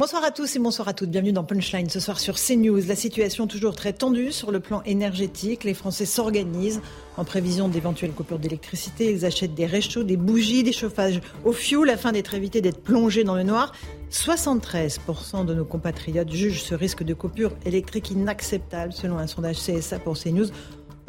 [0.00, 1.10] Bonsoir à tous et bonsoir à toutes.
[1.10, 2.80] Bienvenue dans Punchline ce soir sur CNews.
[2.88, 5.62] La situation toujours très tendue sur le plan énergétique.
[5.62, 6.80] Les Français s'organisent
[7.18, 9.12] en prévision d'éventuelles coupures d'électricité.
[9.12, 13.24] Ils achètent des réchauds, des bougies, des chauffages au fioul afin d'être évités d'être plongés
[13.24, 13.74] dans le noir.
[14.10, 19.98] 73% de nos compatriotes jugent ce risque de coupure électrique inacceptable selon un sondage CSA
[19.98, 20.48] pour CNews.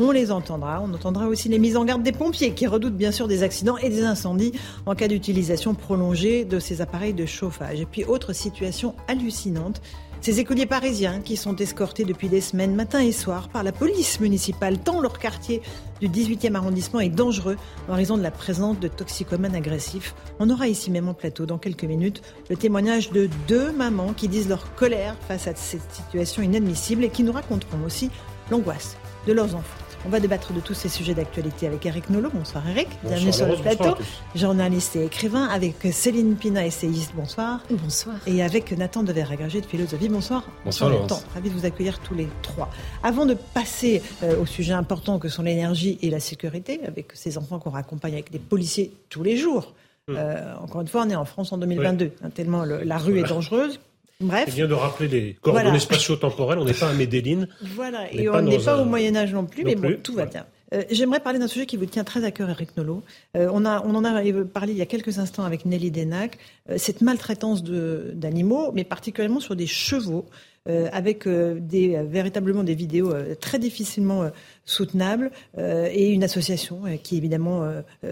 [0.04, 0.82] On les entendra.
[0.82, 3.78] On entendra aussi les mises en garde des pompiers qui redoutent bien sûr des accidents
[3.78, 4.52] et des incendies
[4.88, 7.82] en cas d'utilisation prolongée de ces appareils de chauffage.
[7.82, 9.80] Et puis autre situation hallucinante.
[10.20, 14.20] Ces écoliers parisiens qui sont escortés depuis des semaines, matin et soir, par la police
[14.20, 15.62] municipale, tant leur quartier
[16.00, 17.58] du 18e arrondissement est dangereux
[17.88, 20.16] en raison de la présence de toxicomanes agressifs.
[20.40, 24.28] On aura ici même en plateau, dans quelques minutes, le témoignage de deux mamans qui
[24.28, 28.10] disent leur colère face à cette situation inadmissible et qui nous raconteront aussi
[28.50, 29.81] l'angoisse de leurs enfants.
[30.04, 32.32] On va débattre de tous ces sujets d'actualité avec Eric Nolot.
[32.34, 33.96] Bonsoir Eric, bienvenue sur le plateau.
[34.34, 37.14] Journaliste et écrivain avec Céline Pina, essayiste.
[37.16, 37.62] Bonsoir.
[37.70, 38.16] Bonsoir.
[38.26, 40.10] Et avec Nathan Dever, agrégé de philosophie.
[40.10, 40.44] Bonsoir.
[40.66, 41.22] Bonsoir Nathan.
[41.36, 42.72] Ravi de vous accueillir tous les trois.
[43.04, 47.38] Avant de passer euh, au sujet important que sont l'énergie et la sécurité, avec ces
[47.38, 49.76] enfants qu'on raccompagne avec des policiers tous les jours.
[50.08, 50.16] Hmm.
[50.18, 53.30] Euh, encore une fois, on est en France en 2022, hein, tellement la rue est
[53.30, 53.80] dangereuse.
[54.22, 54.46] Bref.
[54.48, 56.60] C'est bien de rappeler les coordonnées spatio-temporelles.
[56.60, 57.48] On n'est pas à Medellin.
[57.76, 60.46] Voilà, et on n'est pas, au Moyen Âge non plus, mais bon, tout va bien.
[60.74, 63.04] Euh, j'aimerais parler d'un sujet qui vous tient très à cœur, Eric Nolot.
[63.36, 66.38] Euh, on, a, on en a parlé il y a quelques instants avec Nelly Denac.
[66.70, 70.26] Euh, cette maltraitance d'animaux, mais particulièrement sur des chevaux.
[70.70, 74.30] Euh, avec véritablement des vidéos très difficilement
[74.64, 77.68] soutenables et une association qui évidemment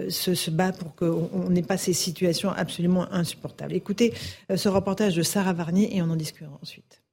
[0.09, 3.75] se, bat pour qu'on n'ait pas ces situations absolument insupportables.
[3.75, 4.15] Écoutez
[4.55, 7.03] ce reportage de Sarah Varnier et on en discutera ensuite.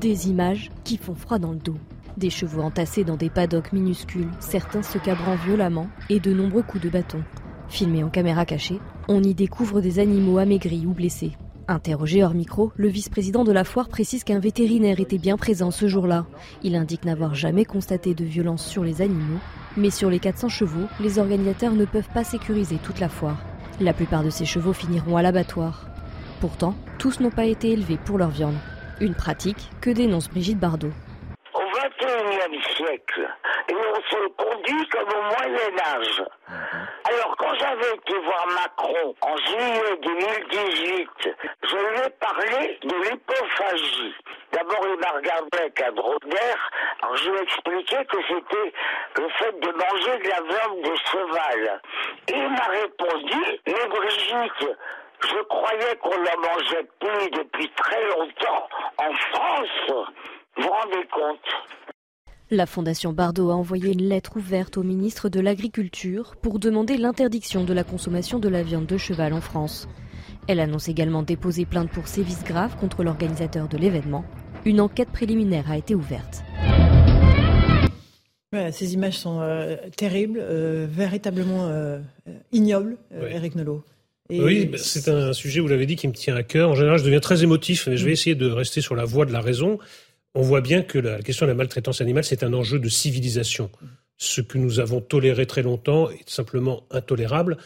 [0.00, 1.78] Des images qui font froid dans le dos.
[2.16, 6.82] Des chevaux entassés dans des paddocks minuscules, certains se cabrant violemment et de nombreux coups
[6.82, 7.22] de bâton.
[7.68, 11.32] Filmés en caméra cachée, on y découvre des animaux amaigris ou blessés.
[11.68, 15.88] Interrogé hors micro, le vice-président de la foire précise qu'un vétérinaire était bien présent ce
[15.88, 16.24] jour-là.
[16.62, 19.40] Il indique n'avoir jamais constaté de violence sur les animaux,
[19.76, 23.44] mais sur les 400 chevaux, les organisateurs ne peuvent pas sécuriser toute la foire.
[23.78, 25.86] La plupart de ces chevaux finiront à l'abattoir.
[26.40, 28.56] Pourtant, tous n'ont pas été élevés pour leur viande.
[29.00, 30.92] Une pratique que dénonce Brigitte Bardot.
[31.86, 33.28] Au XXIe siècle,
[33.68, 36.24] et on se conduit comme au Moyen Âge.
[37.04, 41.08] Alors quand j'avais été voir Macron en juillet 2018,
[41.62, 44.14] je lui ai parlé de l'hypophagie.
[44.50, 46.70] D'abord il m'a regardé avec un drôle d'air,
[47.02, 48.72] alors je lui ai expliqué que c'était
[49.18, 51.82] le fait de manger de la viande de cheval.
[52.28, 54.76] Et il m'a répondu, mais Brigitte,
[55.20, 58.68] je croyais qu'on la mangeait plus depuis très longtemps
[58.98, 60.06] en France.
[60.56, 61.40] Vous vous rendez compte
[62.48, 67.64] la Fondation Bardot a envoyé une lettre ouverte au ministre de l'Agriculture pour demander l'interdiction
[67.64, 69.88] de la consommation de la viande de cheval en France.
[70.46, 74.24] Elle annonce également déposer plainte pour sévices graves contre l'organisateur de l'événement.
[74.64, 76.44] Une enquête préliminaire a été ouverte.
[78.70, 81.98] ces images sont euh, terribles, euh, véritablement euh,
[82.52, 82.96] ignobles,
[83.28, 83.82] Eric Nolot.
[84.30, 86.70] oui, bah, c'est un sujet, vous l'avez dit, qui me tient à cœur.
[86.70, 88.12] En général, je deviens très émotif, mais je vais mm.
[88.12, 89.80] essayer de rester sur la voie de la raison
[90.36, 93.70] on voit bien que la question de la maltraitance animale, c'est un enjeu de civilisation.
[94.18, 97.56] Ce que nous avons toléré très longtemps est simplement intolérable.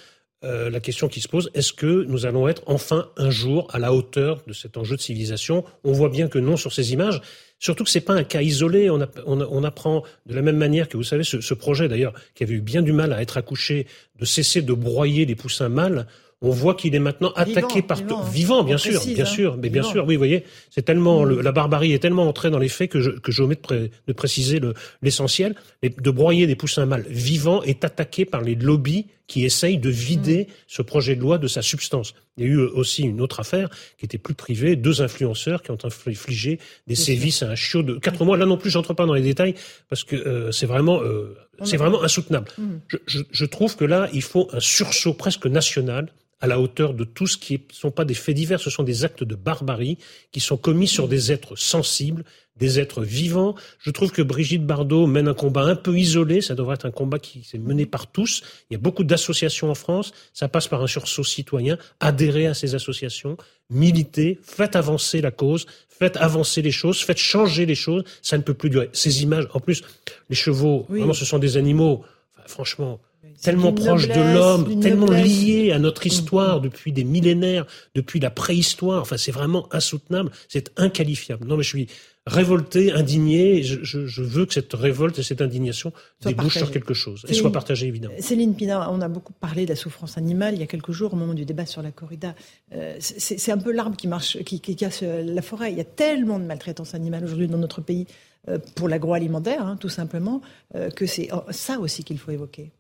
[0.42, 3.78] Euh, la question qui se pose, est-ce que nous allons être enfin un jour à
[3.78, 5.64] la hauteur de cet enjeu de civilisation?
[5.84, 7.20] On voit bien que non sur ces images.
[7.58, 8.88] Surtout que c'est pas un cas isolé.
[8.88, 12.62] On, apprend de la même manière que vous savez ce projet d'ailleurs qui avait eu
[12.62, 13.87] bien du mal à être accouché,
[14.19, 16.06] de cesser de broyer les poussins mâles
[16.43, 19.27] on voit qu'il est maintenant attaqué par vivant, vivant bien sûr, bien hein.
[19.27, 21.41] sûr, mais bien sûr, oui, vous voyez, c'est tellement mm.
[21.41, 24.61] la barbarie est tellement entrée dans les faits que je que j'omets de, de, préciser
[25.03, 29.91] l'essentiel, de broyer des poussins mâles vivants est attaqué par les lobbies qui essayent de
[29.91, 30.53] vider mm.
[30.67, 32.15] ce projet de loi de sa substance.
[32.37, 35.71] Il y a eu aussi une autre affaire qui était plus privée, deux influenceurs qui
[35.71, 36.59] ont infligé
[36.89, 38.37] des sévices à un chiot de quatre mois.
[38.37, 39.55] Là non plus, j'entre pas dans les détails
[39.89, 42.49] parce que euh, c'est vraiment, euh, c'est vraiment insoutenable.
[42.59, 42.65] Mm.
[42.89, 46.09] Je, je, je trouve que là, il faut un sursaut presque national
[46.41, 48.83] à la hauteur de tout ce qui ne sont pas des faits divers, ce sont
[48.83, 49.99] des actes de barbarie
[50.33, 52.25] qui sont commis sur des êtres sensibles,
[52.61, 53.55] des êtres vivants.
[53.79, 56.91] Je trouve que Brigitte Bardot mène un combat un peu isolé, ça devrait être un
[56.91, 58.43] combat qui s'est mené par tous.
[58.71, 62.55] Il y a beaucoup d'associations en France, ça passe par un sursaut citoyen, adhérer à
[62.55, 63.37] ces associations,
[63.71, 68.43] militer, faites avancer la cause, faites avancer les choses, faites changer les choses, ça ne
[68.43, 68.91] peut plus durer.
[68.93, 69.83] Ces images, en plus,
[70.29, 72.05] les chevaux, vraiment ce sont des animaux,
[72.47, 73.01] franchement,
[73.42, 76.62] tellement proche de l'homme, tellement lié à notre histoire mm.
[76.62, 79.02] depuis des millénaires, depuis la préhistoire.
[79.02, 81.46] Enfin, c'est vraiment insoutenable, c'est inqualifiable.
[81.46, 81.87] Non, mais je suis
[82.26, 83.62] révolté, indigné.
[83.62, 85.92] Je, je, veux que cette révolte et cette indignation
[86.25, 88.14] débouchent sur quelque chose et soient partagées, évidemment.
[88.19, 91.14] Céline Pina, on a beaucoup parlé de la souffrance animale il y a quelques jours
[91.14, 92.34] au moment du débat sur la corrida.
[92.72, 95.72] Euh, c'est un peu l'arbre qui marche, qui, qui, casse la forêt.
[95.72, 98.06] Il y a tellement de maltraitance animale aujourd'hui dans notre pays
[98.48, 100.40] euh, pour l'agroalimentaire, hein, tout simplement,
[100.75, 102.72] euh, que c'est ça aussi qu'il faut évoquer.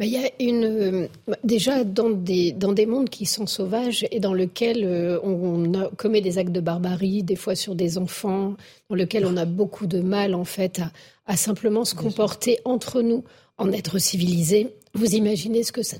[0.00, 1.08] Il y a une
[1.44, 4.84] déjà dans des dans des mondes qui sont sauvages et dans lesquels
[5.22, 8.56] on, commet des actes de barbarie, des fois sur des enfants,
[8.88, 10.90] dans lesquels on a beaucoup de mal en fait à,
[11.26, 13.22] à simplement se comporter entre nous
[13.58, 14.74] en être civilisé.
[14.94, 15.98] Vous imaginez ce que ça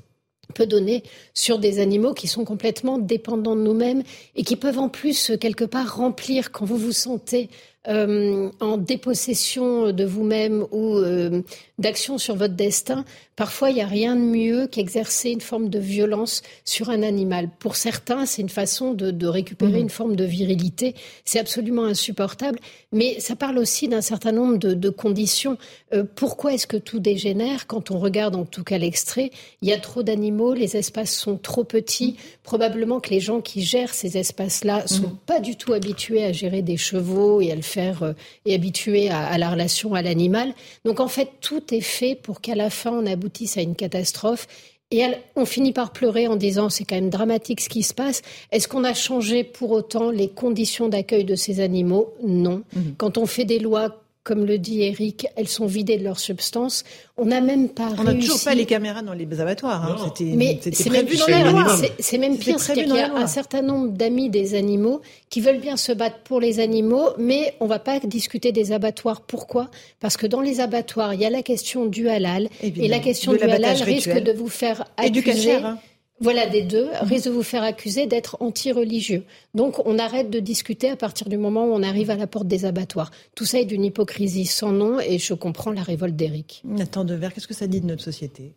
[0.53, 1.03] peut donner
[1.33, 4.03] sur des animaux qui sont complètement dépendants de nous-mêmes
[4.35, 7.49] et qui peuvent en plus quelque part remplir quand vous vous sentez
[7.89, 11.41] euh, en dépossession de vous-même ou euh,
[11.79, 13.03] d'action sur votre destin,
[13.35, 17.49] parfois il n'y a rien de mieux qu'exercer une forme de violence sur un animal.
[17.59, 19.83] Pour certains, c'est une façon de, récupérer mmh.
[19.83, 20.95] une forme de virilité.
[21.25, 22.59] C'est absolument insupportable,
[22.93, 25.57] mais ça parle aussi d'un certain nombre de, conditions.
[25.93, 27.67] Euh, pourquoi est-ce que tout dégénère?
[27.67, 29.31] Quand on regarde en tout cas l'extrait,
[29.61, 32.11] il y a trop d'animaux, les espaces sont trop petits.
[32.11, 32.23] Mmh.
[32.43, 35.17] Probablement que les gens qui gèrent ces espaces-là sont mmh.
[35.25, 38.13] pas du tout habitués à gérer des chevaux et à le faire euh,
[38.45, 40.53] et habitués à, à la relation à l'animal.
[40.85, 44.47] Donc en fait, tout est fait pour qu'à la fin on aboutisse à une catastrophe.
[44.91, 45.01] Et
[45.35, 48.21] on finit par pleurer en disant c'est quand même dramatique ce qui se passe.
[48.51, 52.13] Est-ce qu'on a changé pour autant les conditions d'accueil de ces animaux?
[52.21, 52.61] Non.
[52.75, 52.93] Mhm.
[52.97, 56.85] Quand on fait des lois comme le dit Eric, elles sont vidées de leur substance.
[57.17, 59.83] On n'a même pas On n'a toujours pas les caméras dans les abattoirs.
[59.83, 60.13] Hein.
[60.35, 61.75] Mais c'est prévu dans la loi.
[61.99, 65.59] C'est même pire, c'est qu'il y a un certain nombre d'amis des animaux qui veulent
[65.59, 69.21] bien se battre pour les animaux, mais on ne va pas discuter des abattoirs.
[69.21, 69.69] Pourquoi?
[69.99, 73.33] Parce que dans les abattoirs, il y a la question du halal, et la question
[73.33, 75.55] du halal risque de vous faire accuser.
[75.55, 75.79] Hein.
[76.19, 79.23] Voilà, des deux, risque de vous faire accuser d'être anti-religieux.
[79.55, 82.47] Donc on arrête de discuter à partir du moment où on arrive à la porte
[82.47, 83.11] des abattoirs.
[83.35, 86.61] Tout ça est d'une hypocrisie sans nom et je comprends la révolte d'Éric.
[86.63, 88.53] Nathan Devers, qu'est-ce que ça dit de notre société?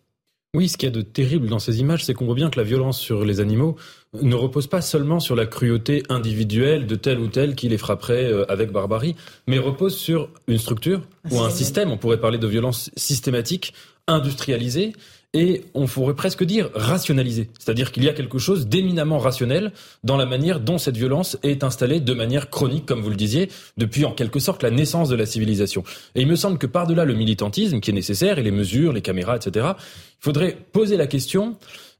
[0.53, 2.57] Oui, ce qu'il y a de terrible dans ces images, c'est qu'on voit bien que
[2.57, 3.75] la violence sur les animaux
[4.13, 8.31] ne repose pas seulement sur la cruauté individuelle de tel ou tel qui les frapperait
[8.31, 9.15] euh, avec barbarie,
[9.45, 13.73] mais repose sur une structure ou un système, on pourrait parler de violence systématique,
[14.07, 14.93] industrialisée,
[15.37, 17.47] et on pourrait presque dire rationalisé.
[17.59, 19.71] C'est-à-dire qu'il y a quelque chose d'éminemment rationnel
[20.03, 23.51] dans la manière dont cette violence est installée de manière chronique, comme vous le disiez,
[23.77, 25.83] depuis en quelque sorte la naissance de la civilisation.
[26.15, 29.03] Et il me semble que par-delà le militantisme qui est nécessaire et les mesures, les
[29.03, 31.55] caméras, etc., il faudrait poser la question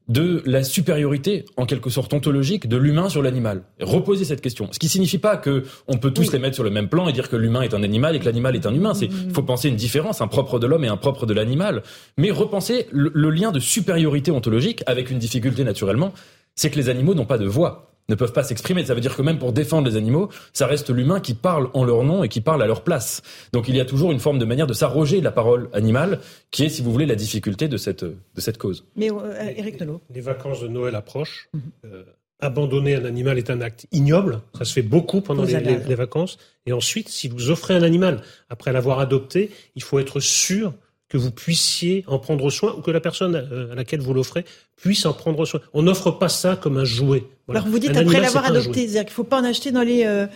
[0.08, 3.64] de la supériorité, en quelque sorte ontologique, de l'humain sur l'animal.
[3.82, 4.70] Reposer cette question.
[4.72, 7.14] Ce qui signifie pas que on peut tous les mettre sur le même plan et
[7.14, 8.94] dire que l'humain est un animal et que l'animal est un humain.
[8.94, 11.84] C'est, il faut penser une différence, un propre de l'homme et un propre de l'animal.
[12.18, 16.14] Mais repenser le lien de supériorité ontologique avec une difficulté naturellement,
[16.56, 18.86] c'est que les animaux n'ont pas de voix ne peuvent pas s'exprimer.
[18.86, 21.84] Ça veut dire que même pour défendre les animaux, ça reste l'humain qui parle en
[21.84, 23.22] leur nom et qui parle à leur place.
[23.54, 26.20] Donc il y a toujours une forme de manière de s'arroger la parole animale,
[26.52, 28.86] qui est, si vous voulez, la difficulté de cette, de cette cause.
[28.96, 30.02] Mais euh, Eric Nolot.
[30.14, 31.50] Les vacances de Noël approchent.
[31.54, 31.62] Mhm.
[31.86, 32.04] Euh,
[32.40, 34.42] abandonner un animal est un acte ignoble.
[34.58, 36.38] Ça se fait beaucoup pendant les, les, vacances.
[36.68, 40.74] Et ensuite, si vous offrez un animal après l'avoir adopté, il faut être sûr
[41.10, 44.44] que vous puissiez en prendre soin ou que la personne euh, à laquelle vous l'offrez
[44.76, 45.62] puisse en prendre soin.
[45.74, 47.24] On n'offre pas ça comme un jouet.
[47.50, 50.06] Alors vous dites après l'avoir adopté, c'est-à-dire qu'il ne faut pas en acheter dans les,
[50.06, 50.28] euh,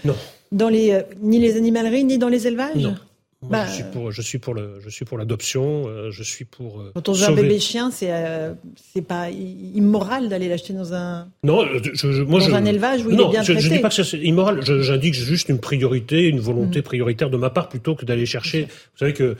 [0.52, 2.76] dans les euh, ni les animaleries ni dans les élevages?
[2.76, 2.96] Non.
[3.50, 5.88] Bah, je suis pour, je suis pour le, je suis pour l'adoption.
[5.88, 6.80] Euh, je suis pour.
[6.80, 8.54] Euh, Quand on veut un bébé chien, c'est, euh,
[8.94, 11.28] c'est pas immoral d'aller l'acheter dans un.
[11.44, 12.52] Non, je, je, moi dans je.
[12.54, 13.68] un élevage où il est bien je, traité.
[13.68, 14.62] je dis pas que c'est immoral.
[14.64, 16.84] J'indique juste une priorité, une volonté mm.
[16.84, 18.66] prioritaire de ma part plutôt que d'aller chercher.
[18.66, 19.36] Vous savez que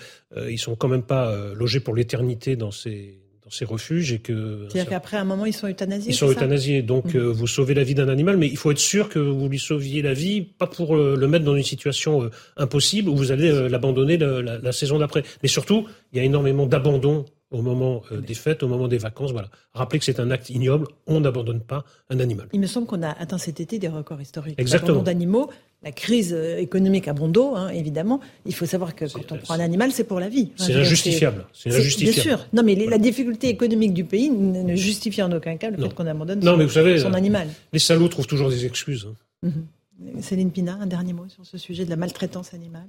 [0.50, 3.21] ils sont quand même pas logés pour l'éternité dans ces
[3.52, 4.68] ces refuges et que.
[4.70, 6.12] C'est-à-dire qu'après un moment ils sont euthanasiés.
[6.12, 7.18] Ils sont euthanasiés, donc mmh.
[7.18, 9.60] euh, vous sauvez la vie d'un animal, mais il faut être sûr que vous lui
[9.60, 13.32] sauviez la vie, pas pour euh, le mettre dans une situation euh, impossible où vous
[13.32, 15.24] allez l'abandonner la, la, saison d'après.
[15.44, 19.34] Mais surtout, il y a énormément d'abandon au moment des fêtes, au moment des vacances.
[19.34, 19.50] Voilà.
[19.74, 20.88] Rappelez que c'est un acte ignoble.
[21.06, 22.48] On n'abandonne pas un animal.
[22.54, 24.56] Il me semble qu'on a atteint cet été des records historiques.
[24.58, 25.04] Exactement.
[25.04, 25.50] d'animaux
[25.84, 28.20] la crise euh, économique à bon dos, hein, évidemment.
[28.46, 30.52] Il faut savoir que quand on prend un animal, c'est pour la vie.
[30.56, 31.46] c'est injustifiable.
[31.54, 32.14] C'est injustifiable.
[32.14, 32.48] Bien sûr.
[32.54, 36.08] Non, mais la difficulté économique du pays ne justifie en aucun cas le fait qu'on
[36.08, 37.48] abandonne non, son, mais vous savez, son animal.
[37.74, 39.08] Les salauds trouvent toujours des excuses.
[39.10, 39.16] Hein.
[39.48, 40.22] Mhm.
[40.22, 42.88] Céline Pina, un dernier mot sur ce sujet de la maltraitance animale?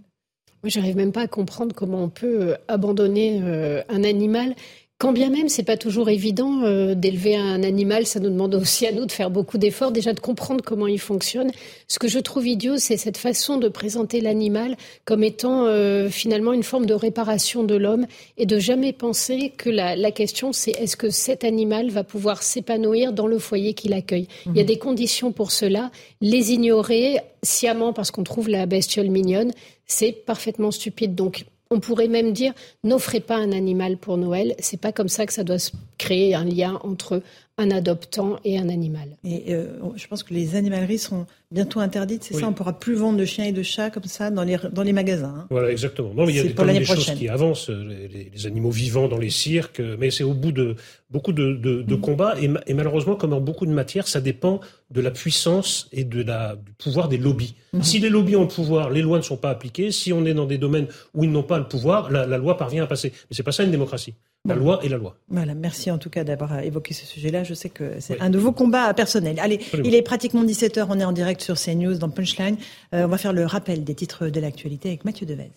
[0.62, 4.54] Moi, j'arrive même pas à comprendre comment on peut euh, abandonner euh, un animal
[5.02, 8.86] Quand bien même, c'est pas toujours évident euh, d'élever un animal, ça nous demande aussi
[8.86, 11.50] à nous de faire beaucoup d'efforts, déjà de comprendre comment il fonctionne.
[11.88, 16.52] Ce que je trouve idiot, c'est cette façon de présenter l'animal comme étant euh, finalement
[16.52, 18.06] une forme de réparation de l'homme
[18.36, 22.44] et de jamais penser que la, la question, c'est est-ce que cet animal va pouvoir
[22.44, 24.28] s'épanouir dans le foyer qu'il accueille.
[24.46, 24.68] Il y a mhm.
[24.68, 25.90] des conditions pour cela.
[26.20, 29.50] Les ignorer sciemment parce qu'on trouve la bestiole mignonne,
[29.84, 31.16] c'est parfaitement stupide.
[31.16, 32.52] Donc on pourrait même dire
[32.84, 34.54] n'offrez pas un animal pour Noël.
[34.58, 37.22] C'est pas comme ça que ça doit se créer un lien entre
[37.58, 39.16] un adoptant et un animal.
[39.24, 42.94] Et euh, je pense que les animaleries seront bientôt interdites, c'est ça On pourra plus
[42.94, 45.34] vendre de chiens et de chats comme ça dans les, dans les magasins.
[45.36, 45.46] Hein.
[45.50, 46.14] Voilà, exactement.
[46.14, 49.18] Non, mais il y a des, des choses qui avancent, euh, les, animaux vivants dans
[49.18, 50.76] les cirques, euh, mais c'est au bout de
[51.10, 52.00] beaucoup de, de, de mm.
[52.00, 52.34] combats.
[52.40, 56.22] Et, et, malheureusement, comme dans beaucoup de matières, ça dépend de la puissance et de
[56.22, 57.54] la, du pouvoir des lobbies.
[57.74, 57.82] Mm-hmm.
[57.82, 59.92] Si les lobbies ont le pouvoir, les lois ne sont pas appliquées.
[59.92, 62.56] Si on est dans des domaines où ils n'ont pas le pouvoir, la, la loi
[62.56, 63.12] parvient à passer.
[63.12, 64.14] Mais c'est pas ça une démocratie.
[64.44, 65.16] La loi et la loi.
[65.28, 67.44] Voilà, merci en tout cas d'avoir évoqué ce sujet-là.
[67.44, 69.38] Je sais que c'est un de vos combats personnels.
[69.38, 72.56] Allez, il est pratiquement 17h, on est en direct sur CNews dans Punchline.
[72.92, 75.52] Euh, on va faire le rappel des titres de l'actualité avec Mathieu Devez.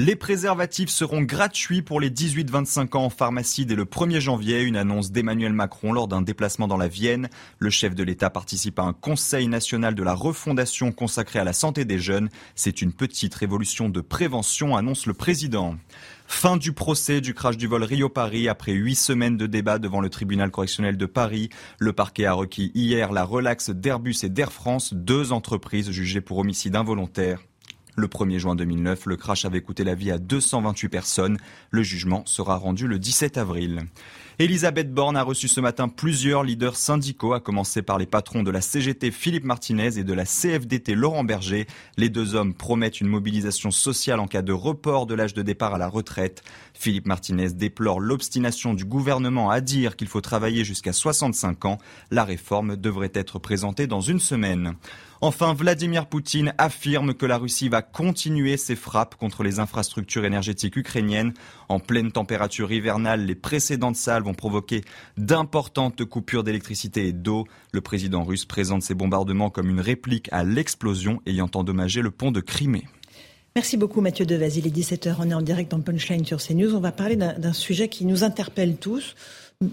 [0.00, 4.76] Les préservatifs seront gratuits pour les 18-25 ans en pharmacie dès le 1er janvier, une
[4.76, 7.28] annonce d'Emmanuel Macron lors d'un déplacement dans la Vienne.
[7.58, 11.52] Le chef de l'État participe à un conseil national de la refondation consacré à la
[11.52, 12.28] santé des jeunes.
[12.54, 15.74] C'est une petite révolution de prévention, annonce le président.
[16.28, 20.10] Fin du procès du crash du vol Rio-Paris après huit semaines de débat devant le
[20.10, 21.48] tribunal correctionnel de Paris.
[21.80, 26.38] Le parquet a requis hier la relaxe d'Airbus et d'Air France, deux entreprises jugées pour
[26.38, 27.47] homicide involontaire.
[27.98, 31.36] Le 1er juin 2009, le crash avait coûté la vie à 228 personnes.
[31.72, 33.80] Le jugement sera rendu le 17 avril.
[34.38, 38.52] Elisabeth Borne a reçu ce matin plusieurs leaders syndicaux, à commencer par les patrons de
[38.52, 41.66] la CGT Philippe Martinez et de la CFDT Laurent Berger.
[41.96, 45.74] Les deux hommes promettent une mobilisation sociale en cas de report de l'âge de départ
[45.74, 46.44] à la retraite.
[46.74, 51.78] Philippe Martinez déplore l'obstination du gouvernement à dire qu'il faut travailler jusqu'à 65 ans.
[52.12, 54.76] La réforme devrait être présentée dans une semaine.
[55.20, 60.76] Enfin, Vladimir Poutine affirme que la Russie va continuer ses frappes contre les infrastructures énergétiques
[60.76, 61.34] ukrainiennes.
[61.68, 64.82] En pleine température hivernale, les précédentes salves ont provoqué
[65.16, 67.46] d'importantes coupures d'électricité et d'eau.
[67.72, 72.30] Le président russe présente ces bombardements comme une réplique à l'explosion ayant endommagé le pont
[72.30, 72.84] de Crimée.
[73.56, 74.56] Merci beaucoup Mathieu Devaz.
[74.56, 76.76] Il est 17h, on est en direct en Punchline sur CNews.
[76.76, 79.16] On va parler d'un sujet qui nous interpelle tous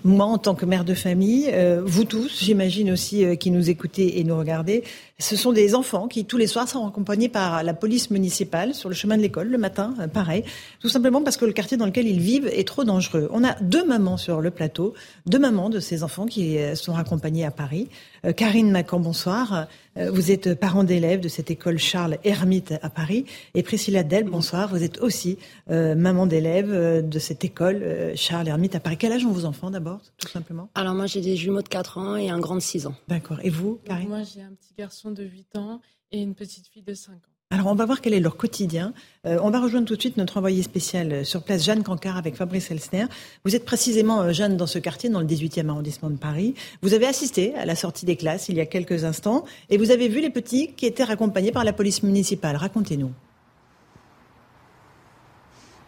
[0.04, 3.70] moi en tant que mère de famille, euh, vous tous, j'imagine aussi euh, qui nous
[3.70, 4.84] écoutez et nous regardez,
[5.18, 8.90] ce sont des enfants qui tous les soirs sont accompagnés par la police municipale sur
[8.90, 10.44] le chemin de l'école le matin, euh, pareil,
[10.82, 13.30] tout simplement parce que le quartier dans lequel ils vivent est trop dangereux.
[13.32, 14.94] On a deux mamans sur le plateau,
[15.26, 17.88] deux mamans de ces enfants qui sont accompagnés à Paris.
[18.36, 19.68] Karine Macan, bonsoir.
[19.96, 23.26] Vous êtes parent d'élèves de cette école Charles Hermite à Paris.
[23.54, 24.70] Et Priscilla Del, bonsoir.
[24.70, 28.98] Vous êtes aussi maman d'élèves de cette école Charles Hermite à Paris.
[28.98, 30.70] Quel âge ont vos enfants d'abord, tout simplement?
[30.76, 32.96] Alors moi j'ai des jumeaux de 4 ans et un grand de 6 ans.
[33.08, 33.38] D'accord.
[33.44, 34.10] Et vous, Karine?
[34.10, 35.82] Moi j'ai un petit garçon de 8 ans
[36.12, 37.36] et une petite fille de 5 ans.
[37.52, 38.92] Alors on va voir quel est leur quotidien.
[39.28, 42.18] Euh, on va rejoindre tout de suite notre envoyé spécial euh, sur place, Jeanne Cancard,
[42.18, 43.06] avec Fabrice Elsner.
[43.46, 46.56] Vous êtes précisément, euh, Jeanne, dans ce quartier, dans le 18e arrondissement de Paris.
[46.82, 49.92] Vous avez assisté à la sortie des classes il y a quelques instants et vous
[49.92, 52.56] avez vu les petits qui étaient raccompagnés par la police municipale.
[52.56, 53.12] Racontez-nous.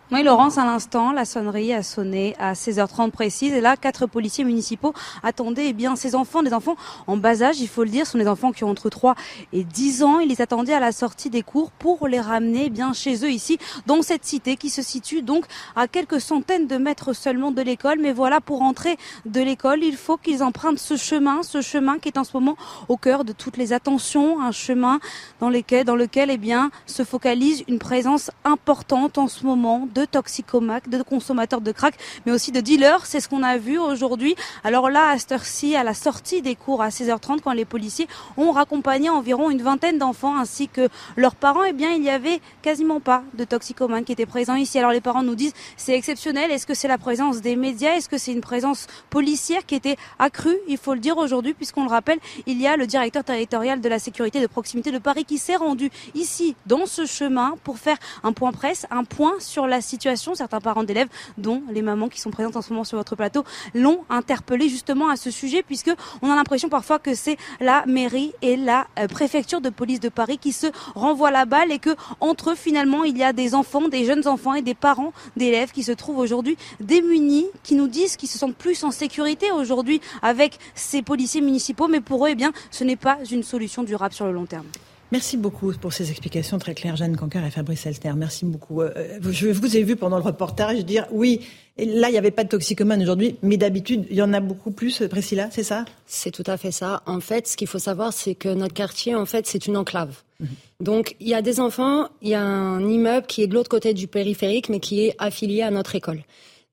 [0.09, 3.51] Oui, Laurence, à l'instant, la sonnerie a sonné à 16h30 précise.
[3.51, 7.59] Et là, quatre policiers municipaux attendaient eh bien, ces enfants, des enfants en bas âge,
[7.59, 9.15] il faut le dire, sont des enfants qui ont entre 3
[9.51, 10.19] et 10 ans.
[10.19, 13.29] Ils les attendaient à la sortie des cours pour les ramener eh bien chez eux
[13.29, 15.43] ici, dans cette cité qui se situe donc
[15.75, 17.99] à quelques centaines de mètres seulement de l'école.
[17.99, 18.95] Mais voilà, pour entrer
[19.25, 22.55] de l'école, il faut qu'ils empruntent ce chemin, ce chemin qui est en ce moment
[22.87, 25.01] au cœur de toutes les attentions, un chemin
[25.41, 30.05] dans lequel, dans lequel eh bien, se focalise une présence importante en ce moment de
[30.05, 33.05] toxicomaques, de consommateurs de crack, mais aussi de dealers.
[33.05, 34.35] C'est ce qu'on a vu aujourd'hui.
[34.63, 38.07] Alors là, à cette heure-ci, à la sortie des cours à 16h30, quand les policiers
[38.37, 42.39] ont raccompagné environ une vingtaine d'enfants ainsi que leurs parents, eh bien, il n'y avait
[42.61, 44.77] quasiment pas de toxicomanes qui étaient présents ici.
[44.77, 46.51] Alors les parents nous disent, c'est exceptionnel.
[46.51, 47.95] Est-ce que c'est la présence des médias?
[47.95, 50.57] Est-ce que c'est une présence policière qui était accrue?
[50.67, 53.89] Il faut le dire aujourd'hui, puisqu'on le rappelle, il y a le directeur territorial de
[53.89, 57.97] la sécurité de proximité de Paris qui s'est rendu ici, dans ce chemin, pour faire
[58.23, 60.35] un point presse, un point sur la situation.
[60.35, 63.43] Certains parents d'élèves, dont les mamans qui sont présentes en ce moment sur votre plateau,
[63.73, 65.91] l'ont interpellé justement à ce sujet, puisque
[66.21, 70.09] on a l'impression parfois que c'est la mairie et la euh, préfecture de police de
[70.09, 73.55] Paris qui se renvoient la balle et que entre eux finalement il y a des
[73.55, 77.87] enfants, des jeunes enfants et des parents d'élèves qui se trouvent aujourd'hui démunis, qui nous
[77.87, 82.29] disent qu'ils se sentent plus en sécurité aujourd'hui avec ces policiers municipaux, mais pour eux,
[82.31, 84.65] eh bien, ce n'est pas une solution durable sur le long terme.
[85.11, 88.11] Merci beaucoup pour ces explications très claires, Jeanne Cancar et Fabrice Elter.
[88.15, 88.81] Merci beaucoup.
[88.81, 91.41] Euh, je vous ai vu pendant le reportage dire oui,
[91.77, 94.71] là, il n'y avait pas de toxicomane aujourd'hui, mais d'habitude, il y en a beaucoup
[94.71, 95.85] plus, Priscilla, c'est ça?
[96.07, 97.03] C'est tout à fait ça.
[97.05, 100.23] En fait, ce qu'il faut savoir, c'est que notre quartier, en fait, c'est une enclave.
[100.41, 100.47] Mhm.
[100.81, 103.69] Donc, il y a des enfants, il y a un immeuble qui est de l'autre
[103.69, 106.23] côté du périphérique, mais qui est affilié à notre école.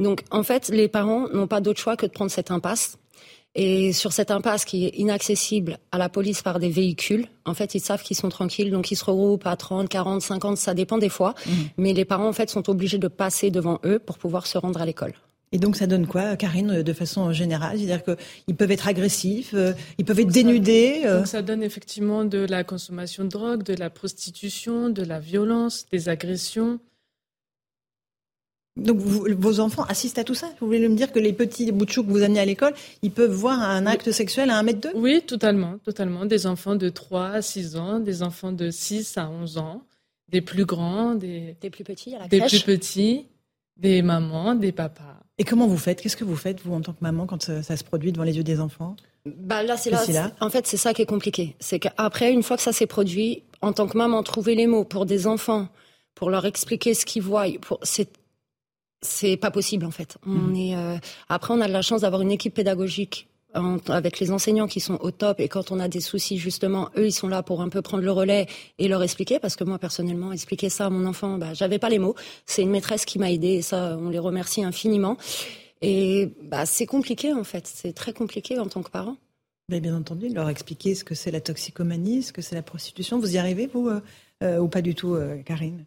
[0.01, 2.99] Donc, en fait, les parents n'ont pas d'autre choix que de prendre cette impasse
[3.55, 7.75] et sur cette impasse qui est inaccessible à la police par des véhicules, en fait,
[7.75, 10.99] ils savent qu'ils sont tranquilles, donc ils se regroupent à 30, 40, 50, ça dépend
[10.99, 11.35] des fois.
[11.47, 11.51] Mmh.
[11.77, 14.81] Mais les parents, en fait, sont obligés de passer devant eux pour pouvoir se rendre
[14.81, 15.15] à l'école.
[15.55, 17.79] Et donc ça donne quoi, Karine, de façon générale?
[17.79, 21.19] C'est-à-dire qu'ils peuvent être agressifs, euh, ils peuvent être dénudés euh?
[21.19, 25.87] Donc ça donne effectivement de la consommation de drogue, de la prostitution, de la violence,
[25.93, 26.81] des agressions.
[28.77, 30.49] Donc vos enfants assistent à tout ça.
[30.61, 33.31] Vous voulez me dire que les petits bouts que vous amenez à l'école, ils peuvent
[33.31, 36.27] voir un acte sexuel à 1 mètre 2 Oui, totalement, totalement.
[36.27, 39.83] Des enfants de 3 à 6 ans, des enfants de 6 à 11 ans,
[40.29, 43.27] des plus grands, des, des plus petits à la Des plus petits,
[43.77, 45.21] des mamans, des papas.
[45.39, 46.01] Et comment vous faites?
[46.01, 48.37] Qu'est-ce que vous faites, vous, en tant que maman, quand ça, se produit devant les
[48.37, 48.97] yeux des enfants?
[49.25, 51.57] Bah là, c'est là, En fait, c'est ça qui est compliqué.
[51.61, 54.85] C'est qu'après, une fois que ça s'est produit, en tant que maman, trouver les mots
[54.85, 55.69] pour des enfants,
[56.15, 57.47] pour leur expliquer ce qu'ils voient,
[57.83, 58.09] c'est
[59.05, 60.19] c'est pas possible en fait.
[60.27, 60.57] On mhm.
[60.57, 60.97] est euh,
[61.29, 63.29] après on a de la chance d'avoir une équipe pédagogique
[63.89, 65.39] avec les enseignants qui sont au top.
[65.39, 68.03] Et quand on a des soucis justement eux ils sont là pour un peu prendre
[68.03, 68.47] le relais
[68.79, 69.39] et leur expliquer.
[69.39, 72.15] Parce que moi personnellement expliquer ça à mon enfant bah j'avais pas les mots.
[72.47, 75.17] C'est une maîtresse qui m'a aidé et ça on les remercie infiniment.
[75.83, 77.67] Et bah c'est compliqué en fait.
[77.67, 79.17] C'est très compliqué en tant que parent.
[79.71, 83.19] Mais bien entendu leur expliquer ce que c'est la toxicomanie ce que c'est la prostitution.
[83.19, 84.01] Vous y arrivez vous euh,
[84.43, 85.87] euh, ou pas du tout Karine?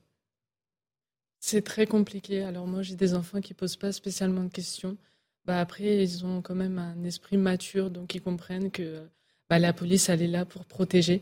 [1.40, 2.44] C'est très compliqué.
[2.44, 4.98] Alors moi, j'ai des enfants qui posent pas spécialement de questions.
[5.46, 9.02] Bah après, ils ont quand même un esprit mature, donc ils comprennent que
[9.50, 11.22] bah, la police, elle est là pour protéger,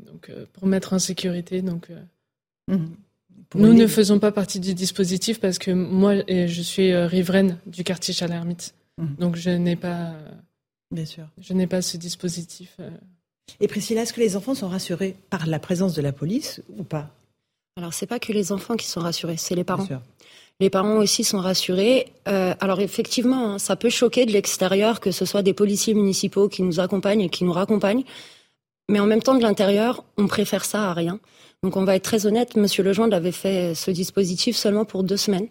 [0.00, 1.60] donc euh, pour mettre en sécurité.
[1.60, 2.86] Donc euh, mmh.
[3.56, 7.84] nous ne faisons pas partie du dispositif parce que moi, je suis euh, riveraine du
[7.84, 9.14] quartier Chalermite, mmh.
[9.18, 10.14] donc je n'ai pas,
[10.90, 12.78] bien sûr, je n'ai pas ce dispositif.
[13.60, 16.84] Et Priscilla, est-ce que les enfants sont rassurés par la présence de la police ou
[16.84, 17.14] pas?
[17.76, 19.88] Alors, c'est pas que les enfants qui sont rassurés, c'est les parents.
[20.60, 22.12] Les parents aussi sont rassurés.
[22.28, 26.48] Euh, alors effectivement, hein, ça peut choquer de l'extérieur que ce soit des policiers municipaux
[26.48, 28.04] qui nous accompagnent et qui nous raccompagnent.
[28.90, 31.18] Mais en même temps, de l'intérieur, on préfère ça à rien.
[31.62, 35.16] Donc on va être très honnête, Monsieur Legendre avait fait ce dispositif seulement pour deux
[35.16, 35.48] semaines.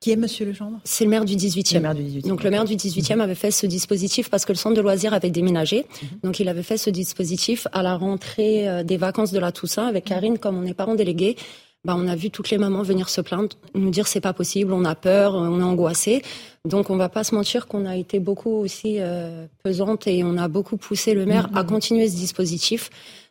[0.00, 0.78] Qui est Monsieur Legendre?
[0.84, 1.74] C'est le maire du 18e.
[1.74, 2.28] Le maire du 18e.
[2.28, 5.12] Donc le maire du 18e avait fait ce dispositif parce que le centre de loisirs
[5.12, 5.86] avait déménagé.
[6.02, 6.08] Mhm.
[6.22, 9.86] Donc il avait fait ce dispositif à la rentrée euh, des vacances de la Toussaint
[9.86, 10.08] avec mhm.
[10.08, 11.36] Karine, comme on est parents délégués.
[11.84, 14.72] Bah, on a vu toutes les mamans venir se plaindre, nous dire c'est pas possible,
[14.72, 16.22] on a peur, on est angoissé.
[16.64, 20.36] Donc on va pas se mentir qu'on a été beaucoup aussi euh, pesante et on
[20.36, 21.70] a beaucoup poussé le maire à mhm.
[21.70, 22.90] continuer ce dispositif.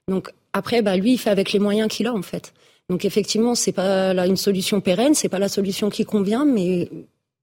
[0.09, 2.53] Donc après, bah, lui, il fait avec les moyens qu'il a en fait.
[2.89, 6.89] Donc effectivement, c'est pas là une solution pérenne, c'est pas la solution qui convient, mais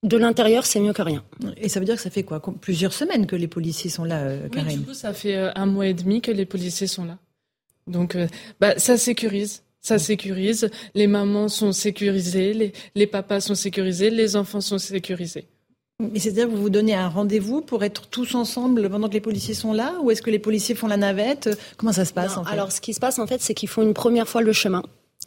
[0.03, 1.25] de l'intérieur, c'est mieux que rien.
[1.57, 2.41] Et ça veut dire que ça fait quoi?
[2.61, 5.67] Plusieurs semaines que les policiers sont là, euh, Oui, du coup, ça fait euh, un
[5.67, 7.19] mois et demi que les policiers sont là.
[7.87, 8.27] Donc, euh,
[8.61, 9.63] bah, ça sécurise.
[9.81, 10.71] Ça sécurise.
[10.95, 15.47] Les mamans sont sécurisées, les, les papas sont sécurisés, les enfants sont sécurisés.
[16.01, 19.21] Mais c'est-à-dire que vous vous donnez un rendez-vous pour être tous ensemble pendant que les
[19.21, 19.95] policiers sont là?
[20.03, 21.51] Ou est-ce que les policiers font la navette?
[21.77, 22.53] Comment ça se passe en fait?
[22.53, 24.83] Alors, ce qui se passe en fait, c'est qu'ils font une première fois le chemin.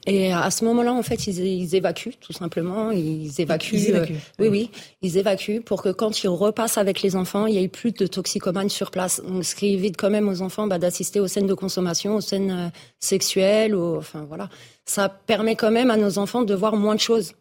[0.08, 2.91] Et à ce moment-là, en fait, ils, évacuent tout simplement.
[2.91, 3.91] Ils évacuent.
[3.93, 4.06] Euh,
[4.39, 7.67] oui, oui, ils évacuent pour que quand ils repassent avec les enfants, il n'y ait
[7.67, 9.22] plus de toxicomanes sur place.
[9.22, 12.22] Donc, ce qui évite quand même aux enfants bah, d'assister aux scènes de consommation, aux
[12.22, 14.50] scènes euh, sexuelles, enfin voilà.
[14.86, 17.34] Ça permet quand même à nos enfants de voir moins de choses.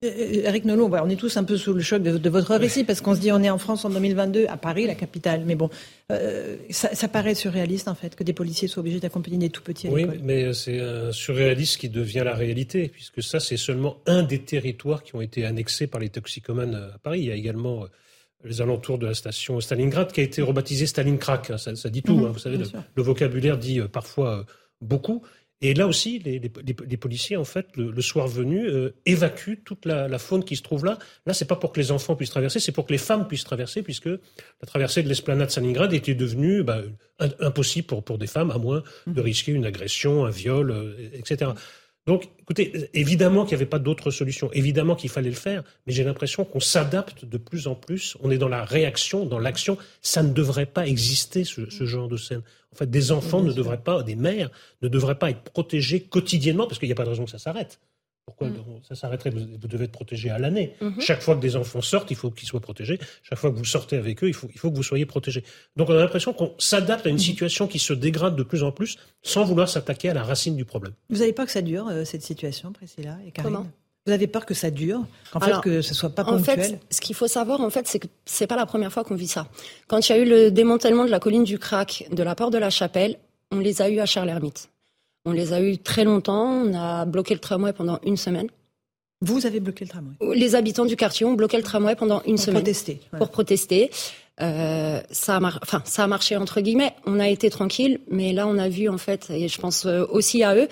[0.00, 3.16] Eric Nolot, on est tous un peu sous le choc de, votre récit parce qu'on
[3.16, 5.42] se dit on est en France en 2022 à Paris, la capitale.
[5.44, 5.70] Mais bon,
[6.12, 9.88] euh, ça, paraît surréaliste en fait que des policiers soient obligés d'accompagner des tout petits
[9.88, 14.22] à Oui, mais c'est un surréaliste qui devient la réalité puisque ça c'est seulement un
[14.22, 17.22] des territoires qui ont été annexés par les toxicomanes à Paris.
[17.22, 17.86] Il y a également euh,
[18.44, 21.58] les alentours de la station Stalingrad qui a été rebaptisée Stalingrad.
[21.58, 22.14] Ça, ça dit tout.
[22.14, 22.30] Mhm, hein.
[22.32, 22.58] vous savez,
[22.94, 24.46] le, vocabulaire dit euh, parfois
[24.80, 25.24] beaucoup.
[25.60, 30.18] Et là aussi, les, les, policiers, en fait, le, soir venu, euh, évacuent toute la,
[30.18, 30.98] faune qui se trouve là.
[31.26, 33.44] Là, c'est pas pour que les enfants puissent traverser, c'est pour que les femmes puissent
[33.44, 36.82] traverser, puisque la traversée de l'esplanade Stalingrad était devenue bah,
[37.40, 41.50] impossible pour, pour des femmes, à moins de risquer une agression, un viol, euh, etc.
[42.08, 45.92] Donc, écoutez, évidemment qu'il n'y avait pas d'autre solution, évidemment qu'il fallait le faire, mais
[45.92, 49.76] j'ai l'impression qu'on s'adapte de plus en plus, on est dans la réaction, dans l'action,
[50.00, 52.40] ça ne devrait pas exister, ce, ce genre de scène.
[52.72, 54.48] En fait, des enfants ne devraient pas, des mères
[54.80, 57.38] ne devraient pas être protégés quotidiennement, parce qu'il n'y a pas de raison que ça
[57.38, 57.78] s'arrête.
[58.28, 58.82] Pourquoi mm.
[58.86, 60.74] ça s'arrêterait vous, devez être protégé à l'année.
[60.82, 61.00] Mm-hmm.
[61.00, 62.98] Chaque fois que des enfants sortent, il faut qu'ils soient protégés.
[63.22, 65.44] Chaque fois que vous sortez avec eux, il faut, il faut que vous soyez protégés.
[65.76, 67.20] Donc on a l'impression qu'on s'adapte à une mm-hmm.
[67.20, 70.66] situation qui se dégrade de plus en plus sans vouloir s'attaquer à la racine du
[70.66, 70.92] problème.
[71.08, 73.64] Vous n'avez pas que ça dure, euh, cette situation, Priscilla et Karine
[74.06, 76.58] vous avez peur que ça dure, qu'en fait que ce soit pas ponctuel.
[76.58, 79.04] En fait, ce qu'il faut savoir, en fait, c'est que c'est pas la première fois
[79.04, 79.48] qu'on vit ça.
[79.86, 82.54] Quand il y a eu le démantèlement de la colline du Crac, de la porte
[82.54, 83.18] de la Chapelle,
[83.50, 84.70] on les a eus à Charles-Hermite.
[85.24, 86.46] On les a eus très longtemps.
[86.46, 88.48] On a bloqué le tramway pendant une semaine.
[89.20, 92.38] Vous avez bloqué le tramway Les habitants du quartier ont bloqué le tramway pendant une
[92.38, 92.62] semaine.
[92.62, 93.90] Protester, Pour protester.
[94.40, 96.94] Euh, ça, a enfin, ça a marché entre guillemets.
[97.06, 100.04] On a été tranquille, mais là, on a vu en fait, et je pense euh,
[100.10, 100.68] aussi à eux,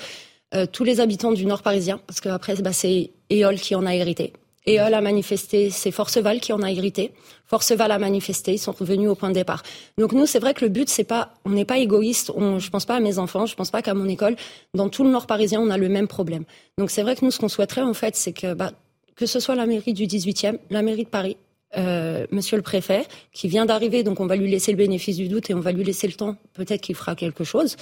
[0.54, 3.94] euh, tous les habitants du Nord parisien, parce qu'après, bah, c'est Éole qui en a
[3.94, 4.32] hérité.
[4.66, 7.12] Éole a manifesté, c'est Forceval qui en a hérité.
[7.46, 9.62] Forceval a manifesté, ils sont revenus au point de départ.
[9.96, 12.33] Donc nous, c'est vrai que le but, c'est pas, on n'est pas égoïste.
[12.35, 14.35] On, je pense pas à mes enfants, je pense pas qu'à mon école.
[14.74, 16.44] Dans tout le Nord parisien, on a le même problème.
[16.79, 18.72] Donc c'est vrai que nous, ce qu'on souhaiterait en fait, c'est que bah,
[19.14, 21.37] que ce soit la mairie du 18e, la mairie de Paris,
[21.76, 25.29] euh, Monsieur le préfet, qui vient d'arriver, donc on va lui laisser le bénéfice du
[25.29, 27.76] doute et on va lui laisser le temps, peut-être qu'il fera quelque chose.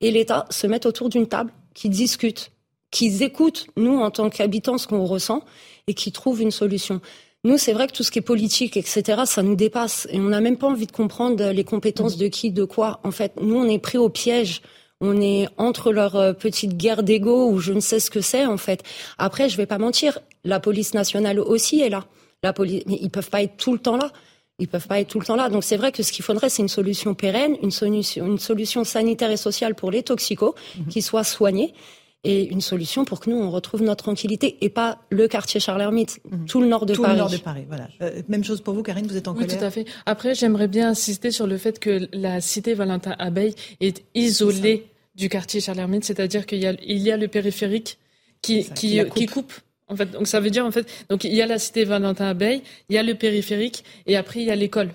[0.00, 2.50] Et l'État se met autour d'une table, qui discute,
[2.90, 5.42] qu'ils écoutent, nous, en tant qu'habitants, ce qu'on ressent
[5.86, 7.00] et qui trouvent une solution.
[7.44, 10.08] Nous, c'est vrai que tout ce qui est politique, etc., ça nous dépasse.
[10.10, 13.00] Et on n'a même pas envie de comprendre les compétences de qui, de quoi.
[13.04, 14.62] En fait, nous, on est pris au piège.
[15.00, 18.46] On est entre leur euh, petite guerre d'ego ou je ne sais ce que c'est,
[18.46, 18.82] en fait.
[19.18, 22.06] Après, je vais pas mentir, la police nationale aussi est là.
[22.42, 24.10] La police, mais ils peuvent pas être tout le temps là.
[24.58, 25.50] Ils peuvent pas être tout le temps là.
[25.50, 28.84] Donc c'est vrai que ce qu'il faudrait, c'est une solution pérenne, une solution, une solution
[28.84, 30.86] sanitaire et sociale pour les toxicos, mhm.
[30.86, 31.74] qui soient soignés
[32.24, 36.20] et une solution pour que nous, on retrouve notre tranquillité et pas le quartier Charles-Hermite,
[36.28, 36.46] mhm.
[36.46, 37.14] tout le nord de tout Paris.
[37.14, 37.88] Tout le nord de Paris, voilà.
[38.02, 39.84] Euh, même chose pour vous, Karine, vous êtes en oui, colère tout à fait.
[40.06, 45.60] Après, j'aimerais bien insister sur le fait que la cité Valentin-Abeille est isolée du quartier
[45.60, 47.98] Charles-Hermite, c'est-à-dire qu'il y a, il y a le périphérique
[48.42, 49.52] qui, qui, qui, coupe.
[49.88, 52.62] En fait, donc ça veut dire en fait, donc il y a la cité Valentin-Abeille,
[52.88, 54.90] il y a le périphérique et après il y a l'école.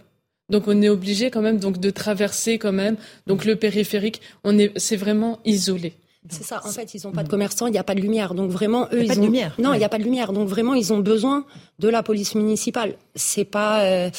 [0.49, 4.21] Donc on est obligé quand même donc de traverser quand même donc le périphérique.
[4.43, 5.93] On est, c'est vraiment isolé.
[6.29, 6.61] C'est ça.
[6.63, 8.35] En fait, ils n'ont pas de commerçants, il n'y a pas de lumière.
[8.35, 9.15] Donc vraiment, eux, il ils ont.
[9.15, 9.55] De lumière.
[9.57, 10.33] Non, il n'y a pas de lumière.
[10.33, 11.45] Donc vraiment, ils ont besoin
[11.79, 12.95] de la police municipale.
[13.15, 13.83] C'est pas.
[13.85, 14.09] Euh,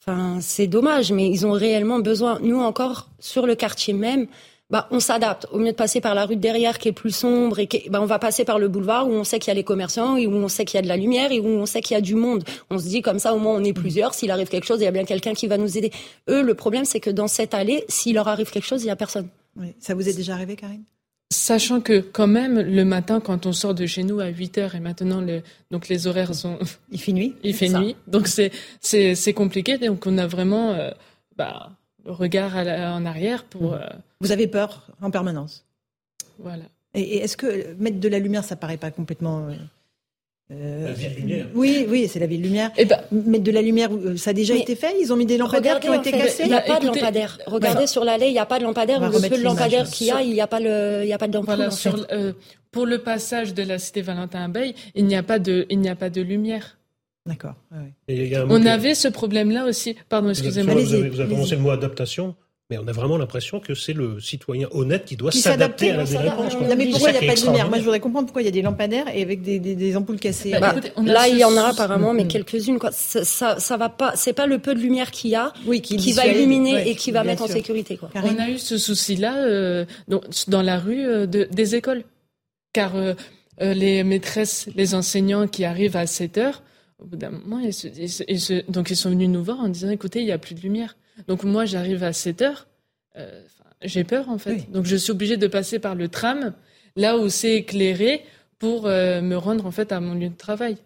[0.00, 2.38] enfin, c'est dommage, mais ils ont réellement besoin.
[2.42, 4.26] Nous encore sur le quartier même.
[4.70, 5.46] Bah, on s'adapte.
[5.52, 7.88] Au mieux de passer par la rue de derrière qui est plus sombre, et qui,
[7.90, 10.16] bah, on va passer par le boulevard où on sait qu'il y a les commerçants,
[10.16, 11.94] et où on sait qu'il y a de la lumière, et où on sait qu'il
[11.94, 12.42] y a du monde.
[12.70, 14.14] On se dit comme ça, au moins on est plusieurs.
[14.14, 15.92] S'il arrive quelque chose, il y a bien quelqu'un qui va nous aider.
[16.28, 18.90] Eux, le problème, c'est que dans cette allée, s'il leur arrive quelque chose, il n'y
[18.90, 19.28] a personne.
[19.56, 19.74] Oui.
[19.78, 20.82] Ça vous est déjà arrivé, Karine?
[21.34, 24.74] Sachant que quand même le matin quand on sort de chez nous à 8 heures
[24.76, 25.42] et maintenant le,
[25.72, 26.58] donc les horaires sont
[26.92, 27.96] il fait nuit il fait nuit.
[28.06, 29.76] Donc c'est c'est c'est compliqué.
[29.78, 30.92] Donc on a vraiment euh,
[31.36, 31.70] bah,
[32.04, 33.80] le regard en arrière pour mmh.
[33.82, 33.88] euh,
[34.20, 35.64] vous avez peur en permanence?
[36.38, 36.64] Voilà.
[36.94, 39.48] Et, est-ce que mettre de la lumière ça paraît pas complètement
[40.50, 41.46] euh, euh, la ville lumière.
[41.54, 42.70] Oui, oui, c'est la ville lumière.
[42.76, 45.16] Et eh ben, Mettre de la lumière, euh, ça a déjà été fait Ils ont
[45.16, 47.38] mis des lampadaires qui ont été cassés Il n'y a pas de lampadaire.
[47.46, 49.00] Regardez sur l'allée, il n'y a pas de lampadaire.
[49.00, 51.18] Le peu de lampadaire qu'il y a, il n'y a pas le, il y a
[51.18, 51.68] pas d'ampoule.
[52.12, 52.32] euh,
[52.70, 55.94] pour le passage de la cité Valentin-Abeille, il n'y a pas de, il n'y a
[55.94, 56.78] pas de lumière.
[57.24, 57.54] D'accord.
[58.50, 59.96] On avait ce problème-là aussi.
[60.10, 60.74] Pardon, excusez-moi.
[60.74, 62.34] Vous, avez, vous avez prononcé le mot adaptation.
[62.70, 66.04] Mais on a vraiment l'impression que c'est le citoyen honnête qui doit s'adapter à la
[66.04, 66.54] délinquance.
[66.76, 68.48] Mais pourquoi il n'y a pas de lumière Moi, je voudrais comprendre pourquoi il y
[68.48, 70.52] a des lampadaires et avec des, des, des ampoules cassées.
[70.58, 72.78] Bah, là, il y en a apparemment, mais quelques-unes.
[72.78, 72.90] Quoi.
[72.90, 74.16] Ça, ça, ça va pas.
[74.16, 76.94] C'est pas le peu de lumière qu'il y a oui, qui, qui va illuminer et
[76.94, 77.98] qui va mettre en sécurité.
[77.98, 78.08] Quoi.
[78.14, 82.04] On a eu ce souci-là euh, dans la rue euh, de, des écoles,
[82.72, 83.12] car euh,
[83.60, 86.62] euh, les maîtresses, les enseignants qui arrivent à 7 heures,
[86.98, 89.68] au bout d'un moment, ils se, ils se, donc ils sont venus nous voir en
[89.68, 90.96] disant "Écoutez, il n'y a plus de lumière."
[91.28, 92.66] Donc moi, j'arrive à 7 heures.
[93.16, 93.42] Euh,
[93.82, 94.70] j'ai peur en fait.
[94.70, 96.54] Donc je suis obligée de passer par le tram,
[96.96, 98.24] là où c'est éclairé,
[98.58, 100.76] pour euh, me rendre en fait à mon lieu de travail.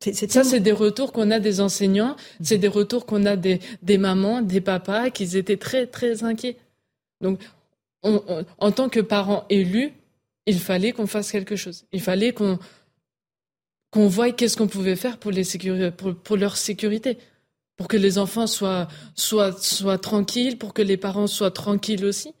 [0.00, 3.98] ça, c'est des retours qu'on a des enseignants, c'est des retours qu'on a des, des
[3.98, 6.56] mamans, des papas, qui étaient très très inquiets.
[7.20, 7.40] Donc,
[8.02, 9.92] en tant que parents élus,
[10.46, 11.84] il fallait qu'on fasse quelque chose.
[11.92, 12.58] Il fallait qu'on
[13.92, 15.44] qu'on voie qu'est-ce qu'on pouvait faire pour les
[15.96, 17.18] pour, pour leur sécurité
[17.82, 22.32] pour que les enfants soient, soient, soient tranquilles, pour que les parents soient tranquilles aussi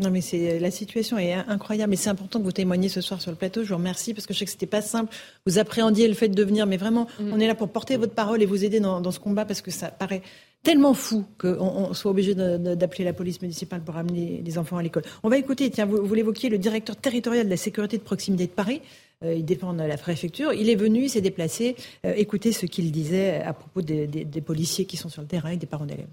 [0.00, 1.90] non, mais c'est la situation est incroyable.
[1.90, 3.62] Mais c'est important que vous témoigniez ce soir sur le plateau.
[3.62, 5.14] Je vous remercie parce que je sais que c'était pas simple.
[5.46, 7.32] Vous appréhendiez le fait de venir, mais vraiment, mm.
[7.32, 9.70] on est là pour porter votre parole et vous aider dans, ce combat parce que
[9.70, 10.22] ça paraît
[10.64, 15.04] tellement fou qu'on soit obligé d'appeler la police municipale pour amener les enfants à l'école.
[15.22, 18.46] On va écouter, tiens, vous, vous l'évoquiez, le directeur territorial de la sécurité de proximité
[18.46, 18.86] de Paris, euh,
[19.24, 20.52] il dépend de la préfecture.
[20.52, 21.76] Il est venu, il s'est déplacé.
[22.04, 25.56] Euh, écoutez ce qu'il disait à propos des, policiers qui sont sur le terrain et
[25.56, 26.08] des parents d'élèves.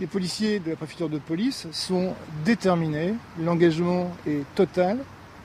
[0.00, 4.98] Les policiers de la préfecture de police sont déterminés, l'engagement est total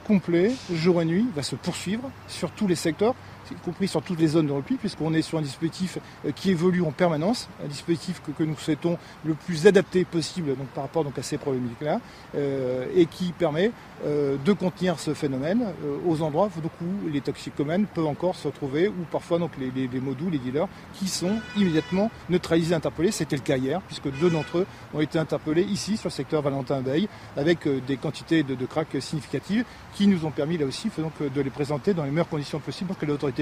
[0.07, 3.13] complet, jour et nuit, va se poursuivre sur tous les secteurs
[3.51, 6.51] y compris sur toutes les zones de repli, puisqu'on est sur un dispositif euh, qui
[6.51, 11.03] évolue en permanence, un dispositif que, nous souhaitons le plus adapté possible donc, par rapport
[11.03, 11.99] donc, à ces problématiques-là,
[12.35, 13.71] euh, et qui permet
[14.05, 15.65] euh, de contenir ce phénomène
[16.07, 16.49] aux endroits
[16.81, 21.07] où les toxicomènes peuvent encore se retrouver, ou parfois donc, les, les, les dealers, qui
[21.07, 23.11] sont immédiatement neutralisés, interpellés.
[23.11, 26.41] C'était le cas hier, puisque deux d'entre eux ont été interpellés ici, sur le secteur
[26.41, 30.89] Valentin-Veil, avec des quantités de, de crack significatives, qui nous ont permis là aussi
[31.35, 33.38] de les présenter dans les meilleures conditions possibles pour que l'autorité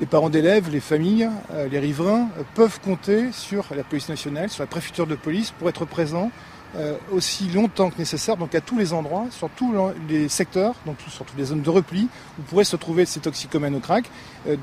[0.00, 4.48] Les parents d'élèves, les familles, euh, les riverains euh, peuvent compter sur la police nationale,
[4.48, 6.30] sur la préfecture de police pour être présents
[6.76, 9.74] euh, aussi longtemps que nécessaire, donc à tous les endroits, sur tous
[10.08, 13.74] les secteurs, donc sur toutes les zones de repli, où pourraient se trouver ces toxicomènes
[13.74, 14.06] au crack,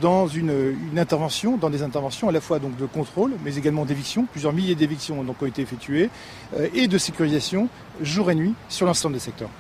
[0.02, 4.26] dans une, intervention, dans des interventions à la fois donc de contrôle, mais également d'éviction.
[4.32, 6.10] Plusieurs milliers d'évictions ont été effectuées,
[6.74, 7.70] et de sécurisation
[8.02, 9.52] jour et nuit sur l'ensemble des secteurs.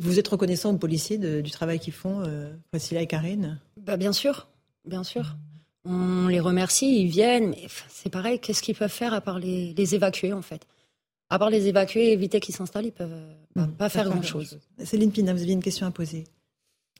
[0.00, 2.52] Vous êtes reconnaissant aux policiers du travail qu'ils font, euh,
[2.92, 3.58] et Karine?
[3.76, 4.48] Bah, Bien sûr,
[4.84, 5.36] bien sûr.
[5.84, 9.94] On les remercie, ils viennent, mais c'est pareil, qu'est-ce qu'ils peuvent faire à part les,
[9.94, 10.62] évacuer en fait?
[11.28, 13.10] À part les évacuer et éviter qu'ils s'installent, ils peuvent
[13.56, 14.60] bah, mmh, pas faire grand-chose.
[14.84, 16.24] Céline Pina, vous aviez une question à poser.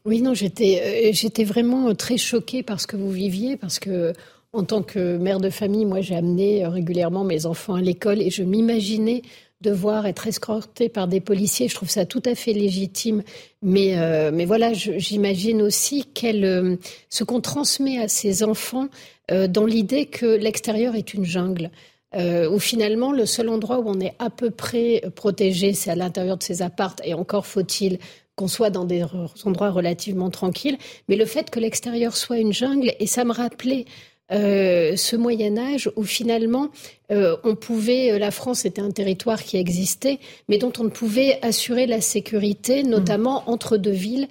[0.04, 4.14] Oui, non, j'étais, euh, j'étais vraiment très choquée par ce que vous viviez, parce que
[4.52, 8.30] en tant que mère de famille, moi j'ai amené régulièrement mes enfants à l'école et
[8.30, 9.22] je m'imaginais
[9.62, 11.68] devoir être escorté par des policiers.
[11.68, 13.22] Je trouve ça tout à fait légitime.
[13.62, 16.76] Mais, euh, mais voilà, j'imagine aussi euh,
[17.08, 18.88] ce qu'on transmet à ces enfants
[19.30, 21.70] euh, dans l'idée que l'extérieur est une jungle.
[22.14, 26.36] où finalement, le seul endroit où on est à peu près protégé, c'est à l'intérieur
[26.36, 27.00] de ces appartes.
[27.04, 27.98] Et encore faut-il
[28.36, 29.04] qu'on soit dans des
[29.44, 30.78] endroits relativement tranquilles.
[31.08, 33.86] Mais le fait que l'extérieur soit une jungle, et ça me rappelait
[34.32, 36.68] euh, ce Moyen Âge où finalement
[37.10, 40.18] euh, on pouvait, euh, la France était un territoire qui existait,
[40.48, 44.28] mais dont on ne pouvait assurer la sécurité, notamment entre deux villes.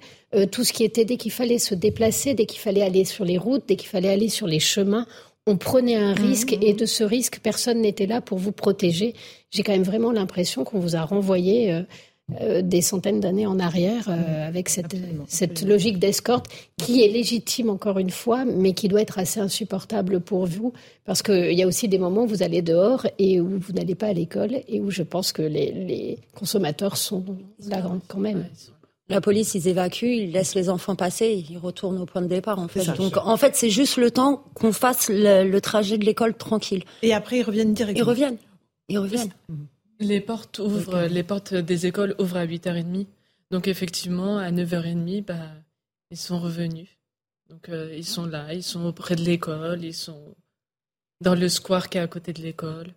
[0.50, 3.36] tout ce qui était dès qu'il fallait se déplacer, dès qu'il fallait aller sur les
[3.36, 5.06] routes, dès qu'il fallait aller sur les chemins,
[5.46, 9.14] on prenait un risque et de ce risque, personne n'était là pour vous protéger.
[9.50, 11.82] J'ai quand même vraiment l'impression qu'on vous a renvoyé
[12.40, 16.46] euh, des centaines d'années en arrière euh, avec cette, cette logique d'escorte
[16.78, 20.72] qui est légitime encore une fois, mais qui doit être assez insupportable pour vous
[21.04, 23.94] parce qu'il y a aussi des moments où vous allez dehors et où vous n'allez
[23.94, 27.24] pas à l'école et où je pense que les, les consommateurs sont
[27.66, 28.46] là quand même.
[29.08, 32.58] La police, ils évacuent, ils laissent les enfants passer, ils retournent au point de départ,
[32.58, 32.84] en fait.
[32.96, 36.84] Donc, en fait, c'est juste le temps qu'on fasse le, trajet de l'école tranquille.
[37.02, 38.06] Et après, ils reviennent directement.
[38.06, 38.36] Ils reviennent.
[38.88, 39.30] Ils reviennent.
[40.02, 43.06] Les portes ouvrent, les portes des écoles ouvrent à 8h30.
[43.52, 45.50] Donc effectivement, à 9h30, bah,
[46.10, 46.88] ils sont revenus.
[47.48, 50.34] Donc euh, ils sont là, ils sont auprès de l'école, ils sont
[51.20, 52.94] dans le square qui est à côté de l'école.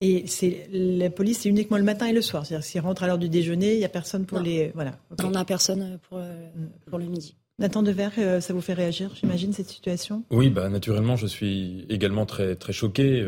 [0.00, 2.44] Et c'est la police, c'est uniquement le matin et le soir.
[2.44, 4.70] C'est-à-dire s'ils rentrent à l'heure du déjeuner, il n'y a personne pour les.
[4.74, 4.98] Voilà.
[5.24, 6.50] On n'a personne pour, euh,
[6.86, 7.36] pour le midi.
[7.58, 10.22] Nathan Dever, euh, ça vous fait réagir, j'imagine, cette situation?
[10.30, 13.24] Oui, bah, naturellement, je suis également très, très choqué.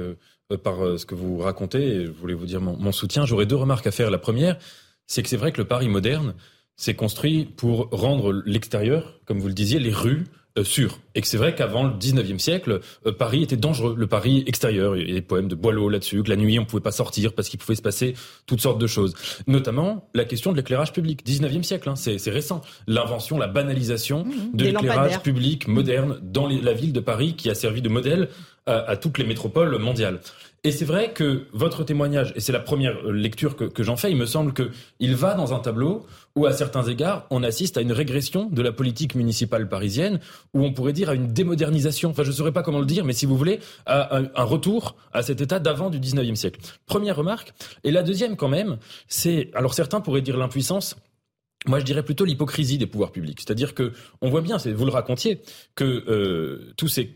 [0.50, 1.82] Euh, par euh, ce que vous racontez.
[1.82, 3.24] Et je voulais vous dire mon, soutien.
[3.26, 4.10] J'aurais deux remarques à faire.
[4.10, 4.58] La première,
[5.06, 6.34] c'est que c'est vrai que le Paris moderne
[6.76, 10.24] s'est construit pour rendre l'extérieur, comme vous le disiez, les rues
[10.58, 10.98] euh, sûres.
[11.14, 12.80] Et que c'est vrai qu'avant le 19e siècle,
[13.18, 14.96] Paris était dangereux, le Paris extérieur.
[14.96, 17.32] Il y a des poèmes de Boileau là-dessus, que la nuit on pouvait pas sortir
[17.32, 18.14] parce qu'il pouvait se passer
[18.46, 19.14] toutes sortes de choses.
[19.46, 21.24] Notamment la question de l'éclairage public.
[21.24, 22.62] 19e siècle, hein, c'est récent.
[22.86, 27.54] L'invention, la banalisation mmh, de l'éclairage public moderne dans la ville de Paris qui a
[27.54, 28.28] servi de modèle
[28.70, 30.20] à, toutes les métropoles mondiales.
[30.62, 34.16] Et c'est vrai que votre témoignage, et c'est la première lecture que, j'en fais, il
[34.18, 36.06] me semble qu'il va dans un tableau
[36.36, 40.20] où, à certains égards, on assiste à une régression de la politique municipale parisienne,
[40.52, 43.06] où on pourrait dire à une démodernisation, enfin je ne saurais pas comment le dire,
[43.06, 46.60] mais si vous voulez, à un, retour à cet état d'avant du 19e siècle.
[46.84, 47.54] Première remarque.
[47.82, 48.76] Et la deuxième quand même,
[49.08, 50.96] c'est, alors certains pourraient dire l'impuissance,
[51.66, 53.40] moi, je dirais plutôt l'hypocrisie des pouvoirs publics.
[53.40, 55.40] C'est-à-dire que on voit bien, vous le racontiez,
[55.74, 57.14] que euh, tous ces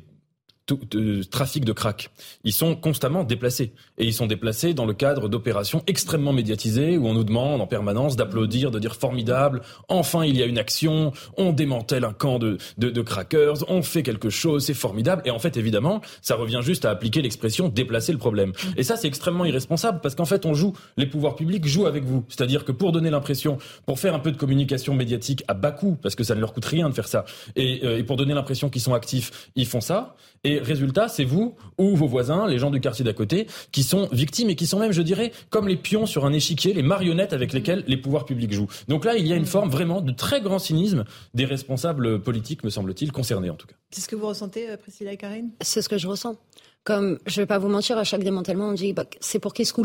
[1.31, 2.11] trafic de crack.
[2.45, 3.73] Ils sont constamment déplacés.
[3.99, 7.67] Et ils sont déplacés dans le cadre d'opérations extrêmement médiatisées où on nous demande en
[7.67, 12.39] permanence d'applaudir, de dire formidable, enfin il y a une action, on démantèle un camp
[12.39, 15.23] de, de, de crackers, on fait quelque chose, c'est formidable.
[15.25, 18.53] Et en fait, évidemment, ça revient juste à appliquer l'expression déplacer le problème.
[18.77, 22.05] Et ça, c'est extrêmement irresponsable parce qu'en fait, on joue, les pouvoirs publics jouent avec
[22.05, 22.25] vous.
[22.29, 25.97] C'est-à-dire que pour donner l'impression, pour faire un peu de communication médiatique à bas coût,
[26.01, 27.25] parce que ça ne leur coûte rien de faire ça,
[27.57, 30.17] et, euh, et pour donner l'impression qu'ils sont actifs, ils font ça.
[30.45, 34.09] Et résultat, c'est vous ou vos voisins, les gens du quartier d'à côté, qui sont
[34.13, 37.33] victimes et qui sont même, je dirais, comme les pions sur un échiquier, les marionnettes
[37.33, 38.69] avec lesquelles les pouvoirs publics jouent.
[38.89, 42.65] Donc là, il y a une forme vraiment de très grand cynisme des responsables politiques,
[42.65, 43.75] me semble-t-il, concernés en tout cas.
[43.91, 45.51] C'est ce que vous ressentez, euh, Priscilla et Karine?
[45.61, 46.37] C'est ce que je ressens.
[46.83, 49.65] Comme, je vais pas vous mentir, à chaque démantèlement, on dit, bah, c'est pour qui
[49.65, 49.85] ce coup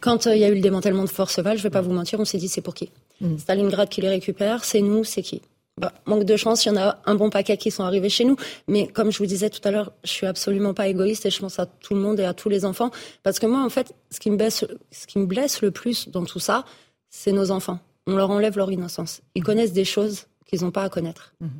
[0.00, 2.18] Quand euh, il y a eu le démantèlement de Forceval, je vais pas vous mentir,
[2.18, 2.90] on s'est dit, c'est pour qui?
[3.20, 3.38] Mm.
[3.38, 5.42] Stalingrad qui les récupère, c'est nous, c'est qui?
[5.78, 8.24] Bah, manque de chance, il y en a un bon paquet qui sont arrivés chez
[8.24, 8.36] nous.
[8.66, 11.38] Mais comme je vous disais tout à l'heure, je suis absolument pas égoïste et je
[11.40, 12.90] pense à tout le monde et à tous les enfants.
[13.22, 16.08] Parce que moi, en fait, ce qui me blesse, ce qui me blesse le plus
[16.08, 16.64] dans tout ça,
[17.10, 17.78] c'est nos enfants.
[18.06, 19.20] On leur enlève leur innocence.
[19.34, 21.34] Ils connaissent des choses qu'ils n'ont pas à connaître.
[21.40, 21.50] Mhm.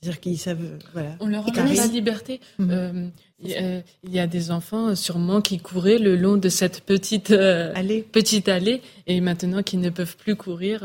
[0.00, 0.78] C'est-à-dire qu'ils savent.
[0.92, 1.16] Voilà.
[1.20, 2.40] On leur enlève la liberté.
[2.58, 2.70] Mhm.
[2.70, 7.72] Euh, il y, a des enfants sûrement qui couraient le long de cette petite euh,
[7.74, 8.02] allée.
[8.02, 10.84] petite allée et maintenant qui ne peuvent plus courir.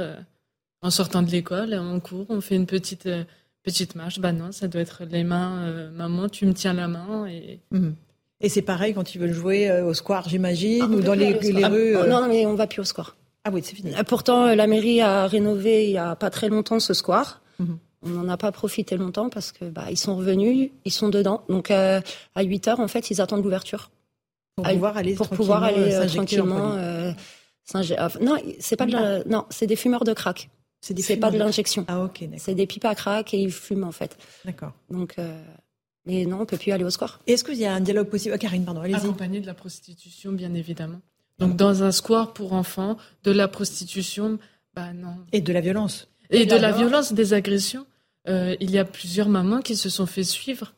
[0.84, 3.24] En sortant de l'école, on court, on fait une petite, euh,
[3.64, 4.20] petite marche.
[4.20, 5.64] Bah non, ça doit être les mains.
[5.64, 7.26] Euh, maman, tu me tiens la main.
[7.28, 7.96] Et, mhm.
[8.42, 11.32] et c'est pareil quand ils veulent jouer euh, au square, j'imagine, ah, ou dans les,
[11.36, 11.94] rues.
[11.94, 13.16] non, non, mais on va plus au square.
[13.46, 13.94] Ah oui, c'est fini.
[14.08, 17.42] Pourtant, la mairie a rénové il y a pas très longtemps ce square.
[17.60, 17.78] Mhm.
[18.06, 21.46] On n'en a pas profité longtemps parce que bah, ils sont revenus, ils sont dedans.
[21.48, 22.02] Donc à
[22.38, 23.90] 8 heures, en fait, ils attendent l'ouverture.
[24.58, 26.76] Pour pouvoir aller pour pouvoir aller tranquillement.
[27.74, 30.50] non, c'est pas de non, c'est des fumeurs de crack.
[30.84, 31.86] C'est pas de l'injection.
[31.88, 32.26] Ah ok.
[32.38, 34.18] C'est des pipes à crack et ils fument en fait.
[34.44, 34.74] D'accord.
[34.90, 35.42] Donc, euh,
[36.06, 37.22] mais non, on peut plus aller au square.
[37.26, 38.36] Est-ce qu'il y a un dialogue possible?
[38.36, 38.98] Ah, Karine, pardon, allez-y.
[38.98, 41.00] Accompagné de la prostitution, bien évidemment.
[41.40, 44.38] Donc dans un square pour enfants, de la prostitution,
[44.76, 45.16] bah non.
[45.32, 46.10] Et de la violence.
[46.30, 47.86] Et, de la violence, des agressions.
[48.28, 50.74] Euh, il y a plusieurs mamans qui se sont fait suivre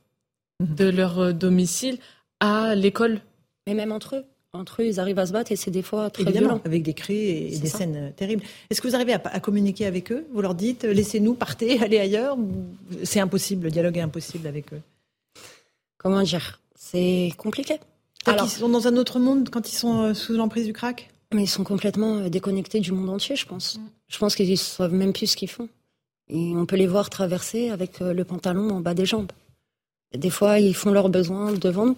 [0.60, 0.76] mhm.
[0.76, 1.98] de leur euh, domicile
[2.40, 3.22] à l'école.
[3.68, 6.10] Mais même entre eux entre eux, ils arrivent à se battre et c'est des fois
[6.10, 6.62] très Évidemment, violent.
[6.66, 8.44] avec des cris et des scènes euh, terribles.
[8.70, 10.26] Est-ce que vous arrivez à, communiquer avec eux?
[10.34, 12.38] Vous leur dites, laissez-nous, partez, allez ailleurs?
[13.04, 14.82] C'est impossible, le dialogue est impossible avec eux?
[15.98, 16.60] Comment dire?
[16.76, 17.80] C'est compliqué.
[18.26, 21.10] Alors, ils sont dans un autre monde quand ils sont euh, sous l'emprise du crack?
[21.34, 23.78] Mais ils sont complètement euh, déconnectés du monde entier, je pense.
[23.78, 23.82] Mm.
[24.08, 25.70] Je pense qu'ils ne savent même plus ce qu'ils font.
[26.30, 29.32] Et on peut les voir traverser avec le pantalon en bas des jambes.
[30.16, 31.98] Des fois, ils font leurs besoins devant nous.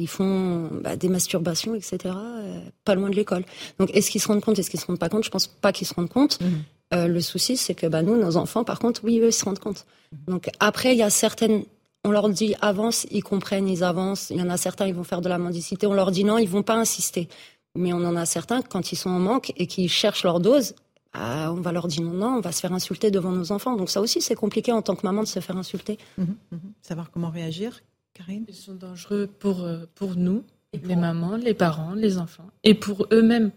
[0.00, 3.44] Ils font bah, des masturbations, etc., euh, pas loin de l'école.
[3.78, 5.24] Donc, est-ce qu'ils se rendent compte, est-ce qu'ils se rendent pas compte?
[5.24, 6.40] Je pense pas qu'ils se rendent compte.
[6.40, 6.62] Mhm.
[6.92, 9.44] Euh, le souci, c'est que bah, nous, nos enfants, par contre, oui, eux, ils se
[9.44, 9.86] rendent compte.
[10.26, 11.64] Donc, après, il y a certaines.
[12.04, 14.30] On leur dit avance, ils comprennent, ils avancent.
[14.30, 15.86] Il y en a certains, ils vont faire de la mendicité.
[15.86, 17.28] On leur dit non, ils vont pas insister.
[17.76, 20.74] Mais on en a certains, quand ils sont en manque et qu'ils cherchent leur dose,
[21.12, 23.76] bah, on va leur dire non, non, on va se faire insulter devant nos enfants.
[23.76, 25.98] Donc ça aussi, c'est compliqué en tant que maman de se faire insulter.
[26.18, 26.60] Mhm, mhm.
[26.82, 27.80] Savoir comment réagir.
[28.28, 33.06] Ils sont dangereux pour, euh, pour nous, les mamans, les parents, les enfants, et pour
[33.12, 33.50] eux-mêmes.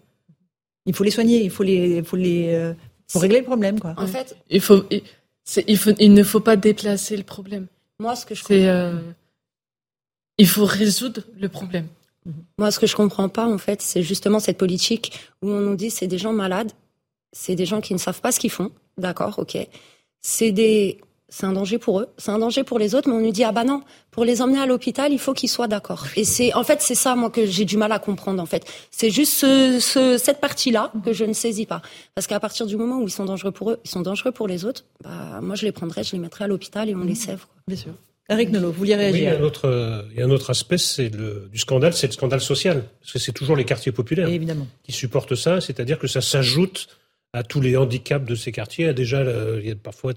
[0.86, 2.74] Il faut les soigner, il faut les, il faut les, euh,
[3.16, 3.94] régler le problème, quoi.
[3.98, 5.04] En fait, il faut, il,
[5.68, 7.68] il, faut, il ne faut pas déplacer le problème.
[8.00, 9.00] Moi, ce que je c'est, euh,
[10.38, 11.88] il faut résoudre le problème.
[12.26, 12.34] Mhm.
[12.58, 15.76] Moi, ce que je comprends pas, en fait, c'est justement cette politique où on nous
[15.76, 16.72] dit c'est des gens malades,
[17.32, 19.58] c'est des gens qui ne savent pas ce qu'ils font, d'accord, ok.
[20.20, 23.22] C'est des c'est un danger pour eux, c'est un danger pour les autres, mais on
[23.22, 23.82] nous dit ah bah non,
[24.12, 26.06] pour les emmener à l'hôpital, il faut qu'ils soient d'accord.
[26.16, 28.66] Et c'est en fait c'est ça moi que j'ai du mal à comprendre en fait.
[28.92, 31.82] C'est juste ce, cette partie-là que je ne saisis pas,
[32.14, 34.48] parce qu'à partir du moment où ils sont dangereux pour eux, ils sont dangereux pour
[34.48, 37.16] les autres, bah moi je les prendrais, je les mettrais à l'hôpital et on les
[37.16, 37.46] sève.
[37.46, 37.56] Quoi.
[37.68, 37.94] Bien sûr.
[38.30, 40.30] Eric Nolot, vous vouliez réagir oui, il, y a un autre, il y a un
[40.30, 43.66] autre aspect c'est le, du scandale, c'est le scandale social, parce que c'est toujours les
[43.66, 44.68] quartiers populaires évidemment.
[44.84, 46.88] qui supportent ça, c'est-à-dire que ça s'ajoute
[47.34, 48.94] à tous les handicaps de ces quartiers.
[48.94, 49.24] Déjà,
[49.60, 50.14] il y a parfois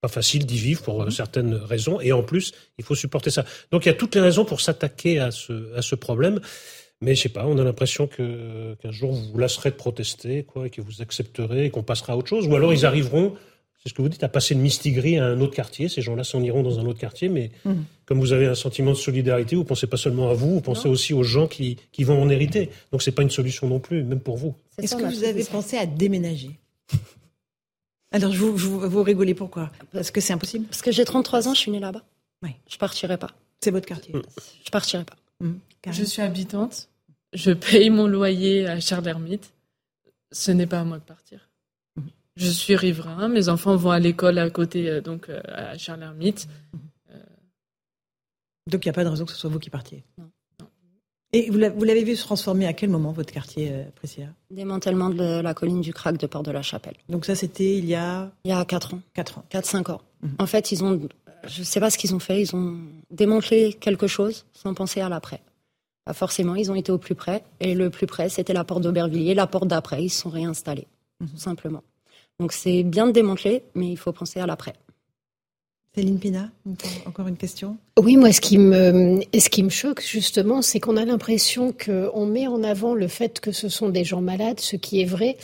[0.00, 1.10] pas facile d'y vivre pour euh, mhm.
[1.10, 3.44] certaines raisons, et en plus, il faut supporter ça.
[3.70, 6.40] Donc il y a toutes les raisons pour s'attaquer à ce, à ce problème.
[7.00, 10.42] Mais je sais pas, on a l'impression que qu'un jour vous vous lasserez de protester,
[10.42, 12.48] quoi, et que vous accepterez, et qu'on passera à autre chose.
[12.48, 13.34] Ou alors ils arriveront,
[13.80, 15.88] c'est ce que vous dites, à passer de Mistigris à un autre quartier.
[15.88, 17.84] Ces gens-là s'en iront dans un autre quartier, mais mhm.
[18.04, 20.88] comme vous avez un sentiment de solidarité, vous pensez pas seulement à vous, vous pensez
[20.88, 22.70] aussi aux gens qui, qui vont en hériter.
[22.90, 24.56] Donc c'est pas une solution non plus, même pour vous.
[24.82, 26.58] Est-ce que vous avez pensé à déménager?
[28.10, 29.70] Alors, je vous, vous, rigolez pourquoi?
[29.92, 30.66] Parce que c'est impossible?
[30.66, 32.02] Parce que j'ai 33 ans, je suis née là-bas.
[32.42, 32.50] Oui.
[32.68, 33.30] Je partirai pas.
[33.60, 34.22] C'est votre quartier mm.
[34.64, 35.16] Je partirai pas.
[35.40, 35.54] Mm.
[35.90, 36.88] Je suis habitante.
[37.34, 39.52] Je paye mon loyer à Charles-Hermite.
[40.32, 41.50] Ce n'est pas à moi de partir.
[41.96, 42.02] Mm.
[42.36, 43.28] Je suis riverain.
[43.28, 46.48] Mes enfants vont à l'école à côté, euh, donc euh, à Charles-Hermite.
[47.10, 47.18] Euh.
[48.68, 50.02] Donc, il n'y a pas de raison que ce soit vous qui partiez?
[50.16, 50.30] Non.
[51.34, 55.40] Et vous l'avez vu se transformer à quel moment, votre quartier, euh, Précia Démantèlement de
[55.42, 56.94] la colline du Crac de Port de la Chapelle.
[57.10, 59.00] Donc ça, c'était il y a Il y a 4 ans.
[59.12, 59.44] 4 ans.
[59.50, 60.00] 4-5 ans.
[60.22, 60.36] Mhm.
[60.38, 60.98] En fait, ils ont,
[61.46, 62.78] je ne sais pas ce qu'ils ont fait, ils ont
[63.10, 65.42] démantelé quelque chose sans penser à l'après.
[66.14, 67.44] forcément, ils ont été au plus près.
[67.60, 69.34] Et le plus près, c'était la porte d'Aubervilliers.
[69.34, 70.86] La porte d'après, ils se sont réinstallés,
[71.20, 71.28] mhm.
[71.28, 71.82] tout simplement.
[72.40, 74.72] Donc c'est bien de démanteler, mais il faut penser à l'après.
[75.98, 76.48] Céline Pina,
[77.06, 80.96] encore une question Oui, moi, ce qui me, ce qui me choque, justement, c'est qu'on
[80.96, 84.76] a l'impression qu'on met en avant le fait que ce sont des gens malades, ce
[84.76, 85.36] qui est vrai,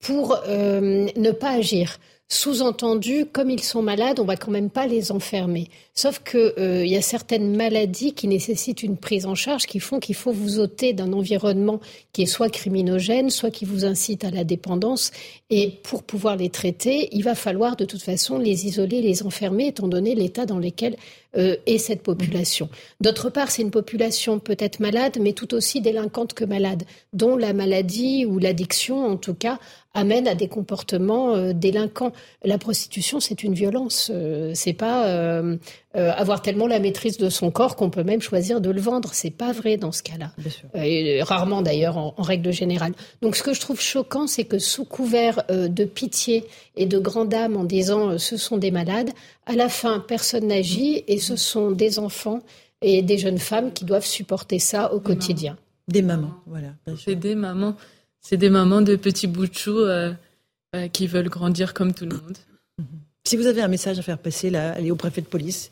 [0.00, 1.98] pour euh, ne pas agir.
[2.34, 5.68] Sous-entendu, comme ils sont malades, on va quand même pas les enfermer.
[5.92, 10.00] Sauf que il y a certaines maladies qui nécessitent une prise en charge, qui font
[10.00, 11.78] qu'il faut vous ôter d'un environnement
[12.14, 15.10] qui est soit criminogène, soit qui vous incite à la dépendance.
[15.50, 19.66] Et pour pouvoir les traiter, il va falloir de toute façon les isoler, les enfermer,
[19.66, 20.96] étant donné l'état dans lequel
[21.36, 22.68] euh, est cette population.
[23.02, 27.52] D'autre part, c'est une population peut-être malade, mais tout aussi délinquante que malade, dont la
[27.52, 29.58] maladie ou l'addiction, en tout cas,
[29.94, 32.12] amène à des comportements euh, délinquants.
[32.44, 34.10] La prostitution, c'est une violence.
[34.12, 35.56] Euh, c'est pas euh,
[35.94, 39.10] avoir tellement la maîtrise de son corps qu'on peut même choisir de le vendre.
[39.12, 40.32] C'est pas vrai dans ce cas-là.
[41.24, 42.92] rarement d'ailleurs, en, règle générale.
[43.20, 46.44] Donc, ce que je trouve choquant, c'est que sous couvert de pitié
[46.76, 49.10] et de grande âme, en disant ce sont des malades,
[49.46, 52.40] à la fin, personne n'agit et ce sont des enfants
[52.80, 55.56] et des jeunes femmes qui doivent supporter ça au quotidien.
[55.88, 56.68] Des mamans, voilà.
[56.96, 57.76] C'est des mamans.
[58.22, 60.12] C'est des mamans de petits bouts de chou euh,
[60.76, 62.38] euh, qui veulent grandir comme tout le monde.
[63.24, 65.70] Si vous avez un message à faire passer, là, allez au préfet de police.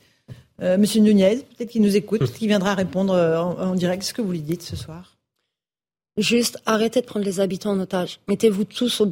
[0.62, 4.04] Euh, Monsieur Nunez, peut-être qu'il nous écoute, peut-être qu'il viendra répondre en, direct.
[4.04, 5.16] Ce que vous lui dites ce soir
[6.16, 8.20] Juste arrêtez de prendre les habitants en otage.
[8.28, 9.06] Mettez-vous tous au,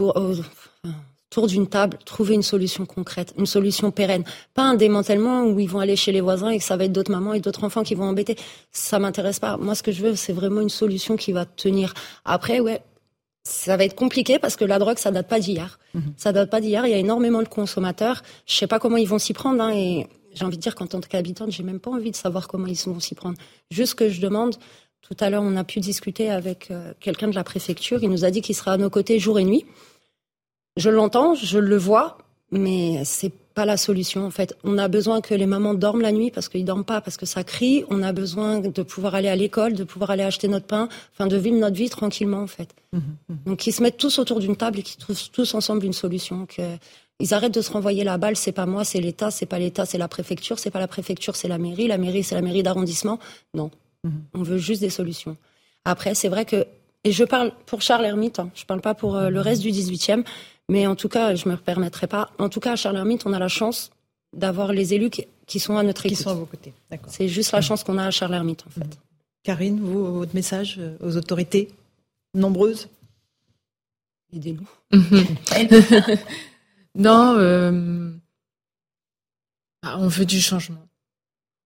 [1.31, 4.23] autour d'une table, trouvez une solution concrète, une solution pérenne.
[4.55, 6.93] Pas un démantèlement où ils vont aller chez les voisins et que ça va être
[6.93, 8.37] d'autres mamans et d'autres enfants qui vont embêter.
[8.71, 9.57] Ça m'intéresse pas.
[9.57, 11.93] Moi, ce que je veux, c'est vraiment une solution qui va tenir.
[12.25, 12.81] Après, ouais,
[13.49, 15.79] ça va être compliqué parce que la drogue, ça date pas d'hier.
[15.93, 16.15] Ça mhm.
[16.17, 16.87] Ça date pas d'hier.
[16.87, 18.23] Il y a énormément de consommateurs.
[18.47, 19.63] Je sais pas comment ils vont s'y prendre.
[19.63, 22.47] Hein, et j'ai envie de dire qu'en tant qu'habitante, j'ai même pas envie de savoir
[22.47, 23.39] comment ils vont s'y prendre.
[23.71, 24.57] Juste que je demande.
[25.01, 28.03] Tout à l'heure, on a pu discuter avec euh, quelqu'un de la préfecture.
[28.03, 29.65] Il nous a dit qu'il sera à nos côtés jour et nuit.
[30.77, 32.19] Je l'entends, je le vois,
[32.51, 34.57] mais c'est pas la solution en fait.
[34.63, 37.27] On a besoin que les mamans dorment la nuit parce qu'ils dorment pas, parce que
[37.27, 37.85] ça crie.
[37.91, 41.27] On a besoin de pouvoir aller à l'école, de pouvoir aller acheter notre pain, enfin
[41.27, 42.73] de vivre notre vie tranquillement en fait.
[42.93, 43.35] Mmh, mmh.
[43.47, 46.47] Donc ils se mettent tous autour d'une table et qu'ils trouvent tous ensemble une solution.
[46.47, 46.63] Que
[47.19, 48.37] ils arrêtent de se renvoyer la balle.
[48.37, 49.33] C'est pas moi, c'est l'État.
[49.33, 50.61] C'est pas l'État, c'est la préfecture.
[50.61, 51.89] C'est pas la préfecture, c'est la mairie.
[51.89, 53.19] La mairie, c'est la mairie d'arrondissement.
[53.55, 53.73] Non,
[54.05, 54.11] mmh.
[54.35, 55.37] on veut juste des solutions.
[55.85, 56.65] Après, c'est vrai que
[57.05, 58.39] et je parle pour Charles Hermite.
[58.39, 60.25] Hein, je parle pas pour euh, le reste du 18e.
[60.69, 62.31] Mais en tout cas, je me permettrai pas.
[62.39, 63.91] En tout cas, à Charleroi, on a la chance
[64.37, 65.11] d'avoir les élus
[65.47, 66.17] qui, sont à notre écoute.
[66.17, 66.75] Qui sont à vos côtés.
[67.09, 68.81] C'est juste la chance qu'on a à Charleroi, en fait.
[68.81, 68.91] Mhm.
[69.43, 71.71] Karine, vous, votre message euh, aux autorités
[72.35, 72.89] nombreuses
[74.31, 74.69] Aidez-nous.
[76.95, 78.11] non, euh,
[79.83, 80.87] bah, on veut du changement.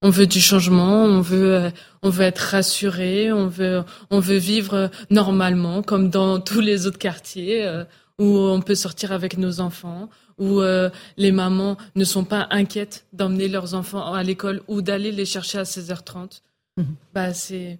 [0.00, 1.70] On veut du changement, on veut, euh,
[2.02, 6.98] on veut être rassuré, on veut, on veut vivre normalement comme dans tous les autres
[6.98, 7.84] quartiers
[8.22, 10.08] où on peut sortir avec nos enfants,
[10.38, 15.10] où euh, les mamans ne sont pas inquiètes d'emmener leurs enfants à l'école ou d'aller
[15.10, 16.42] les chercher à 16h30.
[16.76, 16.86] Mhm.
[17.12, 17.78] Bah, c'est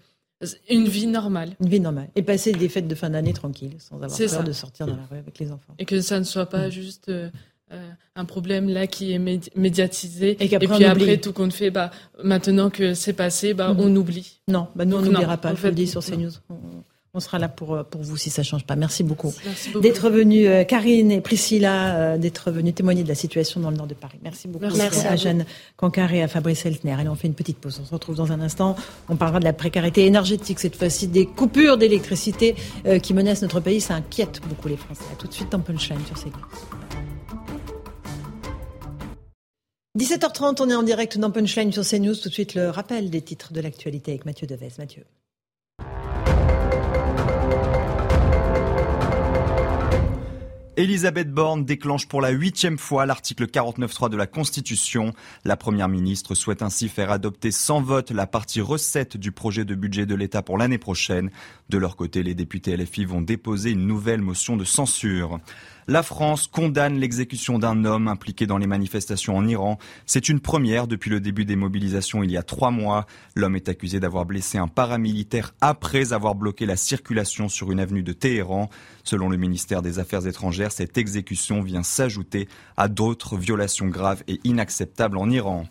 [0.69, 1.55] une vie normale.
[1.61, 2.09] Une vie normale.
[2.17, 5.07] Et passer des fêtes de fin d'année tranquilles, sans avoir peur de sortir dans la
[5.09, 5.75] rue avec les enfants.
[5.79, 6.73] Et que ça ne soit pas mhm.
[6.73, 7.31] juste euh,
[7.73, 9.21] euh, un problème là qui est
[9.55, 10.37] médiatisé.
[10.41, 11.93] Et, puis après, tout compte fait, bah,
[12.25, 13.81] maintenant que c'est passé, bah, mhm.
[13.81, 14.41] on oublie.
[14.49, 15.55] Non, bah, nous, on n'oubliera pas.
[15.55, 16.33] Je le dis sur CNews.
[16.51, 16.83] On
[17.21, 18.75] sera là pour, euh, pour vous si ça change pas.
[18.75, 19.35] Merci beaucoup,
[19.81, 23.77] d'être venu, euh, Karine et Priscilla, euh, d'être venus témoigner de la situation dans le
[23.77, 24.19] nord de Paris.
[24.23, 25.45] Merci beaucoup Merci à, Jeanne
[25.77, 26.93] Cancaré et à Fabrice Eltner.
[26.93, 27.79] Allez, on fait une petite pause.
[27.83, 28.77] On se retrouve dans un instant.
[29.11, 32.57] On parlera de la précarité énergétique, cette fois-ci des coupures d'électricité
[33.03, 33.81] qui menacent notre pays.
[33.81, 35.05] Ça inquiète beaucoup les Français.
[35.19, 36.33] Tout de suite dans Punchline sur CNews.
[39.99, 42.15] 17h30, on est en direct dans Punchline sur CNews.
[42.15, 44.71] Tout de suite, le rappel des titres de l'actualité avec Mathieu Devez.
[44.79, 45.05] Mathieu.
[50.79, 55.13] Elisabeth Borne déclenche pour la huitième fois l'article 49.3 de la Constitution.
[55.45, 59.75] La Première ministre souhaite ainsi faire adopter sans vote la partie recette du projet de
[59.75, 61.31] budget de l'État pour l'année prochaine.
[61.69, 65.41] De leur côté, les députés LFI vont déposer une nouvelle motion de censure.
[65.89, 69.79] La France condamne l'exécution d'un homme impliqué dans les manifestations en Iran.
[70.07, 73.07] C'est une première depuis le début des mobilisations il y a trois mois.
[73.35, 78.05] L'homme est accusé d'avoir blessé un paramilitaire après avoir bloqué la circulation sur une avenue
[78.05, 78.71] de Téhéran.
[79.03, 84.39] Selon le ministère des Affaires étrangères, cette exécution vient s'ajouter à d'autres violations graves et
[84.45, 85.67] inacceptables en Iran.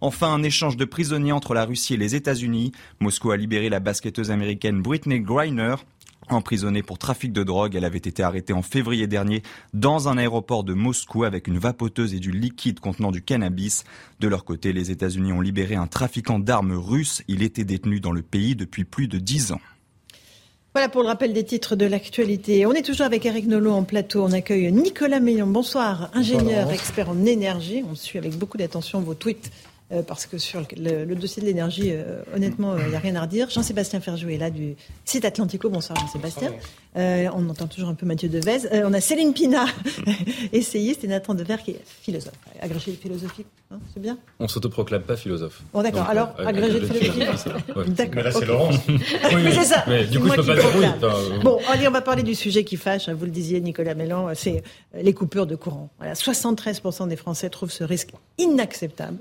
[0.00, 2.72] Enfin, un échange de prisonniers entre la Russie et les États-Unis.
[3.00, 5.76] Moscou a libéré la basketteuse américaine Britney Griner.
[6.30, 9.42] Emprisonnée pour trafic de drogue, elle avait été arrêtée en février dernier
[9.74, 13.84] dans un aéroport de Moscou avec une vapoteuse et du liquide contenant du cannabis.
[14.20, 17.22] De leur côté, les États-Unis ont libéré un trafiquant d'armes russe.
[17.28, 19.60] Il était détenu dans le pays depuis plus de dix ans.
[20.74, 22.66] Voilà pour le rappel des titres de l'actualité.
[22.66, 24.24] On est toujours avec Eric Nolot en plateau.
[24.24, 25.46] On accueille Nicolas Meillon.
[25.46, 27.84] Bonsoir, ingénieur, expert en énergie.
[27.88, 29.52] On suit avec beaucoup d'attention vos tweets
[29.92, 33.22] euh, parce que sur le, dossier de l'énergie, euh, honnêtement, il n'y a rien à
[33.22, 33.50] redire.
[33.50, 35.68] Jean-Sébastien Ferjou est là du site Atlantico.
[35.68, 36.52] Bonsoir Jean-Sébastien.
[36.96, 38.60] on entend toujours un peu Mathieu Devez.
[38.84, 39.66] on a Céline Pina,
[40.52, 42.32] essayiste, et Nathan Dever qui est philosophe.
[42.60, 44.16] Agrégé de philosophie, hein, c'est bien?
[44.40, 45.62] On s'autoproclame pas philosophe.
[45.74, 47.50] Bon d'accord, alors agrégé de philosophie.
[47.88, 48.14] D'accord.
[48.14, 48.76] Mais là c'est Laurence.
[48.88, 49.84] oui, c'est ça.
[49.86, 50.96] Mais du coup je peux pas dire
[51.42, 53.10] Bon, allez, on va parler du sujet qui fâche.
[53.10, 54.62] Hein, vous le disiez Nicolas Mélan, c'est
[54.94, 55.90] les coupures de courant.
[55.98, 59.18] Voilà, 73% des Français trouvent ce risque inacceptable.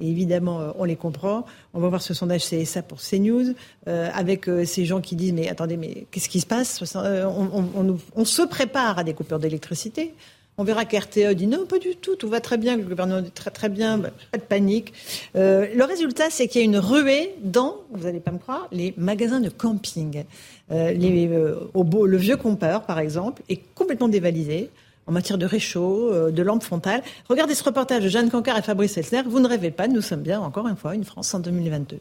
[0.00, 1.46] Et évidemment, euh, on les comprend.
[1.74, 3.54] On va voir ce sondage CSA pour CNews,
[3.88, 6.82] euh, avec euh, ces gens qui disent Mais attendez, mais qu'est-ce qui se passe?
[6.94, 10.12] On, se prépare à des coupures d'électricité.
[10.58, 13.30] On verra qu'RTE dit non, pas du tout, tout va très bien, le gouvernement dit
[13.30, 14.94] très très bien, bah, pas de panique.
[15.34, 18.94] le résultat, c'est qu'il y a une ruée dans, vous n'allez pas me croire, les
[18.96, 20.24] magasins de camping.
[20.70, 21.30] les,
[21.74, 24.70] au beau, le vieux compeur, par exemple, est complètement dévalisé
[25.06, 27.02] en matière de réchaud, euh, de lampe frontale.
[27.28, 29.22] Regardez ce reportage de Jeanne Cancard et Fabrice Elsner.
[29.22, 32.00] Vous ne rêvez pas, nous sommes bien, encore une fois, une France en 2022.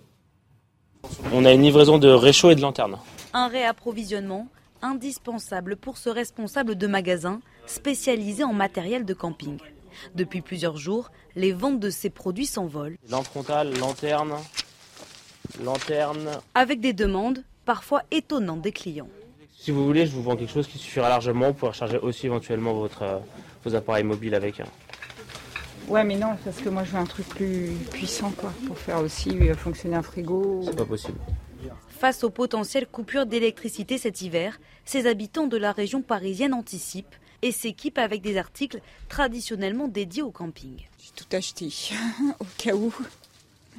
[1.34, 2.98] On a une livraison de réchaud et de lanterne.
[3.34, 4.48] Un réapprovisionnement
[4.82, 9.58] indispensable pour ce responsable de magasin spécialisé en matériel de camping.
[10.16, 12.98] Depuis plusieurs jours, les ventes de ces produits s'envolent.
[13.10, 14.34] Lampe frontale, lanterne,
[15.64, 16.30] lanterne.
[16.54, 19.08] Avec des demandes parfois étonnantes des clients.
[19.66, 22.74] Si vous voulez, je vous vends quelque chose qui suffira largement pour recharger aussi éventuellement
[22.76, 23.18] votre, euh,
[23.64, 24.60] vos appareils mobiles avec.
[24.60, 24.68] Hein.
[25.88, 29.00] Ouais, mais non, parce que moi je veux un truc plus puissant quoi, pour faire
[29.00, 30.62] aussi euh, fonctionner un frigo.
[30.64, 31.18] C'est pas possible.
[31.90, 37.52] Face aux potentielles coupures d'électricité cet hiver, ces habitants de la région parisienne anticipent et
[37.52, 40.86] s'équipent avec des articles traditionnellement dédiés au camping.
[41.00, 41.74] J'ai tout acheté,
[42.40, 42.94] au cas où.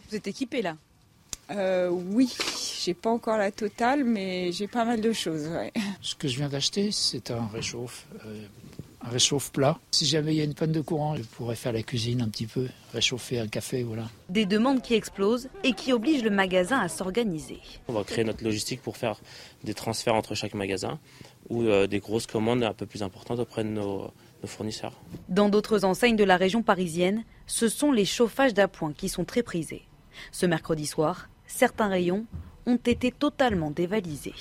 [0.09, 0.75] Vous êtes équipés là
[1.51, 2.35] euh, Oui,
[2.83, 5.49] j'ai pas encore la totale, mais j'ai pas mal de choses.
[6.01, 8.47] Ce que je viens d'acheter, c'est un réchauffe, euh,
[9.03, 9.79] un réchauffe plat.
[9.91, 12.29] Si jamais il y a une panne de courant, je pourrais faire la cuisine un
[12.29, 14.09] petit peu, réchauffer un café, voilà.
[14.29, 17.61] Des demandes qui explosent et qui obligent le magasin à s'organiser.
[17.89, 19.21] On va créer notre logistique pour faire
[19.65, 20.99] des transferts entre chaque magasin
[21.49, 24.11] ou euh, des grosses commandes un peu plus importantes auprès de nos,
[24.43, 25.01] nos fournisseurs.
[25.29, 29.43] Dans d'autres enseignes de la région parisienne, ce sont les chauffages d'appoint qui sont très
[29.43, 29.83] prisés.
[30.33, 32.25] Ce mercredi soir, certains rayons
[32.67, 34.35] ont été totalement dévalisés.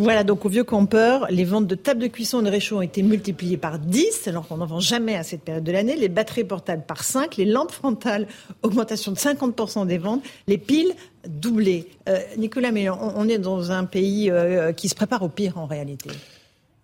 [0.00, 2.82] Voilà, donc au vieux campeur, les ventes de tables de cuisson et de réchaud ont
[2.82, 5.94] été multipliées par 10, alors qu'on n'en vend jamais à cette période de l'année.
[5.94, 8.26] Les batteries portables par 5, les lampes frontales,
[8.62, 10.94] augmentation de 50% des ventes, les piles
[11.28, 11.88] doublées.
[12.08, 15.66] Euh, Nicolas, mais on, est dans un pays euh, qui se prépare au pire en
[15.66, 16.10] réalité.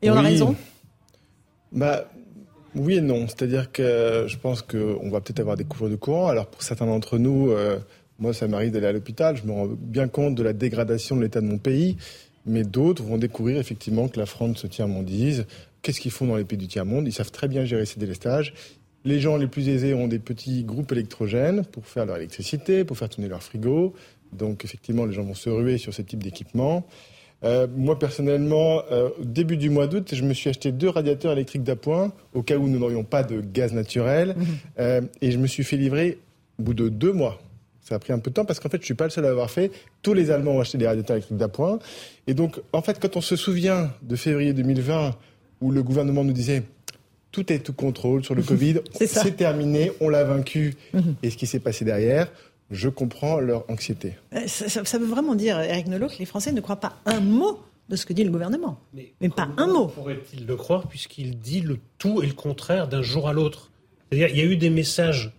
[0.02, 0.54] Et on a raison
[1.72, 2.04] bah,
[2.76, 3.26] Oui et non.
[3.26, 6.28] C'est-à-dire que je pense qu'on va peut-être avoir des couvres de courant.
[6.28, 7.78] Alors pour certains d'entre nous, euh,
[8.20, 11.22] moi, ça m'arrive d'aller à l'hôpital, je me rends bien compte de la dégradation de
[11.22, 11.96] l'état de mon pays,
[12.46, 15.46] mais d'autres vont découvrir effectivement que la France se tiers-mondise.
[15.82, 17.06] Qu'est-ce qu'ils font dans les pays du tiers-monde?
[17.06, 18.52] Ils savent très bien gérer ces délestages.
[19.04, 22.98] Les gens les plus aisés ont des petits groupes électrogènes pour faire leur électricité, pour
[22.98, 23.94] faire tourner leur frigo.
[24.32, 26.86] Donc effectivement, les gens vont se ruer sur ce type d'équipement.
[27.42, 31.32] Euh, moi, personnellement, euh, au début du mois d'août, je me suis acheté deux radiateurs
[31.32, 34.34] électriques d'appoint, au cas où nous n'aurions pas de gaz naturel.
[34.36, 34.44] Mmh.
[34.78, 36.18] Euh, et je me suis fait livrer,
[36.58, 37.40] au bout de deux mois,
[37.90, 39.24] ça a pris un peu de temps parce qu'en fait, je suis pas le seul
[39.24, 39.72] à l'avoir fait.
[40.02, 41.80] Tous les Allemands ont acheté des radiateurs électriques d'appoint.
[42.28, 45.16] Et donc, en fait, quand on se souvient de février 2020,
[45.60, 46.62] où le gouvernement nous disait
[47.32, 50.76] tout est tout contrôle sur le Covid, c'est terminé, on l'a vaincu.
[50.94, 51.16] Mhm.
[51.24, 52.30] Et ce qui s'est passé derrière,
[52.70, 54.14] je comprends leur anxiété.
[54.34, 57.58] Euh, ça, veut vraiment dire, Eric Nolot, que les Français ne croient pas un mot
[57.88, 58.78] de ce que dit le gouvernement.
[58.94, 59.88] Mais, pas un mot.
[59.88, 63.72] Pourrait-il le croire puisqu'il dit le tout et le contraire d'un jour à l'autre?
[64.08, 65.32] C'est-à-dire, il y a eu des messages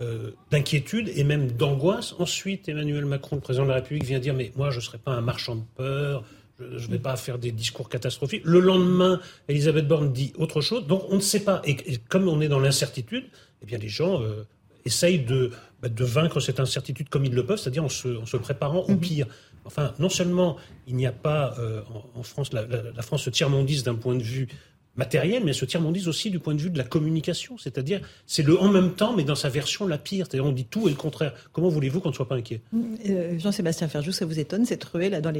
[0.00, 2.14] euh, d'inquiétude et même d'angoisse.
[2.18, 4.98] Ensuite, Emmanuel Macron, le président de la République, vient dire Mais moi, je ne serai
[4.98, 6.24] pas un marchand de peur,
[6.58, 8.42] je ne vais pas faire des discours catastrophiques.
[8.44, 10.86] Le lendemain, Elisabeth Borne dit autre chose.
[10.86, 11.62] Donc, on ne sait pas.
[11.64, 13.24] Et, comme on est dans l'incertitude,
[13.62, 14.44] eh bien, les gens euh,
[14.84, 15.50] essayent de,
[15.82, 18.80] bah, de vaincre cette incertitude comme ils le peuvent, c'est-à-dire en se, en se, préparant
[18.82, 19.00] au mhm.
[19.00, 19.26] pire.
[19.64, 21.82] Enfin, non seulement il n'y a pas euh,
[22.14, 24.48] en, France, la, la, la France se tiers-mondise d'un point de vue
[24.98, 27.56] matériel, mais ce tiers-mondise aussi du point de vue de la communication.
[27.56, 30.26] C'est-à-dire, c'est le en même temps, mais dans sa version la pire.
[30.28, 31.32] C'est-à-dire, on dit tout et le contraire.
[31.52, 32.60] Comment voulez-vous qu'on ne soit pas inquiet?
[33.08, 35.32] Euh, Jean-Sébastien Ferjou, ça vous étonne, cette ruée là dans,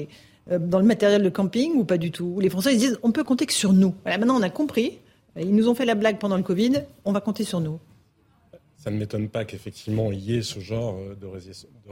[0.50, 2.38] euh, dans le matériel de camping ou pas du tout?
[2.40, 3.94] Les Français ils disent, on peut compter que sur nous.
[4.06, 4.98] Maintenant on a compris.
[5.38, 7.78] Ils nous ont fait la blague pendant le Covid, on va compter sur nous
[8.88, 11.26] ça ne m'étonne pas qu'effectivement il y ait ce genre euh, de,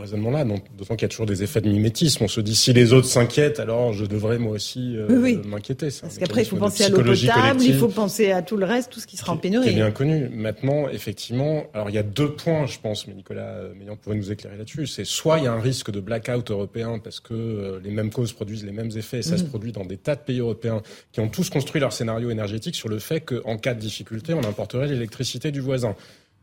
[0.01, 0.47] raisonnement-là,
[0.79, 2.25] d'autant qu'il y a toujours des effets de mimétisme.
[2.25, 5.89] On se dit si les autres s'inquiètent, alors je devrais moi aussi euh, m'inquiéter.
[6.01, 8.91] Parce qu'après il faut penser à l'eau potable, il faut penser à tout le reste,
[8.91, 9.67] tout ce qui sera en pénurie.
[9.67, 10.31] C'est bien connu.
[10.31, 14.33] Maintenant, effectivement, alors il y a deux points, je pense, mais Nicolas Meillan pourrait nous
[14.33, 14.87] éclairer là-dessus.
[14.87, 18.11] C'est soit il y a un risque de blackout européen parce que euh, les mêmes
[18.11, 19.49] causes produisent les mêmes effets, et ça se mm.
[19.49, 20.81] produit dans des tas de pays européens
[21.13, 24.45] qui ont tous construit leur scénario énergétique sur le fait qu'en cas de difficulté, on
[24.45, 25.95] importerait l'électricité du voisin.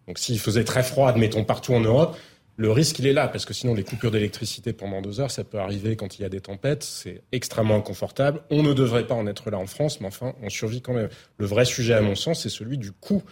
[0.07, 2.17] Donc s'il faisait très froid, admettons, partout en Europe,
[2.55, 5.43] Le risque, il est là, parce que sinon, les coupures d'électricité pendant deux heures, ça
[5.43, 6.83] peut arriver quand il y a des tempêtes.
[6.83, 8.41] C'est extrêmement inconfortable.
[8.51, 11.09] On ne devrait pas en être là en France, mais enfin, on survit quand même.
[11.39, 13.23] Le vrai sujet, à mon sens, c'est celui du coût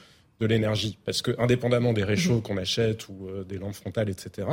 [0.42, 0.98] de l'énergie.
[1.06, 2.42] Parce que, indépendamment des réchauds mhm.
[2.42, 4.48] qu'on achète ou euh, des lampes frontales, etc.,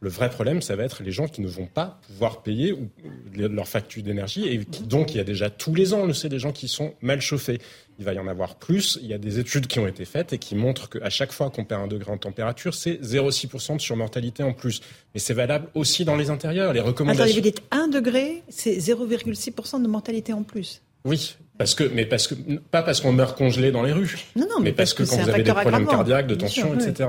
[0.00, 2.88] le vrai problème, ça va être les gens qui ne vont pas pouvoir payer ou,
[3.36, 4.48] leur facture d'énergie.
[4.48, 6.68] Et donc, il y a déjà tous les ans, on le sait, des gens qui
[6.68, 7.60] sont mal chauffés
[7.98, 8.98] il va y en avoir plus.
[9.02, 11.50] Il y a des études qui ont été faites et qui montrent qu'à chaque fois
[11.50, 14.80] qu'on perd un degré en température, c'est 0,6% de surmortalité en plus.
[15.14, 16.72] Mais c'est valable aussi dans les intérieurs.
[16.72, 17.24] Les recommandations.
[17.24, 20.82] Attendez, vous dites 1 degré, c'est 0,6% de mortalité en plus.
[21.04, 22.34] Oui, parce que, mais parce que,
[22.70, 24.16] pas parce qu'on meurt congelé dans les rues.
[24.34, 27.08] Non, non, mais, parce, que, quand vous avez des problèmes cardiaques, de tension, etc.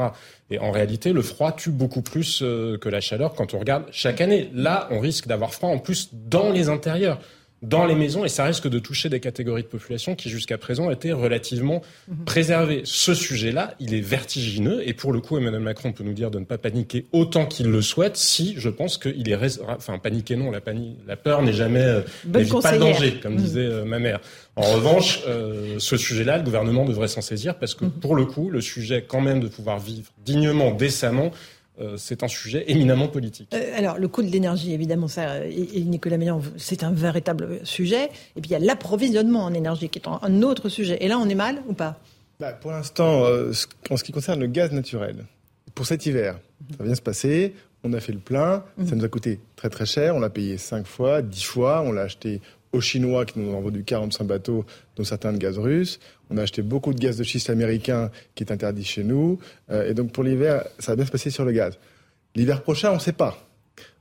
[0.51, 3.85] Et en réalité, le froid tue beaucoup plus euh, que la chaleur quand on regarde
[3.91, 4.51] chaque année.
[4.53, 7.19] Là, on risque d'avoir froid en plus dans les intérieurs
[7.67, 10.89] dans les maisons et ça risque de toucher des catégories de population qui jusqu'à présent
[10.91, 12.25] étaient relativement mhm.
[12.25, 12.81] préservées.
[12.85, 16.39] Ce sujet-là, il est vertigineux et pour le coup, Emmanuel Macron peut nous dire de
[16.39, 19.59] ne pas paniquer autant qu'il le souhaite si je pense qu'il est...
[19.67, 20.61] Enfin, paniquer non, la,
[21.07, 21.83] la peur n'est jamais...
[21.83, 23.39] Euh, n'évite pas le danger, comme mhm.
[23.39, 24.19] disait euh, ma mère.
[24.55, 27.91] En revanche, euh, ce sujet-là, le gouvernement devrait s'en saisir parce que mhm.
[27.91, 31.31] pour le coup, le sujet quand même de pouvoir vivre dignement, décemment,
[31.79, 33.49] euh, c'est un sujet éminemment politique.
[33.53, 38.05] Euh, alors, le coût de l'énergie, évidemment, ça, et, Nicolas Meillan, c'est un véritable sujet.
[38.35, 40.97] Et puis, il y a l'approvisionnement en énergie, qui est un autre sujet.
[41.01, 41.99] Et là, on est mal ou pas?
[42.39, 43.51] Bah, Pour l'instant, euh,
[43.89, 45.25] en ce qui concerne le gaz naturel,
[45.73, 46.39] pour cet hiver,
[46.77, 47.53] ça vient se passer.
[47.83, 48.99] On a fait le plein, ça mhm.
[48.99, 50.15] nous a coûté très très cher.
[50.15, 51.83] On l'a payé 5 fois, 10 fois.
[51.85, 52.41] On l'a acheté
[52.75, 54.65] aux Chinois qui nous ont vendu 45 bateaux,
[54.95, 55.99] dont certains de gaz russe.
[56.29, 59.39] On a acheté beaucoup de gaz de schiste américain qui est interdit chez nous.
[59.71, 61.77] Euh, et donc pour l'hiver, ça va bien se passer sur le gaz.
[62.35, 63.37] L'hiver prochain, on ne sait pas.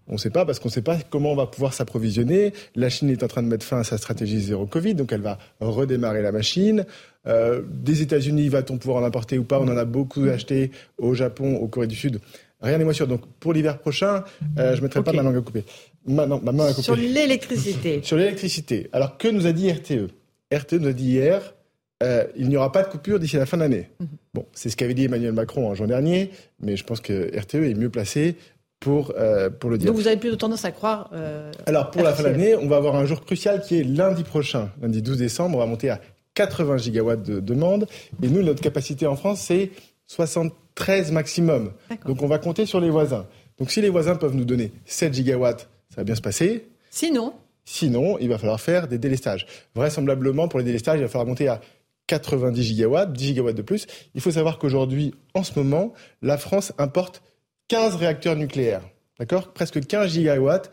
[0.07, 2.53] On ne sait pas parce qu'on ne sait pas comment on va pouvoir s'approvisionner.
[2.75, 5.23] La Chine est en train de mettre fin à sa stratégie zéro Covid, donc elle
[5.23, 6.85] va redémarrer la machine.
[7.27, 9.59] Euh, des États-Unis, va-t-on pouvoir en importer ou pas?
[9.61, 12.21] On en a beaucoup acheté au Japon, au Corée du Sud.
[12.65, 13.07] Rien n'est moins sûr.
[13.07, 14.25] Donc pour l'hiver prochain,
[14.59, 15.65] euh, je ne mettrai pas ma langue à couper.
[16.07, 16.83] Ma, ma main à couper.
[16.83, 18.01] Sur l'électricité.
[18.03, 18.89] Sur l'électricité.
[18.93, 20.09] Alors que nous a dit RTE
[20.53, 21.55] RTE nous a dit hier,
[22.03, 23.91] euh, il n'y aura pas de coupure d'ici la fin de l'année.
[24.01, 24.09] Mhm.
[24.35, 27.57] Bon, c'est ce qu'avait dit Emmanuel Macron en juin dernier, mais je pense que RTE
[27.57, 28.37] est mieux placé
[28.81, 29.91] pour, euh, pour le dire.
[29.91, 31.11] Donc vous avez plutôt tendance à croire.
[31.67, 34.23] Alors pour la fin de l'année, on va avoir un jour crucial qui est lundi
[34.23, 36.01] prochain, lundi 12 décembre, on va monter à
[36.35, 37.87] 80 gigawatts de demande.
[38.23, 39.71] Et nous, notre capacité en France, c'est
[40.77, 41.73] 73 maximum.
[42.07, 43.27] Donc on va compter sur les voisins.
[43.59, 46.67] Donc si les voisins peuvent nous donner 7 gigawatts, ça va bien se passer.
[46.91, 49.47] Sinon Sinon, il va falloir faire des délestages.
[49.75, 51.61] Vraisemblablement, pour les délestages, il va falloir monter à
[52.09, 53.87] 90 gigawatts, 10 gigawatts de plus.
[54.15, 57.23] Il faut savoir qu'aujourd'hui, en ce moment, la France importe
[57.69, 58.83] 15 réacteurs nucléaires.
[59.19, 59.53] D'accord?
[59.53, 60.71] Presque 15 gigawatts.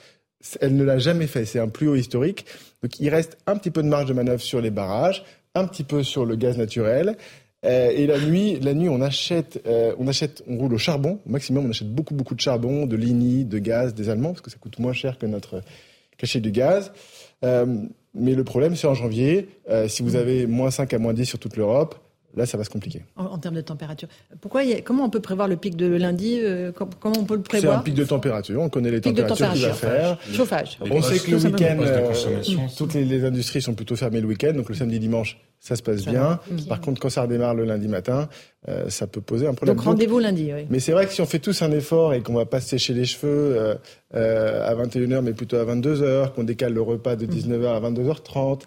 [0.60, 1.45] Elle ne l'a jamais fait.
[1.45, 2.45] C'est un plus haut historique.
[2.82, 5.24] Donc il reste un petit peu de marge de manœuvre sur les barrages,
[5.54, 7.16] un petit peu sur le gaz naturel.
[7.64, 11.20] Euh, et la nuit, la nuit, on achète, euh, on achète, on roule au charbon.
[11.26, 14.41] Au maximum, on achète beaucoup, beaucoup de charbon, de ligny, de gaz des Allemands, parce
[14.41, 15.62] que ça coûte moins cher que notre
[16.18, 16.91] cachet du gaz.
[17.43, 17.66] Euh,
[18.14, 19.47] mais le problème, c'est en janvier,
[19.88, 21.95] si vous avez moins 5 à moins 10 sur toute l'Europe,
[22.34, 23.03] Là, ça va se compliquer.
[23.18, 24.07] En, termes de température.
[24.39, 26.39] Pourquoi Comment on peut prévoir le pic de lundi
[26.78, 28.62] Comment on peut le prévoir C'est un pic de température.
[28.62, 30.18] On connaît les températures qu'il va faire.
[30.32, 30.80] Chauffage.
[30.80, 31.78] On sait que le week-end,
[32.78, 34.53] toutes les, les, industries sont plutôt fermées le week-end.
[34.53, 36.39] Donc le samedi, dimanche, ça se passe bien.
[36.68, 38.28] Par contre, quand ça redémarre le lundi matin,
[38.68, 39.76] euh, ça peut poser un problème.
[39.76, 40.66] Donc rendez-vous lundi, oui.
[40.72, 42.70] Mais c'est vrai que si on fait tous un effort et qu'on va pas se
[42.70, 43.76] sécher les cheveux euh,
[44.16, 48.62] euh, à 21h, mais plutôt à 22h, qu'on décale le repas de 19h à 22h30,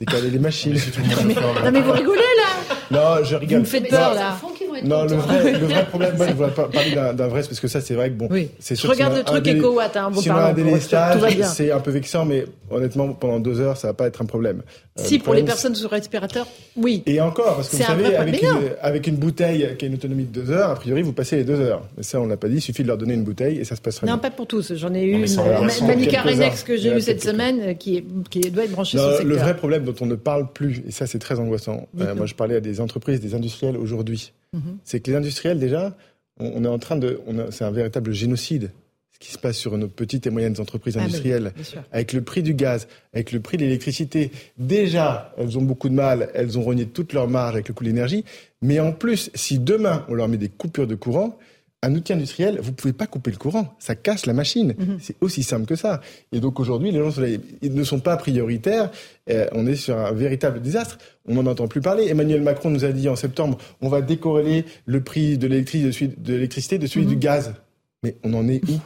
[0.00, 0.74] on les machines.
[0.74, 3.58] non mais vous rigolez là Non, je rigole.
[3.58, 4.36] Vous me faites peur là.
[4.84, 7.80] Non, le vrai, le vrai problème, moi, je voudrais parler d'un vrai, parce que ça,
[7.80, 8.50] c'est vrai que bon, oui.
[8.58, 8.88] c'est sûr.
[8.88, 11.20] Je regarde le truc EcoWatt, hein, si on a un délestage,
[11.54, 14.62] c'est un peu vexant, mais honnêtement, pendant deux heures, ça va pas être un problème.
[14.98, 16.46] Euh, si, pour les personnes sous respirateur,
[16.76, 17.02] oui.
[17.06, 18.48] Et encore, parce que vous savez, avec une,
[18.80, 21.44] avec une, bouteille qui a une autonomie de deux heures, a priori, vous passez les
[21.44, 21.82] deux heures.
[21.96, 23.76] Mais ça, on l'a pas dit, il suffit de leur donner une bouteille et ça
[23.76, 24.14] se passe très bien.
[24.14, 24.74] Non, pas pour tous.
[24.74, 28.02] J'en ai eu une Manica Renex que j'ai eu cette semaine euh, qui,
[28.50, 29.28] doit être branchée sur le secteur.
[29.28, 31.88] Le vrai problème dont on ne parle plus, et ça, c'est très angoissant.
[31.98, 34.32] Euh, moi, je parlais à des entreprises, des industriels aujourd'hui.
[34.52, 34.78] Mhm.
[34.84, 35.96] C'est que les industriels, déjà,
[36.38, 37.20] on, est en train de.
[37.50, 38.70] C'est un véritable génocide
[39.16, 41.54] ce qui se passe sur nos petites et moyennes entreprises ah, industrielles,
[41.90, 44.30] avec le prix du gaz, avec le prix de l'électricité.
[44.58, 47.84] Déjà, elles ont beaucoup de mal, elles ont renié toute leur marge avec le coût
[47.84, 48.26] de l'énergie.
[48.60, 51.38] Mais en plus, si demain on leur met des coupures de courant,
[51.82, 54.74] un outil industriel, vous pouvez pas couper le courant, ça casse la machine.
[54.78, 54.98] Mhm.
[55.00, 56.00] C'est aussi simple que ça.
[56.32, 57.22] Et donc aujourd'hui, les gens
[57.62, 58.90] ils ne sont pas prioritaires.
[59.30, 60.98] Euh, on est sur un véritable désastre.
[61.28, 62.06] On n'en entend plus parler.
[62.08, 66.86] Emmanuel Macron nous a dit en septembre, on va décorréler le prix de l'électricité de
[66.86, 67.20] celui, du mhm.
[67.20, 67.54] gaz.
[68.02, 68.80] Mais on en est où?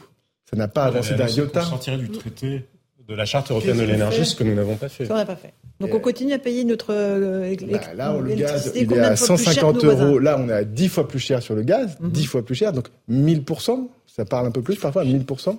[0.49, 1.61] Ça n'a pas avancé d'un iota.
[1.61, 2.65] On sortirait du traité
[3.07, 5.05] de la charte européenne de l'énergie, ce que nous n'avons pas fait.
[5.05, 5.53] Ça, on n'a pas fait.
[5.81, 9.83] Donc on continue à payer notre euh, bah, Là, le gaz, il est à 150
[9.83, 10.19] euros.
[10.19, 12.27] Là, on est à 10 fois plus cher sur le gaz, 10 mhm.
[12.27, 13.87] fois plus cher, donc 1000%.
[14.07, 15.57] Ça parle un peu plus parfois, 1000%.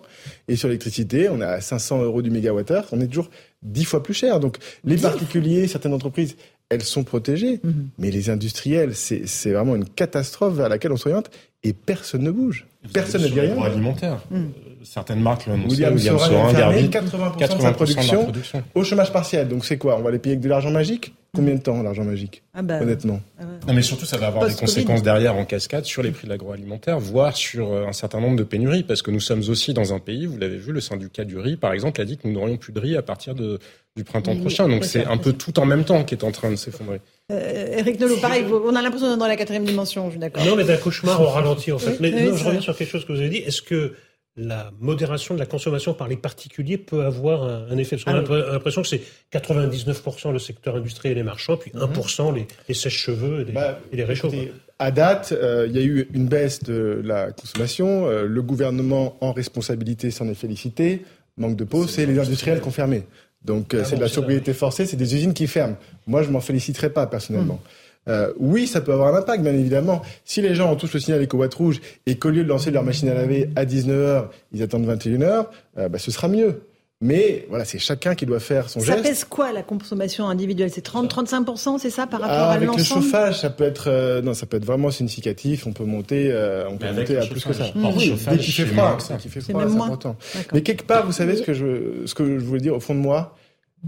[0.48, 2.86] Et sur l'électricité, on est à 500 euros du mégawattheure.
[2.92, 3.30] On est toujours
[3.62, 4.40] 10 fois plus cher.
[4.40, 6.36] Donc les particuliers, certaines entreprises,
[6.72, 7.60] elles sont protégées.
[7.62, 7.88] Mhm.
[7.98, 11.30] Mais les industriels, c'est vraiment une catastrophe vers laquelle on s'oriente
[11.64, 12.66] et personne ne bouge.
[12.92, 13.60] Personne ne dit rien.
[13.62, 14.18] alimentaire.
[14.30, 14.36] Mm.
[14.36, 14.40] Euh,
[14.82, 15.76] certaines marques l'ont annoncé.
[15.76, 16.90] William, William Sorin, 80%,
[17.38, 18.32] 80 de, sa production,
[18.74, 19.48] au chômage partiel.
[19.48, 19.96] Donc c'est quoi?
[19.98, 21.14] On va les payer avec de l'argent magique?
[21.34, 23.18] Combien de temps l'argent magique ah bah, Honnêtement.
[23.40, 26.26] Ah non mais surtout ça va avoir des conséquences derrière en cascade sur les prix
[26.26, 29.72] de l'agroalimentaire, voire sur euh, un certain nombre de pénuries, parce que nous sommes aussi
[29.72, 32.28] dans un pays, vous l'avez vu, le syndicat du riz par exemple a dit que
[32.28, 33.60] nous n'aurions plus de riz à partir de,
[33.96, 34.68] du printemps prochain.
[34.68, 37.00] Donc c'est un peu tout en même temps qui est en train de s'effondrer.
[37.30, 40.44] Euh, Eric Nolot, pareil, on a l'impression d'être dans la quatrième dimension, je suis d'accord.
[40.44, 41.98] Non, mais d'un cauchemar au ralenti, en fait.
[41.98, 43.38] mais je reviens sur quelque chose que vous avez dit.
[43.38, 43.94] Est-ce que
[44.36, 48.38] la modération de la consommation par les particuliers peut avoir un, effet Parce qu'on a
[48.38, 49.02] ah l'impression que c'est
[49.32, 52.36] 99% le secteur industriel et marchand, puis 1% mhm.
[52.36, 54.30] les, les sèches-cheveux et, les, bah, réchauds.
[54.78, 58.06] À date, euh, il y a eu une baisse de la consommation.
[58.06, 61.04] Euh, le gouvernement, en responsabilité, s'en est félicité.
[61.36, 63.04] Manque de peau, c'est les industriels confirmés.
[63.44, 65.76] Donc euh, ah c'est de la sobriété forcée, c'est des usines qui ferment.
[66.06, 67.60] Moi, je m'en féliciterai pas personnellement.
[67.62, 67.81] Hmm.
[68.08, 70.02] Euh, oui, ça peut avoir un impact, bien évidemment.
[70.24, 72.82] Si les gens ont tous le signal éco-watt rouge et qu'au lieu de lancer leur
[72.82, 75.46] machine à laver à 19h, ils attendent 21h,
[75.78, 76.62] euh, bah, ce sera mieux.
[77.00, 78.98] Mais voilà, c'est chacun qui doit faire son geste.
[78.98, 80.70] Ça pèse quoi la consommation individuelle?
[80.70, 83.88] C'est 30-35%, c'est ça par rapport ah, à l'ensemble Avec le chauffage, ça peut être
[83.88, 85.66] euh, non, ça peut être vraiment significatif.
[85.66, 87.64] On peut monter, euh, on peut monter à plus que ça.
[87.74, 87.86] Mmh.
[87.96, 90.16] Oui, dès qu'il fait froid, fait froid, c'est important.
[90.52, 92.94] Mais quelque part, vous savez ce que je, ce que je voulais dire au fond
[92.94, 93.34] de moi,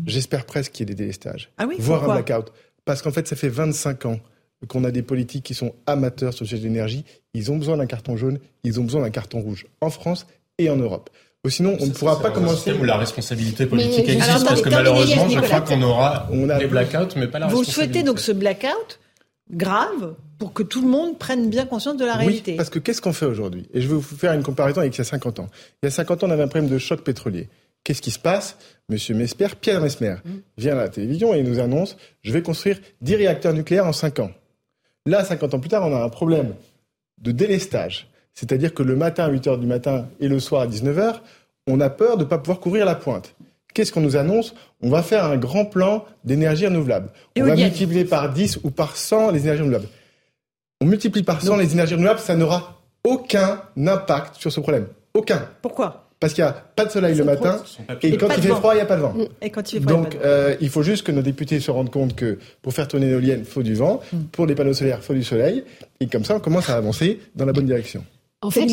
[0.07, 1.51] J'espère presque qu'il y ait des délestages.
[1.57, 2.53] Ah oui, voire un blackout.
[2.85, 4.20] Parce qu'en fait, ça fait 25 ans
[4.68, 7.05] qu'on a des politiques qui sont amateurs sur le sujet de l'énergie.
[7.35, 10.26] Ils ont besoin d'un carton jaune, ils ont besoin d'un carton rouge en France
[10.59, 11.11] et en Europe.
[11.49, 12.72] sinon, on ne pourra pas commencer.
[12.72, 16.59] Où la responsabilité politique existe, parce que malheureusement, je crois qu'on aura on a...
[16.59, 19.01] des blackouts, mais pas la Vous souhaitez donc ce blackout
[19.51, 22.57] grave pour que tout le monde prenne bien conscience de la réalité?
[22.57, 23.68] Parce que qu'est-ce qu'on fait aujourd'hui?
[23.74, 25.49] Et je vais vous faire une comparaison avec il y a 50 ans.
[25.82, 27.49] Il y a 50 ans, on avait un problème de choc pétrolier.
[27.85, 28.57] Qu'est-ce qui se passe?
[28.89, 30.30] Monsieur Mesmer, Pierre Mesmer, mm.
[30.59, 33.93] vient à la télévision et il nous annonce je vais construire 10 réacteurs nucléaires en
[33.93, 34.30] 5 ans.
[35.07, 36.55] Là, 50 ans plus tard, on a un problème
[37.20, 38.09] de délestage.
[38.32, 41.20] C'est-à-dire que le matin à 8 h du matin et le soir à 19 h,
[41.66, 43.35] on a peur de ne pas pouvoir couvrir la pointe.
[43.74, 44.55] Qu'est-ce qu'on nous annonce?
[44.82, 47.11] On va faire un grand plan d'énergie renouvelable.
[47.37, 49.89] On va multiplier par 10 ou par 100 les énergies renouvelables.
[50.80, 54.87] On multiplie par 100 les énergies renouvelables, ça n'aura aucun impact sur ce problème.
[55.12, 55.49] Aucun.
[55.61, 56.04] Pourquoi?
[56.25, 57.62] Parce qu'il n'y a pas de soleil le matin
[58.01, 59.14] et, quand il fait froid, il n'y a pas de vent.
[59.43, 61.91] Et quand il fait froid, Donc, euh, il faut juste que nos députés se rendent
[61.91, 64.01] compte que pour faire tourner l'éolienne, il faut du vent.
[64.11, 64.18] Mm.
[64.33, 65.64] Pour les panneaux solaires, il faut du soleil.
[66.01, 68.03] Et comme ça, on commence à avancer dans la bonne direction.
[68.45, 68.66] En fait,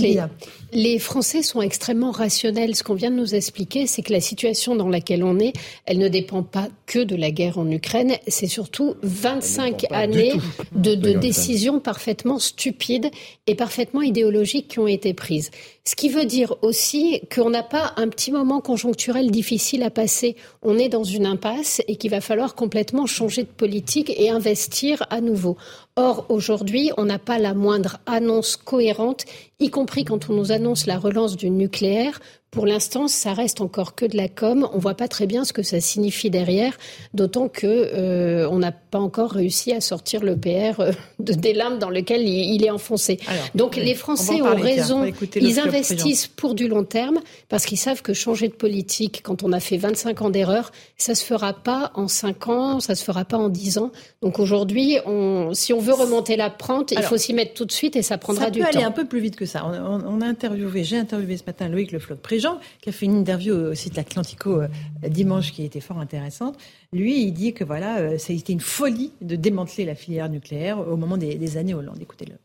[0.73, 2.75] les, Français sont extrêmement rationnels.
[2.75, 5.53] Ce qu'on vient de nous expliquer, c'est que la situation dans laquelle on est,
[5.85, 8.17] elle ne dépend pas que de la guerre en Ukraine.
[8.27, 10.33] C'est surtout 25 années
[10.73, 13.09] de, de décisions parfaitement stupides
[13.47, 15.51] et parfaitement idéologiques qui ont été prises.
[15.83, 20.35] Ce qui veut dire aussi qu'on n'a pas un petit moment conjoncturel difficile à passer.
[20.61, 25.03] On est dans une impasse et qu'il va falloir complètement changer de politique et investir
[25.09, 25.57] à nouveau.
[25.97, 29.25] Or, aujourd'hui, on n'a pas la moindre annonce cohérente,
[29.59, 32.19] y compris quand on nous annonce la relance du nucléaire,
[32.51, 34.67] pour l'instant, ça reste encore que de la com.
[34.73, 36.77] On voit pas très bien ce que ça signifie derrière,
[37.13, 41.53] d'autant que euh, on n'a pas encore réussi à sortir le PR euh, de des
[41.53, 43.19] lames dans lesquelles il, est enfoncé.
[43.55, 45.09] Donc les Français ont raison.
[45.37, 49.53] Ils investissent pour du long terme parce qu'ils savent que changer de politique quand on
[49.53, 53.23] a fait 25 ans d'erreur, ça se fera pas en 5 ans, ça se fera
[53.23, 53.91] pas en 10 ans.
[54.21, 57.71] Donc aujourd'hui, on, si on veut remonter la pente, il faut s'y mettre tout de
[57.71, 58.65] suite et ça prendra du temps.
[58.65, 59.65] Ça peut aller un peu plus vite que ça.
[59.65, 63.17] On, a interviewé, j'ai interviewé ce matin Loïc Le Floch Jean, qui a fait une
[63.17, 64.67] interview au site Atlantico euh,
[65.03, 66.57] dimanche qui était fort intéressante.
[66.91, 70.97] Lui, il dit que voilà, euh, ça une folie de démanteler la filière nucléaire au
[70.97, 71.99] moment des, années Hollande.
[72.01, 72.35] Écoutez-le.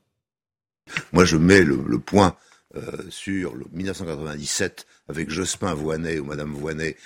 [1.13, 2.37] Moi, je mets le, point
[2.77, 6.97] euh, sur le 1997 avec Jospin Voinet, où Madame Voinet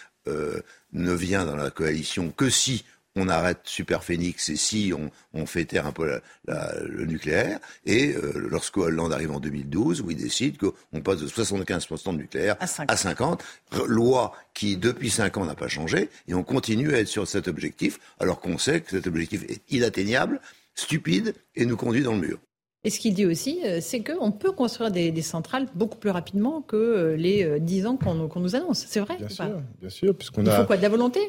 [0.92, 2.84] ne vient dans la coalition que si
[3.16, 7.58] on arrête Superphénix et si on, on fait taire un peu le nucléaire.
[7.84, 12.18] Et euh, lorsque Hollande arrive en 2012, où il décide qu'on passe de 75% de
[12.18, 13.42] nucléaire à 50.
[13.86, 17.48] loi qui, depuis 5 ans, n'a pas changé, et on continue à être sur cet
[17.48, 20.40] objectif, alors qu'on sait que cet objectif est inatteignable,
[20.74, 22.38] stupide, et nous conduit dans le mur.
[22.82, 26.62] Et ce qu'il dit aussi, euh, c'est qu'on peut construire des, centrales beaucoup plus rapidement
[26.62, 28.86] que euh, les 10 ans qu'on nous annonce.
[28.88, 30.16] C'est vrai Bien sûr, bien sûr.
[30.16, 30.78] Puisqu'on Il faut quoi?
[30.78, 31.20] De la volonté?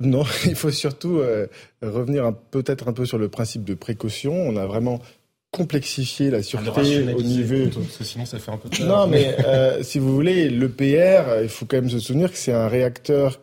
[0.00, 1.46] Non, il faut surtout euh,
[1.82, 4.32] revenir peut-être un peu sur le principe de précaution.
[4.32, 5.00] On a vraiment
[5.50, 7.68] complexifié la sûreté au niveau.
[7.74, 11.42] Parce que sinon, ça fait un peu Non, mais euh, si vous voulez, le PR,
[11.42, 13.40] il faut quand même se souvenir que c'est un réacteur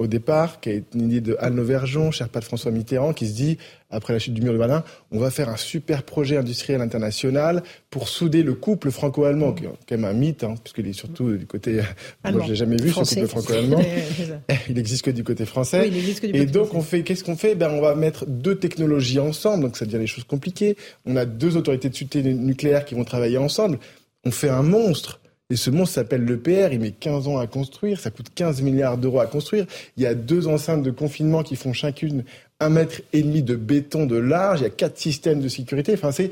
[0.00, 3.34] au départ, qui est une idée de Anne Lauvergeon, cher de François Mitterrand, qui se
[3.34, 3.58] dit,
[3.90, 4.82] après la chute du mur de Berlin,
[5.12, 9.68] on va faire un super projet industriel international pour souder le couple franco-allemand, qui est
[9.86, 11.82] quand même un mythe, hein, puisqu'il est surtout du côté...
[12.24, 13.82] Moi, je l'ai jamais vu, ce couple franco-allemand.
[14.70, 15.82] il existe que du côté français.
[15.82, 16.78] Oui, il existe que du Et côté donc, français.
[16.78, 17.54] on fait, qu'est-ce qu'on fait?
[17.54, 20.78] Ben, On va mettre deux technologies ensemble, donc ça devient des choses compliquées.
[21.04, 23.78] On a deux autorités de sûreté nucléaire qui vont travailler ensemble.
[24.24, 25.19] On fait un monstre.
[25.50, 28.96] Et ce monstre s'appelle l'EPR, il met 15 ans à construire, ça coûte 15 milliards
[28.96, 29.66] d'euros à construire.
[29.96, 32.24] Il y a deux enceintes de confinement qui font chacune
[32.60, 35.94] un mètre et demi de béton de large, il y a quatre systèmes de sécurité.
[35.94, 36.30] Enfin, c'est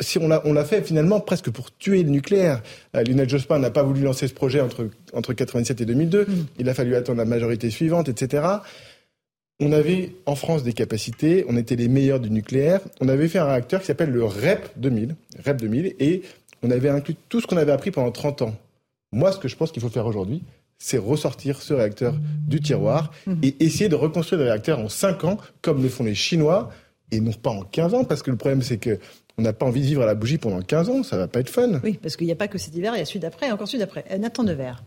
[0.00, 2.62] si on l'a on l'a fait finalement presque pour tuer le nucléaire.
[2.96, 6.26] Euh, Lionel Jospin n'a pas voulu lancer ce projet entre entre 97 et 2002.
[6.58, 8.42] Il a fallu attendre la majorité suivante, etc.
[9.60, 12.80] On avait en France des capacités, on était les meilleurs du nucléaire.
[13.00, 16.22] On avait fait un réacteur qui s'appelle le REP 2000, REP 2000, et
[16.66, 18.54] on avait inclus tout ce qu'on avait appris pendant 30 ans.
[19.12, 20.42] Moi, ce que je pense qu'il faut faire aujourd'hui,
[20.78, 22.14] c'est ressortir ce réacteur
[22.46, 23.12] du tiroir
[23.42, 26.70] et essayer de reconstruire le réacteur en 5 ans, comme le font les Chinois,
[27.10, 28.98] et non pas en 15 ans, parce que le problème, c'est que
[29.38, 31.40] on n'a pas envie de vivre à la bougie pendant 15 ans, ça va pas
[31.40, 31.80] être fun.
[31.84, 33.52] Oui, parce qu'il n'y a pas que cet hiver, il y a celui d'après et
[33.52, 34.04] encore celui d'après.
[34.10, 34.82] Euh, Nathan Devers.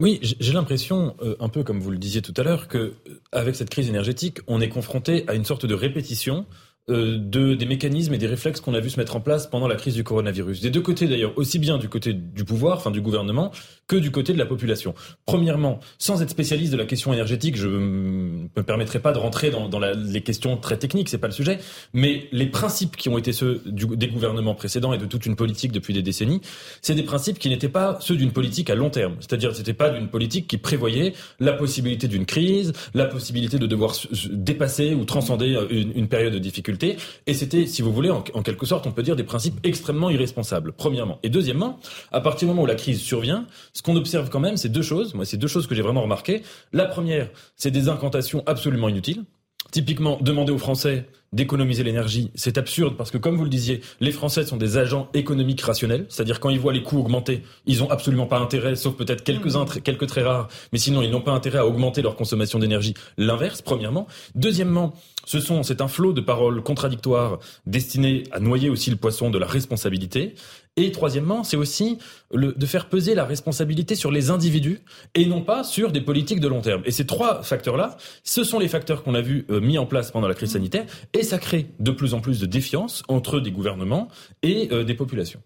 [0.00, 2.94] Oui, j'ai l'impression, euh, un peu comme vous le disiez tout à l'heure, que euh,
[3.32, 7.66] avec cette crise énergétique, on est confronté à une sorte de répétition euh, de, des
[7.66, 10.04] mécanismes et des réflexes qu'on a vu se mettre en place pendant la crise du
[10.04, 10.60] coronavirus.
[10.60, 13.50] Des deux côtés d'ailleurs, aussi bien du côté du pouvoir, enfin du gouvernement,
[13.86, 14.94] que du côté de la population.
[15.26, 19.68] Premièrement, sans être spécialiste de la question énergétique, je me permettrai pas de rentrer dans,
[19.68, 21.58] dans la- les questions très techniques, c'est pas le sujet,
[21.92, 25.36] mais les principes qui ont été ceux du, des gouvernements précédents et de toute une
[25.36, 26.40] politique depuis des décennies,
[26.82, 29.16] c'est des principes qui n'étaient pas ceux d'une politique à long terme.
[29.20, 33.94] C'est-à-dire, c'était pas d'une politique qui prévoyait la possibilité d'une crise, la possibilité de devoir
[33.94, 36.77] se- se dépasser ou transcender euh, une, une période de difficulté.
[37.26, 40.10] Et c'était, si vous voulez, en, en quelque sorte, on peut dire des principes extrêmement
[40.10, 40.72] irresponsables.
[40.72, 41.18] Premièrement.
[41.22, 41.78] Et deuxièmement,
[42.12, 44.82] à partir du moment où la crise survient, ce qu'on observe quand même, c'est deux
[44.82, 45.14] choses.
[45.14, 46.42] Moi, c'est deux choses que j'ai vraiment remarquées.
[46.72, 49.24] La première, c'est des incantations absolument inutiles.
[49.70, 54.12] Typiquement, demander aux Français d'économiser l'énergie, c'est absurde parce que, comme vous le disiez, les
[54.12, 57.90] Français sont des agents économiques rationnels, c'est-à-dire quand ils voient les coûts augmenter, ils ont
[57.90, 61.32] absolument pas intérêt, sauf peut-être quelques-uns, très- quelques très rares, mais sinon ils n'ont pas
[61.32, 62.94] intérêt à augmenter leur consommation d'énergie.
[63.18, 64.06] L'inverse, premièrement.
[64.34, 64.94] Deuxièmement,
[65.26, 69.36] ce sont, c'est un flot de paroles contradictoires destinées à noyer aussi le poisson de
[69.36, 70.34] la responsabilité.
[70.78, 71.98] Et troisièmement, c'est aussi
[72.32, 74.80] le, de faire peser la responsabilité sur les individus
[75.16, 76.82] et non pas sur des politiques de long terme.
[76.84, 80.12] Et ces trois facteurs-là, ce sont les facteurs qu'on a vus euh, mis en place
[80.12, 83.50] pendant la crise sanitaire et ça crée de plus en plus de défiance entre des
[83.50, 84.08] gouvernements
[84.42, 85.40] et euh, des populations.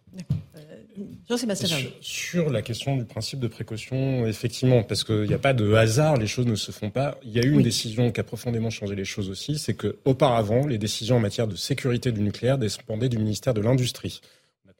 [1.28, 5.72] Jean-Sébastien Sur, la question du principe de précaution, effectivement, parce qu'il n'y a pas de
[5.72, 7.18] hasard, les choses ne se font pas.
[7.24, 7.62] Il y a eu une Oui.
[7.62, 11.46] décision qui a profondément changé les choses aussi, c'est que auparavant, les décisions en matière
[11.46, 14.20] de sécurité du nucléaire dépendaient du ministère de l'Industrie.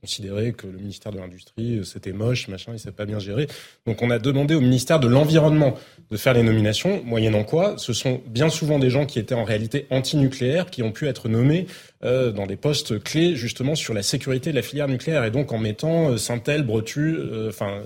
[0.03, 3.47] Considéré que le ministère de l'Industrie, euh, c'était moche, machin, il ne pas bien géré.
[3.87, 5.77] Donc on a demandé au ministère de l'Environnement
[6.11, 9.45] de faire les nominations, moyennant quoi, ce sont bien souvent des gens qui étaient en
[9.45, 11.69] réalité anti-nucléaires qui ont pu être nommés
[12.05, 15.53] euh, dans des postes clés justement sur la sécurité de la filière nucléaire et donc
[15.53, 17.83] en mettant euh, Saint-El, Bretu, euh, enfin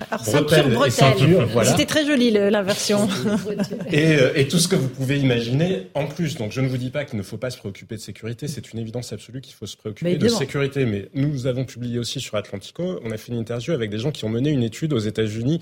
[0.00, 1.46] et ceinture, bretelles.
[1.52, 1.70] voilà.
[1.70, 3.06] C'était très joli le- l'inversion.
[3.92, 6.36] et, euh, et tout ce que vous pouvez imaginer en plus.
[6.36, 8.72] Donc je ne vous dis pas qu'il ne faut pas se préoccuper de sécurité, c'est
[8.72, 10.84] une évidence absolue qu'il faut se préoccuper de sécurité.
[10.86, 14.10] Mais nous avons publié aussi sur Atlantico, on a fait une interview avec des gens
[14.10, 15.60] qui ont mené une étude aux États-Unis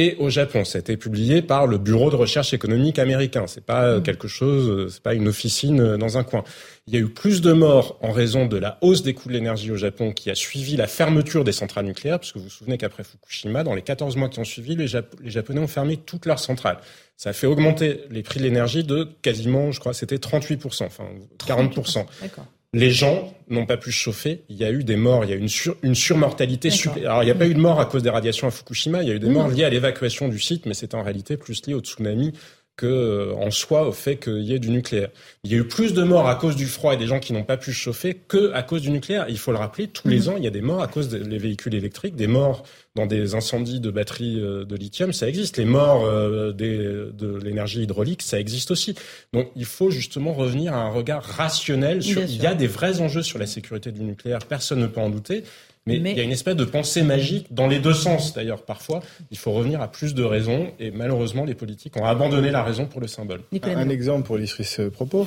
[0.00, 0.64] et au Japon.
[0.64, 3.44] Ça a été publié par le Bureau de recherche économique américain.
[3.46, 6.44] C'est pas euh, quelque chose, euh, c'est pas une officine euh, dans un coin.
[6.86, 9.34] Il y a eu plus de morts en raison de la hausse des coûts de
[9.34, 12.78] l'énergie au Japon qui a suivi la fermeture des centrales nucléaires, puisque vous vous souvenez
[12.78, 15.96] qu'après Fukushima, dans les 14 mois qui ont suivi, les, Jap- les Japonais ont fermé
[15.96, 16.78] toutes leurs centrales.
[17.16, 21.04] Ça a fait augmenter les prix de l'énergie de quasiment, je crois, c'était 38%, enfin
[21.46, 22.06] 40%.
[22.22, 22.46] D'accord.
[22.72, 24.44] Les gens n'ont pas pu se chauffer.
[24.48, 25.24] Il y a eu des morts.
[25.24, 26.70] Il y a eu une, sur, une surmortalité.
[27.04, 29.02] Alors, il n'y a pas eu de mort à cause des radiations à Fukushima.
[29.02, 31.36] Il y a eu des morts liées à l'évacuation du site, mais c'était en réalité
[31.36, 32.32] plus lié au tsunami
[32.80, 35.10] que euh, en soi au fait qu'il y ait du nucléaire.
[35.44, 37.34] Il y a eu plus de morts à cause du froid et des gens qui
[37.34, 39.26] n'ont pas pu chauffer que à cause du nucléaire.
[39.28, 41.38] Il faut le rappeler, tous les ans, il y a des morts à cause des
[41.38, 42.64] véhicules électriques, des morts
[42.96, 45.58] dans des incendies de batteries euh, de lithium, ça existe.
[45.58, 48.94] Les morts euh, des, de l'énergie hydraulique, ça existe aussi.
[49.34, 52.22] Donc il faut justement revenir à un regard rationnel sur.
[52.22, 55.10] Il y a des vrais enjeux sur la sécurité du nucléaire, personne ne peut en
[55.10, 55.44] douter.
[55.86, 58.62] Mais, Mais- il y a une espèce de pensée magique dans les deux sens d'ailleurs
[58.64, 59.02] parfois.
[59.30, 62.86] Il faut revenir à plus de raisons et malheureusement les politiques ont abandonné la raison
[62.86, 63.40] pour le symbole.
[63.50, 65.26] Nicolas Un exemple pour illustrer ce propos.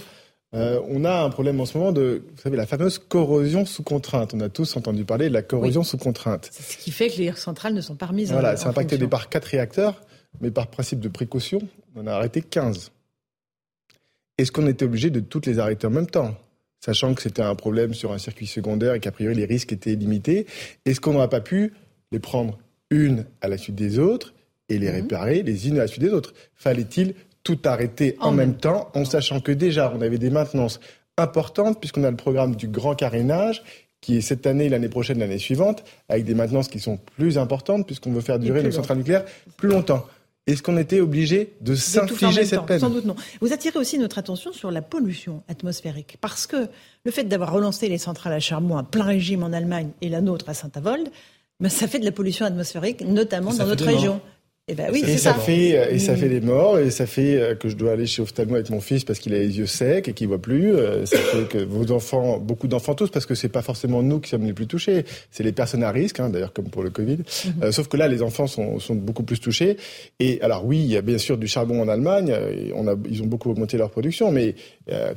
[0.54, 3.82] Euh, on a un problème en ce moment de, vous savez, la fameuse corrosion sous
[3.82, 4.36] contrainte.
[4.36, 6.52] On a tous entendu parler de la corrosion sous contrainte.
[6.54, 8.70] Ce qui fait que les centrales ne sont pas remises en- Voilà, en ça a
[8.70, 9.08] impacté fonction.
[9.08, 10.00] départ quatre réacteurs,
[10.42, 11.60] mais par principe de précaution,
[11.96, 12.92] on en a arrêté 15.
[14.38, 16.36] Est-ce qu'on était obligé de toutes les arrêter en même temps?
[16.84, 19.96] Sachant que c'était un problème sur un circuit secondaire et qu'a priori les risques étaient
[19.96, 20.46] limités,
[20.84, 21.72] est-ce qu'on n'aurait pas pu
[22.12, 22.60] les prendre
[22.90, 24.34] une à la suite des autres
[24.68, 24.96] et les mhm.
[24.96, 26.34] réparer les unes à la suite des autres?
[26.56, 27.14] Fallait-il
[27.46, 30.82] tout arrêter en, même temps, en sachant que déjà on avait des maintenances
[31.18, 33.64] importantes, puisqu'on a le programme du grand carénage
[34.02, 37.86] qui est cette année, l'année prochaine, l'année suivante, avec des maintenances qui sont plus importantes,
[37.86, 39.24] puisqu'on veut faire durer nos centrales nucléaires
[39.56, 40.06] plus longtemps.
[40.46, 43.16] Est-ce qu'on était obligé de, s'infliger cette peine Sans doute non.
[43.40, 46.68] Vous attirez aussi notre attention sur la pollution atmosphérique, parce que
[47.06, 50.20] le fait d'avoir relancé les centrales à charbon à plein régime en Allemagne et la
[50.20, 51.10] nôtre à Saint-Avold,
[51.62, 54.20] ben, ça fait de la pollution atmosphérique, notamment dans notre région.
[54.70, 57.36] Et, eh ben oui, et ça, fait et ça fait des morts et ça fait
[57.36, 59.66] euh, que je dois aller chez ophtalmo avec mon fils parce qu'il a les yeux
[59.66, 60.74] secs et qu'il voit plus.
[60.74, 64.22] Euh, ça fait que vos enfants, beaucoup d'enfants tous, parce que c'est pas forcément nous
[64.22, 66.92] qui sommes les plus touchés, c'est les personnes à risque, hein, d'ailleurs comme pour le
[66.92, 67.18] Covid.
[67.18, 67.54] Mhm.
[67.62, 69.76] Euh, sauf que là, les enfants sont, sont beaucoup plus touchés.
[70.22, 72.34] Et alors oui, il y a bien sûr du charbon en Allemagne.
[72.74, 74.56] On a, ils ont beaucoup augmenté leur production, mais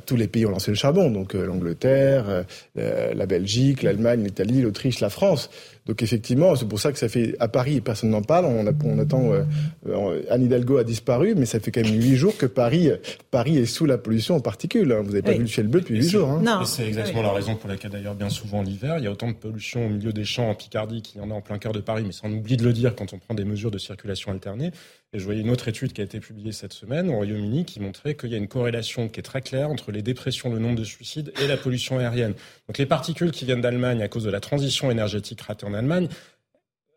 [0.05, 2.43] tous les pays ont lancé le charbon, donc l'Angleterre,
[2.75, 5.49] la Belgique, l'Allemagne, l'Italie, l'Autriche, la France.
[5.87, 8.45] Donc effectivement, c'est pour ça que ça fait à Paris, personne n'en parle.
[8.45, 9.43] On, on attend euh,
[9.87, 12.89] euh, Anne Hidalgo a disparu, mais ça fait quand même huit jours que Paris,
[13.31, 14.91] Paris est sous la pollution en particules.
[14.91, 15.01] Hein.
[15.01, 16.29] Vous n'avez pas vu le ciel bleu depuis huit jours.
[16.29, 16.63] Hein.
[16.65, 19.35] C'est exactement la raison pour laquelle d'ailleurs bien souvent l'hiver, il y a autant de
[19.35, 21.79] pollution au milieu des champs en Picardie qu'il y en a en plein cœur de
[21.79, 22.03] Paris.
[22.05, 24.71] Mais ça on oublie de le dire quand on prend des mesures de circulation alternée.
[25.13, 27.79] Et je voyais une autre étude qui a été publiée cette semaine au Royaume-Uni qui
[27.79, 30.75] montrait qu'il y a une corrélation qui est très claire entre les dépressions, le nombre
[30.75, 32.33] de suicides et la pollution aérienne.
[32.67, 36.09] Donc les particules qui viennent d'Allemagne à cause de la transition énergétique ratée en Allemagne,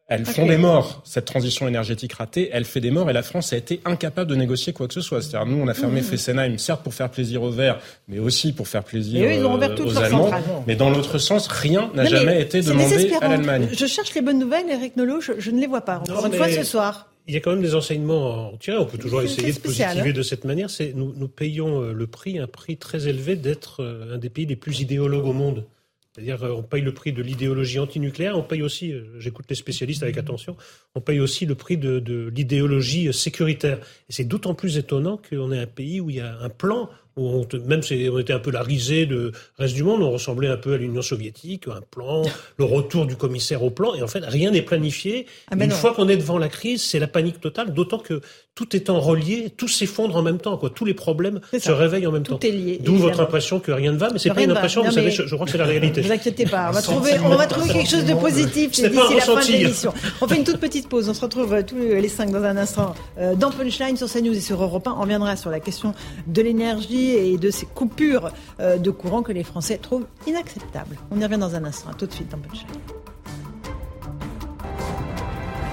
[0.08, 1.02] elles font des morts.
[1.04, 4.34] Cette transition énergétique ratée, elle fait des morts et la France a été incapable de
[4.34, 5.22] négocier quoi que ce soit.
[5.22, 6.04] C'est-à-dire, nous, on a fermé mmh.
[6.04, 10.32] Fessenheim, certes pour faire plaisir aux Verts, mais aussi pour faire plaisir euh, aux Allemands.
[10.66, 13.68] Mais dans l'autre sens, rien n'a jamais été demandé à l'Allemagne.
[13.72, 15.98] Je cherche les bonnes nouvelles, Eric Nolot, je, ne les vois pas.
[15.98, 18.98] Encore une fois ce soir il y a quand même des enseignements à On peut
[18.98, 20.70] toujours essayer de positiver de cette manière.
[20.70, 24.30] C'est nous, nous payons euh, le prix, un prix très élevé d'être euh, un des
[24.30, 25.66] pays les plus idéologues au monde.
[26.12, 30.02] C'est-à-dire, euh, on paye le prix de l'idéologie antinucléaire, on paye aussi, j'écoute les spécialistes
[30.02, 30.56] avec attention,
[30.94, 33.78] on paye aussi le prix de, de l'idéologie sécuritaire.
[34.08, 36.90] Et c'est d'autant plus étonnant qu'on est un pays où il y a un plan
[37.20, 40.48] on, même si on était un peu la risée du reste du monde, on ressemblait
[40.48, 42.22] un peu à l'Union soviétique, un plan,
[42.58, 45.26] le retour du commissaire au plan, et en fait rien n'est planifié.
[45.50, 48.20] Ah, Une fois qu'on est devant la crise, c'est la panique totale, d'autant que
[48.55, 50.70] tout étant relié, tout s'effondre en même temps, quoi.
[50.70, 52.46] Tous les problèmes se réveillent en même tout temps.
[52.46, 54.90] Est lié, D'où votre impression que rien ne va, mais c'est pas une impression, vous
[54.90, 56.03] savez, je, crois que c'est la réalité.
[56.03, 58.90] Ne vous inquiétez pas, on va trouver, on va trouver quelque chose de positif d'ici
[58.90, 59.94] la fin de l'émission.
[60.20, 62.94] On fait une toute petite pause, on se retrouve tous les cinq dans un instant
[63.18, 64.92] euh, dans Punchline sur CNews et sur Europe 1.
[64.92, 65.94] On reviendra sur la question
[66.26, 68.30] de l'énergie et de ces coupures
[68.61, 70.96] euh, de courant que les Français trouvent inacceptables.
[71.11, 72.66] On y revient dans un instant, tout de suite dans Punchline.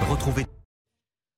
[0.09, 0.45] Retrouvez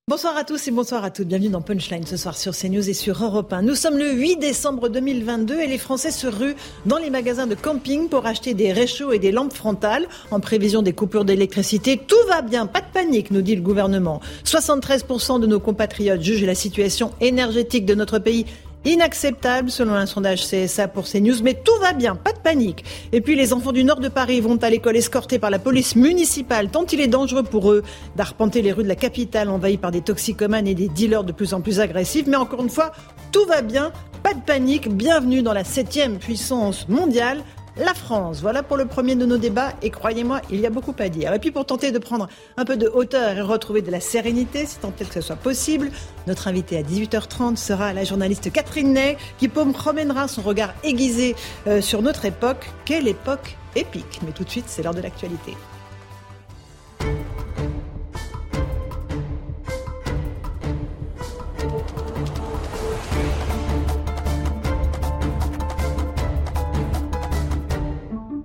[0.10, 1.28] Bonsoir à tous et bonsoir à toutes.
[1.28, 3.62] Bienvenue dans Punchline ce soir sur CNews et sur Europe 1.
[3.62, 6.56] Nous sommes le 8 décembre 2022 et les Français se ruent
[6.88, 10.82] dans les magasins de camping pour acheter des réchauds et des lampes frontales en prévision
[10.82, 11.96] des coupures d'électricité.
[11.96, 14.20] Tout va bien, pas de panique, nous dit le gouvernement.
[14.46, 18.48] 73% de nos compatriotes jugent la situation énergétique de notre pays
[18.86, 22.86] Inacceptable selon un sondage CSA pour CNews, mais tout va bien, pas de panique.
[23.12, 25.98] Et puis les enfants du nord de Paris vont à l'école escortés par la police
[25.98, 27.84] municipale, tant il est dangereux pour eux
[28.16, 31.54] d'arpenter les rues de la capitale envahies par des toxicomanes et des dealers de plus
[31.54, 32.26] en plus agressifs.
[32.26, 32.94] Mais encore une fois,
[33.34, 33.92] tout va bien,
[34.24, 37.44] pas de panique, bienvenue dans la septième puissance mondiale
[37.78, 38.42] la France.
[38.42, 41.34] Voilà pour le premier de nos débats et croyez-moi, il y a beaucoup à dire.
[41.34, 44.66] Et puis pour tenter de prendre un peu de hauteur et retrouver de la sérénité,
[44.66, 45.92] si tant est que ce soit possible,
[46.28, 51.36] notre invité à 18h30 sera la journaliste Catherine Ney qui promènera son regard aiguisé
[51.68, 52.70] euh, sur notre époque.
[52.86, 55.56] Quelle époque épique Mais tout de suite, c'est l'heure de l'actualité.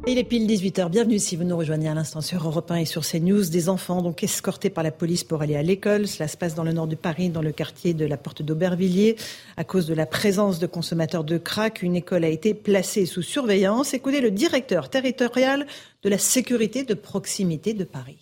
[0.07, 0.91] Il est pile 18h.
[0.91, 3.47] Bienvenue si vous nous rejoignez à l'instant sur Europe 1 et sur CNews.
[3.47, 6.07] Des enfants donc escortés par la police pour aller à l'école.
[6.07, 9.17] Cela se passe dans le nord de Paris, dans le quartier de la Porte d'Aubervilliers.
[9.57, 13.23] À cause de la présence de consommateurs de crack, une école a été placée sous
[13.23, 13.95] surveillance.
[13.95, 15.67] Écoutez le directeur territorial
[16.03, 18.19] de la sécurité de proximité de Paris.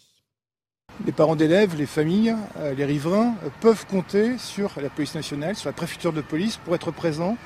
[1.04, 5.56] Les parents d'élèves, les familles, euh, les riverains euh, peuvent compter sur la police nationale,
[5.56, 7.36] sur la préfecture de police pour être présents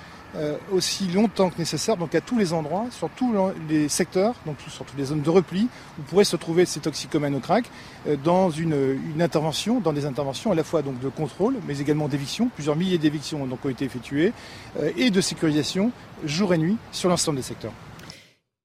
[0.72, 3.32] aussi longtemps que nécessaire, donc à tous les endroits, sur tous
[3.68, 5.68] les secteurs, donc sur toutes les zones de repli,
[5.98, 7.64] où pourraient se trouver ces toxicomanes au crack,
[8.06, 8.74] euh, dans une,
[9.20, 12.48] intervention, dans des interventions à la fois donc de contrôle, mais également d'éviction.
[12.54, 14.32] Plusieurs milliers d'évictions ont été effectuées,
[14.78, 15.92] euh, et de sécurisation
[16.24, 17.72] jour et nuit sur l'ensemble des secteurs.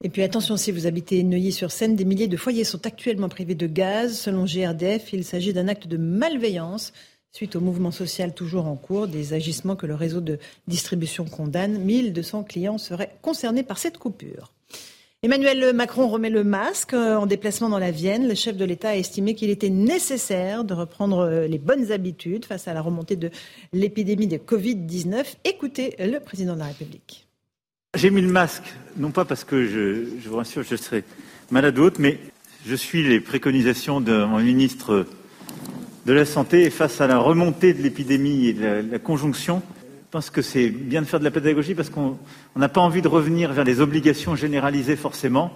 [0.03, 3.67] Et puis attention, si vous habitez Neuilly-sur-Seine, des milliers de foyers sont actuellement privés de
[3.67, 4.17] gaz.
[4.17, 6.91] Selon GRDF, il s'agit d'un acte de malveillance
[7.34, 11.79] Suite au mouvement social toujours en cours, des agissements que le réseau de distribution condamne,
[11.79, 14.51] 1200 clients seraient concernés par cette coupure.
[15.23, 18.27] Emmanuel Macron remet le masque euh, en déplacement dans la Vienne.
[18.27, 22.43] Le chef de l'État a estimé qu'il était nécessaire de reprendre euh, les bonnes habitudes
[22.43, 23.29] face à la remontée de
[23.71, 25.36] l'épidémie de Covid-19.
[25.45, 27.27] Écoutez le président de la République.
[27.95, 31.03] J'ai mis le masque, non pas parce que je, vous rassure, je serai
[31.51, 32.17] malade ou autre, mais
[32.65, 35.05] je suis les préconisations de mon ministre
[36.06, 39.62] de la Santé face à la remontée de l'épidémie et de la conjonction,
[40.12, 42.18] je pense que c'est bien de faire de la pédagogie parce qu'on
[42.56, 45.52] n'a pas envie de revenir vers des obligations généralisées forcément.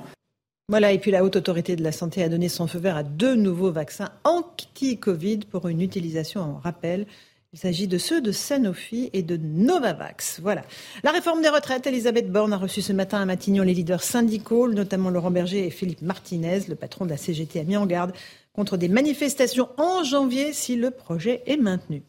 [0.70, 3.04] Voilà, et puis la Haute Autorité de la Santé a donné son feu vert à
[3.04, 7.06] deux nouveaux vaccins anti-Covid pour une utilisation en rappel.
[7.54, 10.40] Il s'agit de ceux de Sanofi et de Novavax.
[10.42, 10.64] Voilà.
[11.04, 14.68] La réforme des retraites, Elisabeth Borne a reçu ce matin à Matignon les leaders syndicaux,
[14.68, 16.62] notamment Laurent Berger et Philippe Martinez.
[16.68, 18.12] Le patron de la CGT a mis en garde
[18.56, 22.04] contre des manifestations en janvier si le projet est maintenu.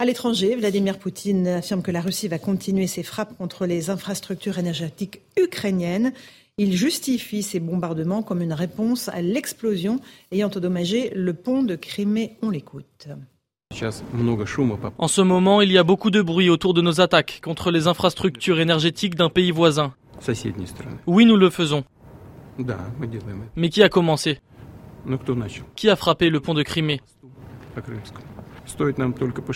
[0.00, 4.58] À l'étranger, Vladimir Poutine affirme que la Russie va continuer ses frappes contre les infrastructures
[4.58, 6.12] énergétiques ukrainiennes.
[6.56, 10.00] Il justifie ces bombardements comme une réponse à l'explosion
[10.30, 12.36] ayant endommagé le pont de Crimée.
[12.42, 13.08] On l'écoute.
[14.98, 17.86] En ce moment, il y a beaucoup de bruit autour de nos attaques contre les
[17.86, 19.94] infrastructures énergétiques d'un pays voisin.
[21.06, 21.84] Oui, nous le faisons.
[23.56, 24.40] Mais qui a commencé?
[25.76, 27.00] Qui a frappé le pont de Crimée?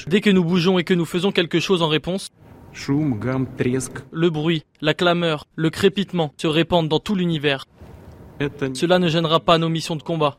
[0.07, 2.31] Dès que nous bougeons et que nous faisons quelque chose en réponse,
[4.11, 7.67] le bruit, la clameur, le crépitement se répandent dans tout l'univers.
[8.75, 10.39] Cela ne gênera pas nos missions de combat.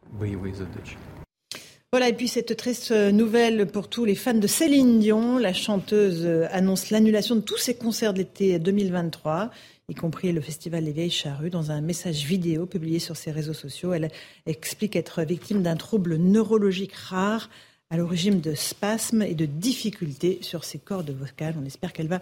[1.94, 5.38] Voilà, et puis cette triste nouvelle pour tous les fans de Céline Dion.
[5.38, 9.52] La chanteuse annonce l'annulation de tous ses concerts de l'été 2023
[9.90, 11.52] y compris le Festival des Vieilles Charrues.
[11.52, 14.10] Dans un message vidéo publié sur ses réseaux sociaux, elle
[14.48, 17.52] explique être victime d'un trouble neurologique rare
[17.92, 21.54] à l'origine de spasmes et de difficultés sur ses cordes vocales.
[21.62, 22.22] On espère qu'elle va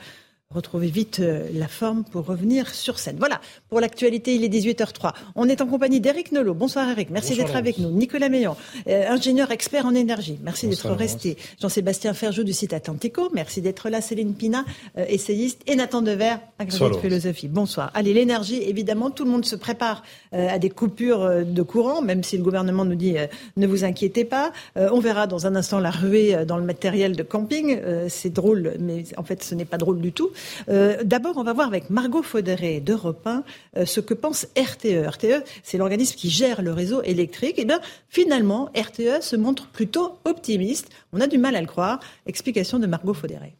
[0.53, 3.15] retrouver vite euh, la forme pour revenir sur scène.
[3.17, 5.13] Voilà, pour l'actualité, il est 18h03.
[5.35, 6.53] On est en compagnie d'Éric Nolot.
[6.53, 7.89] Bonsoir Eric, merci d'être avec nous.
[7.89, 8.55] Nicolas Meillon,
[8.87, 11.37] euh, ingénieur expert en énergie, merci d'être resté.
[11.61, 14.01] Jean-Sébastien Ferjou du site Atlantico, merci d'être là.
[14.01, 14.65] Céline Pina,
[14.97, 17.47] euh, essayiste, et Nathan Dever, agrégé de philosophie.
[17.47, 17.91] Bonsoir.
[17.93, 22.37] Allez, l'énergie, évidemment, tout le monde se prépare à des coupures de courant, même si
[22.37, 23.15] le gouvernement nous dit
[23.57, 24.51] ne vous inquiétez pas.
[24.75, 27.79] on verra dans un instant la ruée dans le matériel de camping.
[28.07, 30.31] C'est drôle, mais en fait, ce n'est pas drôle du tout.
[30.69, 33.43] Euh, d'abord, on va voir avec Margot Faudéré d'Europe 1
[33.77, 35.07] euh, ce que pense RTE.
[35.07, 37.59] RTE, c'est l'organisme qui gère le réseau électrique.
[37.59, 40.89] Et bien, finalement, RTE se montre plutôt optimiste.
[41.13, 41.99] On a du mal à le croire.
[42.25, 43.55] Explication de Margot Faudéré.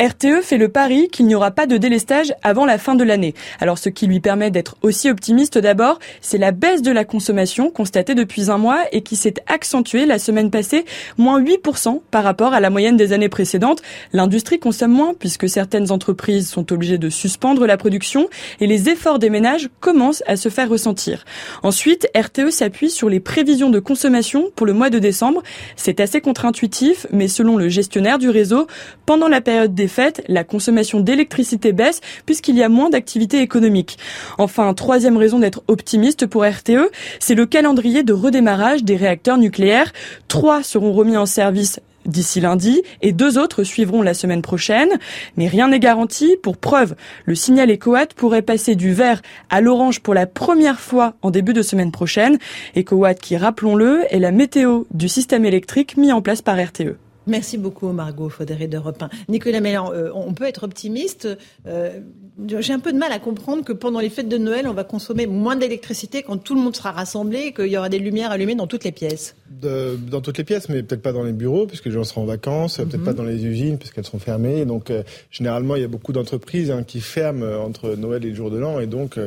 [0.00, 3.32] RTE fait le pari qu'il n'y aura pas de délestage avant la fin de l'année.
[3.60, 7.70] Alors ce qui lui permet d'être aussi optimiste d'abord, c'est la baisse de la consommation
[7.70, 10.84] constatée depuis un mois et qui s'est accentuée la semaine passée,
[11.16, 13.82] moins 8% par rapport à la moyenne des années précédentes.
[14.12, 18.28] L'industrie consomme moins puisque certaines entreprises sont obligées de suspendre la production
[18.58, 21.24] et les efforts des ménages commencent à se faire ressentir.
[21.62, 25.44] Ensuite, RTE s'appuie sur les prévisions de consommation pour le mois de décembre.
[25.76, 28.66] C'est assez contre-intuitif, mais selon le gestionnaire du réseau,
[29.06, 33.98] pendant la période fait, la consommation d'électricité baisse puisqu'il y a moins d'activité économique.
[34.38, 39.92] Enfin, troisième raison d'être optimiste pour RTE, c'est le calendrier de redémarrage des réacteurs nucléaires.
[40.28, 44.90] Trois seront remis en service d'ici lundi et deux autres suivront la semaine prochaine.
[45.36, 46.36] Mais rien n'est garanti.
[46.42, 51.14] Pour preuve, le signal EcoWatt pourrait passer du vert à l'orange pour la première fois
[51.22, 52.38] en début de semaine prochaine.
[52.76, 56.96] EcoWatt qui, rappelons-le, est la météo du système électrique mis en place par RTE.
[57.26, 59.08] Merci beaucoup, Margot Faudéré de Repin.
[59.28, 61.28] Nicolas Mélan, euh, on peut être optimiste.
[61.66, 62.00] Euh,
[62.46, 64.84] j'ai un peu de mal à comprendre que pendant les fêtes de Noël, on va
[64.84, 68.30] consommer moins d'électricité quand tout le monde sera rassemblé et qu'il y aura des lumières
[68.30, 69.36] allumées dans toutes les pièces.
[69.62, 72.26] dans toutes les pièces, mais peut-être pas dans les bureaux, puisque les gens seront en
[72.26, 73.04] vacances, peut-être mhm.
[73.04, 74.64] pas dans les usines, puisqu'elles seront fermées.
[74.64, 78.34] Donc, euh, généralement, il y a beaucoup d'entreprises hein, qui ferment entre Noël et le
[78.34, 79.18] jour de l'an, et donc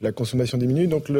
[0.00, 0.86] la consommation diminue.
[0.86, 1.10] Donc,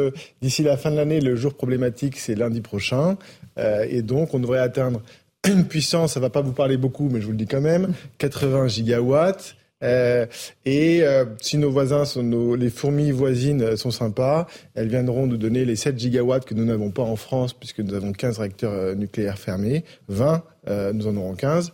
[0.41, 3.17] d'ici la fin de l'année, le jour problématique, c'est lundi prochain,
[3.57, 5.01] et donc on devrait atteindre
[5.47, 7.93] une puissance, ça va pas vous parler beaucoup, mais je vous le dis quand même,
[8.17, 9.55] 80 gigawatts.
[9.83, 10.25] Euh,
[10.63, 15.27] et euh, si nos voisins, sont nos, les fourmis voisines euh, sont sympas, elles viendront
[15.27, 18.39] nous donner les 7 gigawatts que nous n'avons pas en France, puisque nous avons 15
[18.39, 19.83] réacteurs nucléaires fermés.
[20.07, 20.43] 20,
[20.93, 21.73] nous en aurons 15.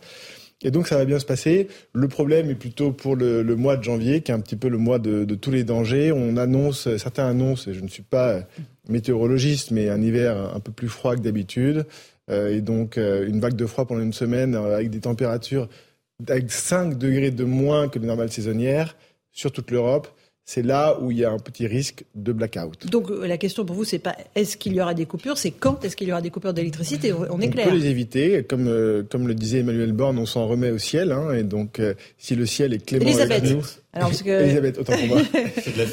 [0.62, 1.68] Et donc ça va bien se passer.
[1.94, 4.68] Le problème est plutôt pour le, le mois de janvier, qui est un petit peu
[4.68, 6.12] le mois de, de, tous les dangers.
[6.12, 8.40] On annonce, certains annoncent, et je ne suis pas
[8.88, 11.86] météorologiste, mais un hiver un peu plus froid que d'habitude.
[12.30, 15.68] Euh, et donc euh, une vague de froid pendant une semaine euh, avec des températures
[16.28, 18.96] avec 5 degrés de moins que les normales saisonnières
[19.32, 20.08] sur toute l'Europe
[20.44, 22.90] c'est là où il y a un petit risque de blackout.
[22.90, 25.84] Donc la question pour vous, c'est pas est-ce qu'il y aura des coupures, c'est quand
[25.84, 27.12] est-ce qu'il y aura des coupures d'électricité.
[27.12, 27.66] On est clair.
[27.68, 28.64] On peut les éviter, comme
[29.08, 31.80] comme le disait Emmanuel Borne, on s'en remet au ciel, hein, et donc
[32.18, 33.44] si le ciel est clément Elisabeth.
[33.44, 33.62] avec nous.
[33.92, 34.42] Alors, parce que...
[34.42, 35.22] Elisabeth, autant pour moi.
[35.62, 35.84] c'est de la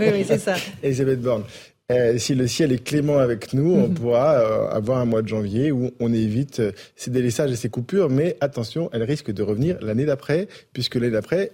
[0.00, 0.54] oui, oui, c'est ça.
[0.82, 1.44] Elisabeth Borne.
[1.90, 3.94] Euh, si le ciel est clément avec nous, on Mhm.
[3.94, 7.70] pourra euh, avoir un mois de janvier où on évite euh, ces délaissages et ces
[7.70, 8.10] coupures.
[8.10, 11.50] Mais attention, elles risquent de revenir l'année d'après, puisque l'année d'après,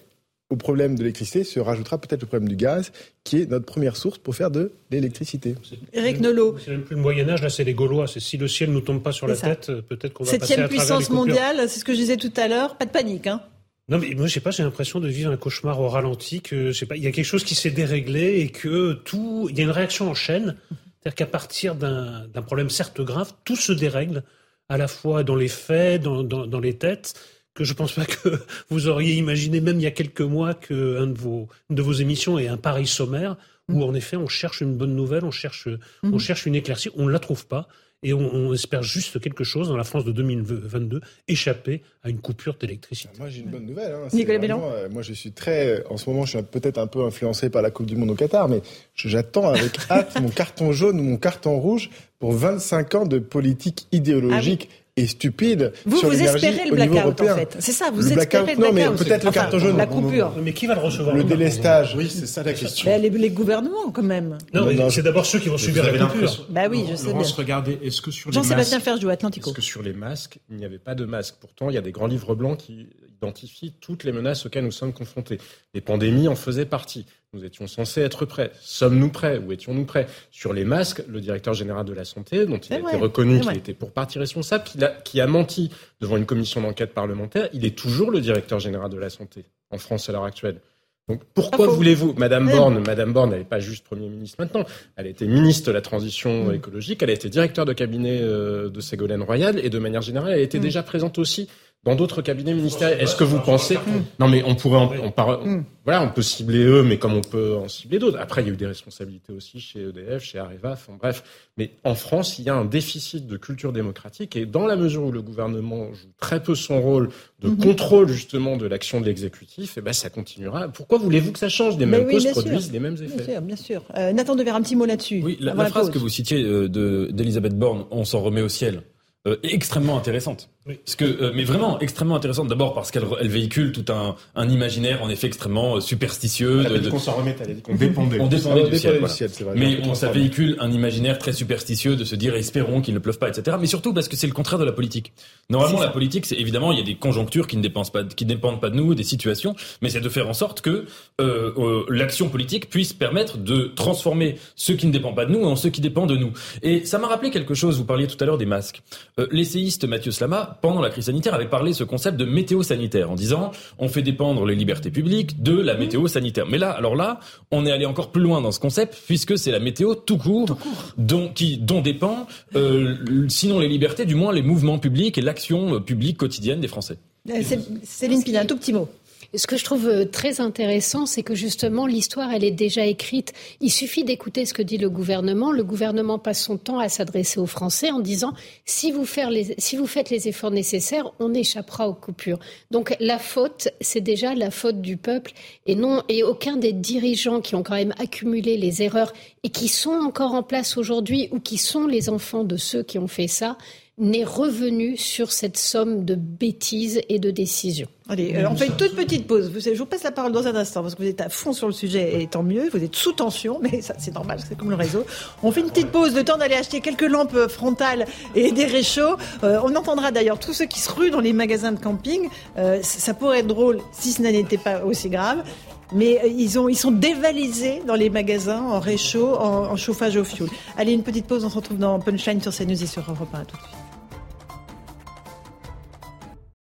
[0.50, 2.90] au problème de l'électricité se rajoutera peut-être le problème du gaz,
[3.22, 5.54] qui est notre première source pour faire de l'électricité.
[5.92, 6.56] Eric Nolot.
[6.64, 8.08] C'est même plus le Moyen Âge, là c'est les Gaulois.
[8.08, 9.54] C'est si le ciel nous tombe pas sur la ça.
[9.54, 11.98] tête, peut-être qu'on va passer Septième à travers les puissance mondiale, c'est ce que je
[11.98, 12.76] disais tout à l'heure.
[12.76, 13.40] Pas de panique, hein.
[13.88, 16.72] Non, mais moi, je sais pas, j'ai l'impression de vivre un cauchemar au ralenti, que,
[16.72, 19.58] je sais pas, il y a quelque chose qui s'est déréglé et que tout, il
[19.58, 20.56] y a une réaction en chaîne.
[21.02, 24.22] C'est-à-dire qu'à partir d'un problème certes grave, tout se dérègle,
[24.70, 27.12] à la fois dans les faits, dans, dans, dans les têtes,
[27.52, 28.38] que je pense pas que
[28.70, 31.92] vous auriez imaginé, même il y a quelques mois, qu'un de vos, une de vos
[31.92, 33.36] émissions ait un pareil sommaire,
[33.70, 35.68] où en effet, on cherche une bonne nouvelle, on cherche,
[36.02, 36.18] on Mhm.
[36.20, 37.68] cherche une éclaircie, on ne la trouve pas.
[38.04, 42.20] Et on, on espère juste quelque chose dans la France de 2022, échapper à une
[42.20, 43.08] coupure d'électricité.
[43.18, 43.92] Moi, j'ai une bonne nouvelle.
[43.92, 44.08] Hein.
[44.12, 45.82] Nicolas vraiment, euh, moi, je suis très.
[45.88, 48.14] En ce moment, je suis peut-être un peu influencé par la Coupe du Monde au
[48.14, 48.60] Qatar, mais
[48.94, 53.86] j'attends avec hâte mon carton jaune ou mon carton rouge pour 25 ans de politique
[53.90, 54.68] idéologique.
[54.96, 57.32] Et stupide Vous, sur vous l'énergie espérez le au niveau blackout, européen.
[57.32, 57.56] en fait.
[57.58, 58.98] C'est ça, vous Le espérez blackout, le Non, mais blackout.
[59.08, 59.76] peut-être le carton jaune.
[59.76, 60.32] la coupure.
[60.40, 61.96] Mais qui va le recevoir Le délestage.
[61.96, 62.96] Oui, c'est ça la question.
[63.00, 64.38] Les, les gouvernements, quand même.
[64.52, 66.46] Non, mais c'est d'abord ceux qui vont subir la coupure.
[66.48, 67.36] Bah oui, je sais Laurence, bien.
[67.44, 69.50] regardez, est-ce que sur les Jean-Sébastien Ferjou, Atlantico.
[69.50, 71.82] est-ce que sur les masques, il n'y avait pas de masques Pourtant, il y a
[71.82, 75.38] des grands livres blancs qui identifient toutes les menaces auxquelles nous sommes confrontés.
[75.74, 77.04] Les pandémies en faisaient partie.
[77.34, 78.52] Nous étions censés être prêts.
[78.60, 80.06] Sommes-nous prêts Ou étions-nous prêts?
[80.30, 83.40] Sur les masques, le directeur général de la santé, dont il a vrai, été reconnu
[83.40, 85.70] qu'il était pour partie responsable, qui a, qui a menti
[86.00, 89.78] devant une commission d'enquête parlementaire, il est toujours le directeur général de la santé en
[89.78, 90.60] France à l'heure actuelle.
[91.08, 92.48] Donc pourquoi voulez-vous, Madame.
[92.50, 94.64] Borne, Madame Borne, elle n'est pas juste Premier ministre maintenant,
[94.96, 96.54] elle a été ministre de la transition Mm.
[96.54, 100.32] écologique, elle a été directeur de cabinet euh, de Ségolène Royal et de manière générale,
[100.32, 100.62] elle était Mm.
[100.62, 101.48] déjà présente aussi
[101.84, 103.00] dans d'autres cabinets ministériels.
[103.00, 103.78] Est-ce que vous pensez
[104.18, 105.40] Non, mais on pourrait, en, on par-
[105.84, 108.18] voilà, on peut cibler eux, mais comme on peut en cibler d'autres.
[108.18, 111.22] Après, il y a eu des responsabilités aussi chez EDF, chez Areva, enfin bref.
[111.58, 115.04] Mais en France, il y a un déficit de culture démocratique et dans la mesure
[115.04, 117.58] où le gouvernement joue très peu son rôle de Mhm.
[117.58, 120.68] contrôle justement de l'action de l'exécutif, eh ben ça continuera.
[120.68, 121.76] Pourquoi voulez-vous que ça change?
[121.76, 122.42] Les mêmes oui, causes bien sûr.
[122.44, 123.32] produisent les mêmes Bien effets.
[123.32, 123.82] sûr, bien sûr.
[123.96, 125.20] Euh, Nathan Dever, un petit mot là-dessus.
[125.22, 125.90] Oui, la, phrase pause.
[125.90, 128.82] que vous citiez euh, de- d'Elisabeth Borne, on s'en remet au ciel,
[129.26, 130.48] euh, est extrêmement intéressante.
[130.66, 130.78] Oui.
[130.82, 132.48] Parce que, euh, mais vraiment extrêmement intéressante.
[132.48, 136.60] D'abord parce qu'elle elle véhicule tout un, un imaginaire en effet extrêmement euh, superstitieux.
[136.60, 138.18] Elle a de- dit de- qu'on s'en remettait, elle a dit qu'on dépendait.
[138.18, 138.94] On dépendait du ciel.
[138.94, 139.14] du voilà.
[139.14, 139.52] ciel, vrai.
[139.56, 143.18] Mais On ça véhicule un imaginaire très superstitieux de se dire espérons qu'il ne pleuve
[143.18, 143.58] pas, etc.
[143.60, 145.12] Mais surtout parce que c'est le contraire de la politique.
[145.50, 148.24] Normalement, la politique, c'est évidemment il y a des conjonctures qui ne dépendent pas, qui
[148.24, 150.86] ne dépendent pas de nous, des situations, mais c'est de faire en sorte que
[151.20, 155.44] euh, euh, l'action politique puisse permettre de transformer ceux qui ne dépendent pas de nous
[155.44, 156.32] en ceux qui dépendent de nous.
[156.62, 157.76] Et ça m'a rappelé quelque chose.
[157.76, 158.82] Vous parliez tout à l'heure des masques.
[159.20, 163.10] Euh, L'essayiste Mathieu Slama, pendant la crise sanitaire, avait parlé ce concept de météo sanitaire
[163.10, 166.46] en disant on fait dépendre les libertés publiques de la météo sanitaire.
[166.46, 167.20] Mais là, alors là,
[167.50, 170.56] on est allé encore plus loin dans ce concept puisque c'est la météo tout court,
[170.98, 172.26] dont qui dont dépend
[172.56, 172.96] euh,
[173.28, 176.98] sinon les libertés, du moins les mouvements publics et l'action publique quotidienne des Français.
[177.30, 178.88] Euh, Cé- Céline Pina, un tout petit mot.
[179.36, 183.32] Ce que je trouve euh, très intéressant, c'est que justement l'histoire, elle est déjà écrite.
[183.60, 185.50] Il suffit d'écouter ce que dit le gouvernement.
[185.50, 188.32] Le gouvernement passe son temps à s'adresser aux Français en disant
[188.64, 192.38] si vous, faire les, si vous faites les efforts nécessaires, on échappera aux coupures.
[192.70, 195.32] Donc la faute, c'est déjà la faute du peuple
[195.66, 199.12] et non et aucun des dirigeants qui ont quand même accumulé les erreurs
[199.42, 202.98] et qui sont encore en place aujourd'hui ou qui sont les enfants de ceux qui
[202.98, 203.58] ont fait ça
[203.96, 207.86] n'est revenu sur cette somme de bêtises et de décisions.
[208.08, 209.52] Allez, euh, on fait une toute petite pause.
[209.56, 211.68] Je vous passe la parole dans un instant parce que vous êtes à fond sur
[211.68, 212.68] le sujet et tant mieux.
[212.70, 215.04] Vous êtes sous tension, mais ça c'est normal, c'est comme le réseau.
[215.44, 219.16] On fait une petite pause, le temps d'aller acheter quelques lampes frontales et des réchauds.
[219.44, 222.28] Euh, on entendra d'ailleurs tous ceux qui se ruent dans les magasins de camping.
[222.58, 225.44] Euh, ça pourrait être drôle si ce n'était pas aussi grave.
[225.92, 230.24] Mais ils, ont, ils sont dévalisés dans les magasins en réchaud, en, en chauffage au
[230.24, 230.48] fioul.
[230.76, 233.38] Allez, une petite pause, on se retrouve dans Punchline sur CNews et sur Europe 1.
[233.38, 233.83] À tout de suite.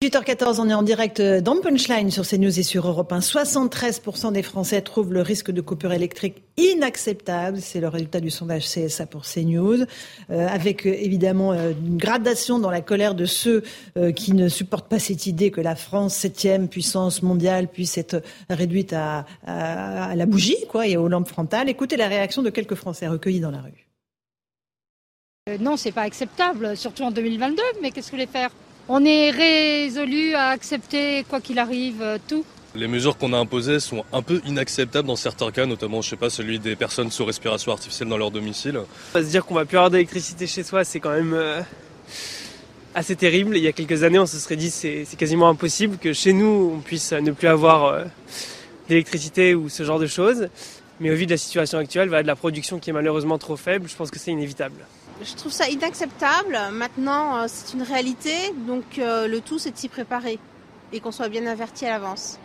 [0.04, 3.20] 18h14, on est en direct dans Punchline sur CNews et sur Europe 1.
[3.20, 7.62] 73% des Français trouvent le risque de coupure électrique inacceptable.
[7.62, 9.86] C'est le résultat du sondage CSA pour CNews.
[10.28, 13.62] Euh, avec euh, évidemment euh, une gradation dans la colère de ceux
[13.96, 18.22] euh, qui ne supportent pas cette idée que la France, septième puissance mondiale, puisse être
[18.50, 21.70] réduite à, la bougie quoi, et aux lampes frontales.
[21.70, 23.86] Écoutez la réaction de quelques Français recueillis dans la rue.
[25.58, 28.50] Non, c'est pas acceptable, surtout en 2022, mais qu'est-ce que voulez faire?
[28.88, 32.44] On est résolu à accepter, quoi qu'il arrive, euh, tout.
[32.76, 36.16] Les mesures qu'on a imposées sont un peu inacceptables dans certains cas, notamment, je sais
[36.16, 38.78] pas, celui des personnes sous respiration artificielle dans leur domicile.
[38.78, 41.62] On va se dire qu'on va plus avoir d'électricité chez soi, c'est quand même euh,
[42.94, 43.56] assez terrible.
[43.56, 46.32] Il y a quelques années, on se serait dit c'est c'est quasiment impossible que chez
[46.32, 48.04] nous, on puisse ne plus avoir euh,
[48.88, 50.48] d'électricité ou ce genre de choses.
[51.00, 53.56] Mais au vu de la situation actuelle, voilà, de la production qui est malheureusement trop
[53.56, 54.76] faible, je pense que c'est inévitable.
[55.22, 56.58] Je trouve ça inacceptable.
[56.72, 58.32] Maintenant, euh, c'est une réalité,
[58.66, 60.38] donc euh, le tout, c'est de s'y préparer
[60.92, 62.38] et qu'on soit bien averti à l'avance.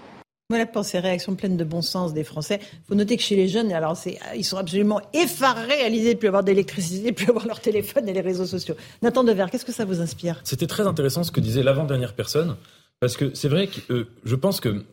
[0.50, 2.60] Voilà pour ces réactions pleines de bon sens des Français.
[2.62, 6.14] Il faut noter que chez les jeunes, alors c'est, ils sont absolument effarés à l'idée
[6.14, 8.76] de plus avoir d'électricité, de plus avoir leur téléphone et les réseaux sociaux.
[9.02, 10.42] Nathan Dever, qu'est-ce que ça vous inspire?
[10.44, 12.58] C'était très intéressant ce que disait l'avant-dernière personne,
[13.00, 14.84] parce que c'est vrai que euh, je pense que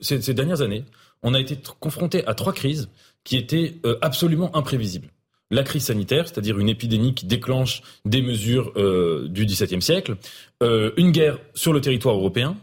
[0.00, 0.84] ces, ces, dernières années,
[1.24, 2.88] on a été confronté à trois crises
[3.24, 5.08] qui étaient euh, absolument imprévisibles.
[5.50, 10.16] La crise sanitaire, c'est-à-dire une épidémie qui déclenche des mesures euh, du XVIIe siècle,
[10.62, 12.56] euh, une guerre sur le territoire européen,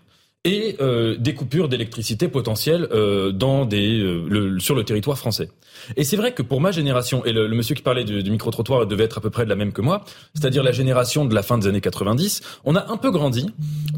[0.45, 5.49] et euh, des coupures d'électricité potentielles euh, dans des, euh, sur le territoire français.
[5.97, 8.31] Et c'est vrai que pour ma génération, et le, le monsieur qui parlait du, du
[8.31, 10.05] micro-trottoir devait être à peu près de la même que moi,
[10.35, 13.47] c'est-à-dire la génération de la fin des années 90, on a un peu grandi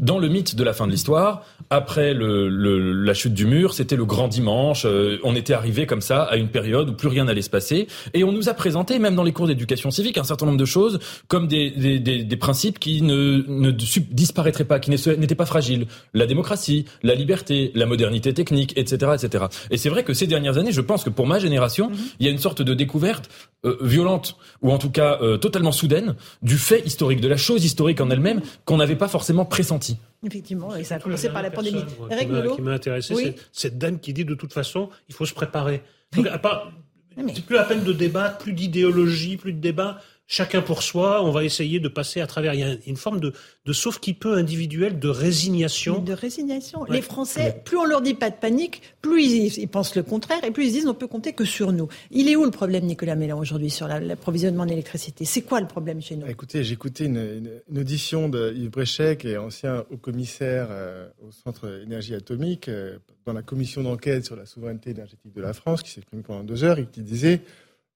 [0.00, 1.44] dans le mythe de la fin de l'histoire.
[1.70, 5.84] Après le, le, la chute du mur, c'était le grand dimanche, euh, on était arrivé
[5.86, 8.54] comme ça à une période où plus rien n'allait se passer, et on nous a
[8.54, 11.98] présenté, même dans les cours d'éducation civique, un certain nombre de choses comme des, des,
[11.98, 15.86] des, des principes qui ne, ne disparaîtraient pas, qui n'étaient pas fragiles.
[16.14, 19.44] La démocratie, la liberté, la modernité technique, etc., etc.
[19.70, 22.14] Et c'est vrai que ces dernières années, je pense que pour ma génération, mm -hmm.
[22.20, 23.28] il y a une sorte de découverte
[23.66, 27.64] euh, violente ou en tout cas euh, totalement soudaine du fait historique, de la chose
[27.64, 29.96] historique en elle-même qu'on n'avait pas forcément pressenti.
[30.24, 31.84] Effectivement, et ça a commencé par la pandémie.
[32.10, 33.34] Eric qui m'a intéressé, oui.
[33.52, 35.82] cette dame qui dit de toute façon, il faut se préparer.
[36.12, 36.72] Donc, à part,
[37.16, 41.32] c'est plus la peine de débat, plus d'idéologie, plus de débat chacun pour soi, on
[41.32, 42.54] va essayer de passer à travers.
[42.54, 43.32] Il y a une forme de,
[43.64, 45.98] de sauf qui peut individuel, de résignation.
[46.00, 46.82] De résignation.
[46.82, 46.90] Ouais.
[46.90, 50.44] Les Français, plus on leur dit pas de panique, plus ils, ils, pensent le contraire
[50.44, 51.88] et plus ils disent on peut compter que sur nous.
[52.10, 56.02] Il est où le problème, Nicolas Mélan, aujourd'hui, sur l'approvisionnement d'électricité C'est quoi le problème
[56.02, 56.26] chez nous?
[56.26, 61.08] Écoutez, j'ai écouté une, une, une, audition de Yves Bréchet, qui est ancien haut-commissaire euh,
[61.26, 65.54] au Centre énergie atomique, euh, dans la commission d'enquête sur la souveraineté énergétique de la
[65.54, 67.40] France, qui s'est exprimé pendant deux heures et qui disait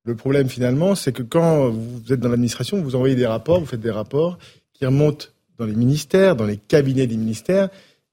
[0.05, 3.67] le problème finalement, c'est que quand vous êtes dans l'administration, vous envoyez des rapports, vous
[3.67, 4.39] faites des rapports
[4.73, 5.27] qui remontent
[5.59, 7.69] dans les ministères, dans les cabinets des ministères,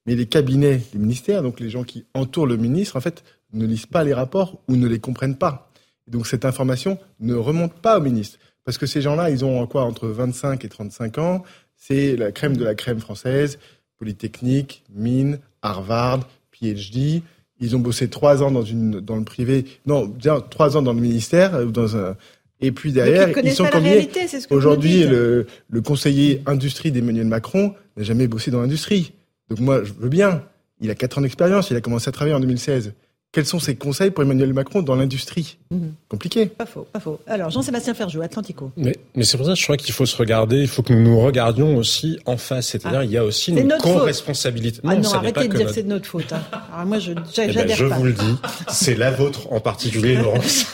[0.06, 3.66] mais les cabinets des ministères, donc les gens qui entourent le ministre, en fait, ne
[3.66, 5.72] lisent pas les rapports ou ne les comprennent pas.
[6.07, 8.38] Et donc cette information ne remonte pas au ministre.
[8.66, 11.44] Parce que ces gens-là, ils ont quoi entre 25 et 35 ans,
[11.76, 13.57] c'est la crème de la crème française,
[13.98, 17.24] Polytechnique, Mine, Harvard, PhD,
[17.60, 20.11] ils ont bossé trois ans dans, une, dans le privé, non,
[20.49, 22.15] trois ans dans le ministère, euh, dans un,
[22.61, 24.02] et puis derrière, ils, ils sont combien
[24.49, 29.14] Aujourd'hui, le, le conseiller industrie d'Emmanuel Macron n'a jamais bossé dans l'industrie.
[29.49, 30.44] Donc moi, je veux bien.
[30.81, 31.69] Il a quatre ans d'expérience.
[31.72, 32.94] Il a commencé à travailler en 2016.
[33.31, 35.77] Quels sont ses conseils pour Emmanuel Macron dans l'industrie mmh.
[36.10, 36.47] Compliqué.
[36.47, 37.19] Pas faux, pas faux.
[37.27, 38.72] Alors, Jean-Sébastien Ferjou, Atlantico.
[38.76, 40.91] Mais, mais c'est pour ça que je crois qu'il faut se regarder, il faut que
[40.93, 42.69] nous nous regardions aussi en face.
[42.69, 43.06] C'est-à-dire, ah.
[43.06, 44.80] il y a aussi une co-responsabilité.
[44.84, 46.34] Non, ah non arrêtez de dire que c'est de notre faute.
[46.34, 46.41] Hein.
[46.73, 47.97] Alors moi, je eh ben, Je pas.
[47.97, 48.35] vous le dis,
[48.68, 50.65] c'est la vôtre en particulier, Laurence.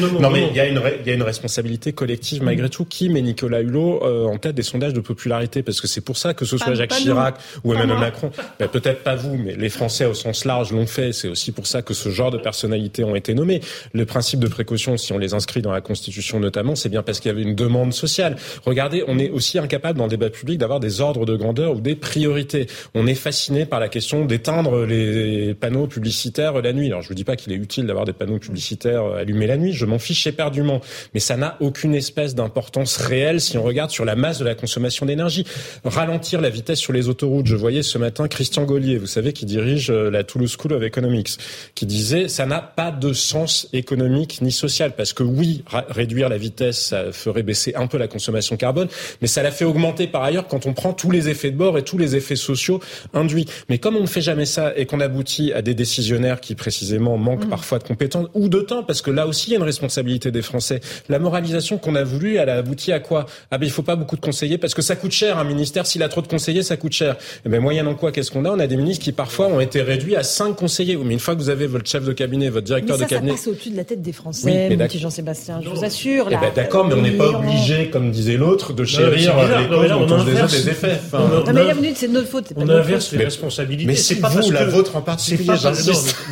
[0.00, 0.06] Non.
[0.06, 2.68] non, non, non, mais il y, a une, il y a une responsabilité collective malgré
[2.68, 2.84] tout.
[2.84, 6.16] Qui met Nicolas Hulot euh, en tête des sondages de popularité Parce que c'est pour
[6.16, 7.70] ça que ce soit pas, Jacques pas Chirac nous.
[7.70, 8.30] ou Emmanuel Macron.
[8.58, 11.12] Ben, Peut-être pas vous, mais les Français au sens large l'ont fait.
[11.12, 13.60] C'est aussi pour ça que ce genre de personnalités ont été nommées.
[13.92, 17.20] Le principe de précaution, si on les inscrit dans la Constitution notamment, c'est bien parce
[17.20, 18.36] qu'il y avait une demande sociale.
[18.64, 21.80] Regardez, on est aussi incapable dans le débat public d'avoir des ordres de grandeur ou
[21.80, 22.66] des priorités.
[22.94, 26.86] On est fasciné par la question d'éteindre les panneaux publicitaires la nuit.
[26.86, 29.72] Alors je vous dis pas qu'il est utile d'avoir des panneaux publicitaires allumés la nuit,
[29.74, 30.80] je m'en fiche éperdument.
[31.14, 34.54] Mais ça n'a aucune espèce d'importance réelle si on regarde sur la masse de la
[34.54, 35.46] consommation d'énergie.
[35.84, 37.46] Ralentir la vitesse sur les autoroutes.
[37.46, 41.38] Je voyais ce matin Christian Gaulier, vous savez, qui dirige la Toulouse School of Economics,
[41.74, 46.38] qui disait ça n'a pas de sens économique ni social parce que oui, réduire la
[46.38, 48.88] vitesse, ça ferait baisser un peu la consommation carbone,
[49.20, 51.78] mais ça la fait augmenter par ailleurs quand on prend tous les effets de bord
[51.78, 52.80] et tous les effets sociaux
[53.12, 53.46] induits.
[53.68, 57.16] Mais comme on ne fait jamais ça et qu'on aboutit à des décisionnaires qui précisément
[57.16, 57.50] manquent mmh.
[57.50, 60.42] parfois de compétences ou de temps, parce que là aussi y a une responsabilité des
[60.42, 60.80] Français.
[61.08, 63.26] La moralisation qu'on a voulu, elle a abouti à quoi?
[63.50, 65.86] Ah ben il faut pas beaucoup de conseillers parce que ça coûte cher un ministère.
[65.86, 67.16] S'il a trop de conseillers, ça coûte cher.
[67.44, 68.50] Et ben moyennant quoi, qu'est-ce qu'on a?
[68.50, 70.96] On a des ministres qui parfois ont été réduits à cinq conseillers.
[70.96, 73.10] Mais une fois que vous avez votre chef de cabinet, votre directeur mais ça, de
[73.10, 75.60] cabinet, ça passe au-dessus de la tête des Français, oui, petit Jean-Sébastien.
[75.62, 76.28] Je vous assure.
[76.30, 79.88] Eh ben, D'accord, mais on n'est pas obligé, comme disait l'autre, de chérir les causes
[79.88, 80.98] dont on déjà des effets.
[81.04, 82.52] Enfin, non, mais la minute, c'est de notre faute.
[82.56, 83.86] On inverse les responsabilités.
[83.86, 85.52] Mais c'est vous, la vôtre en particulier.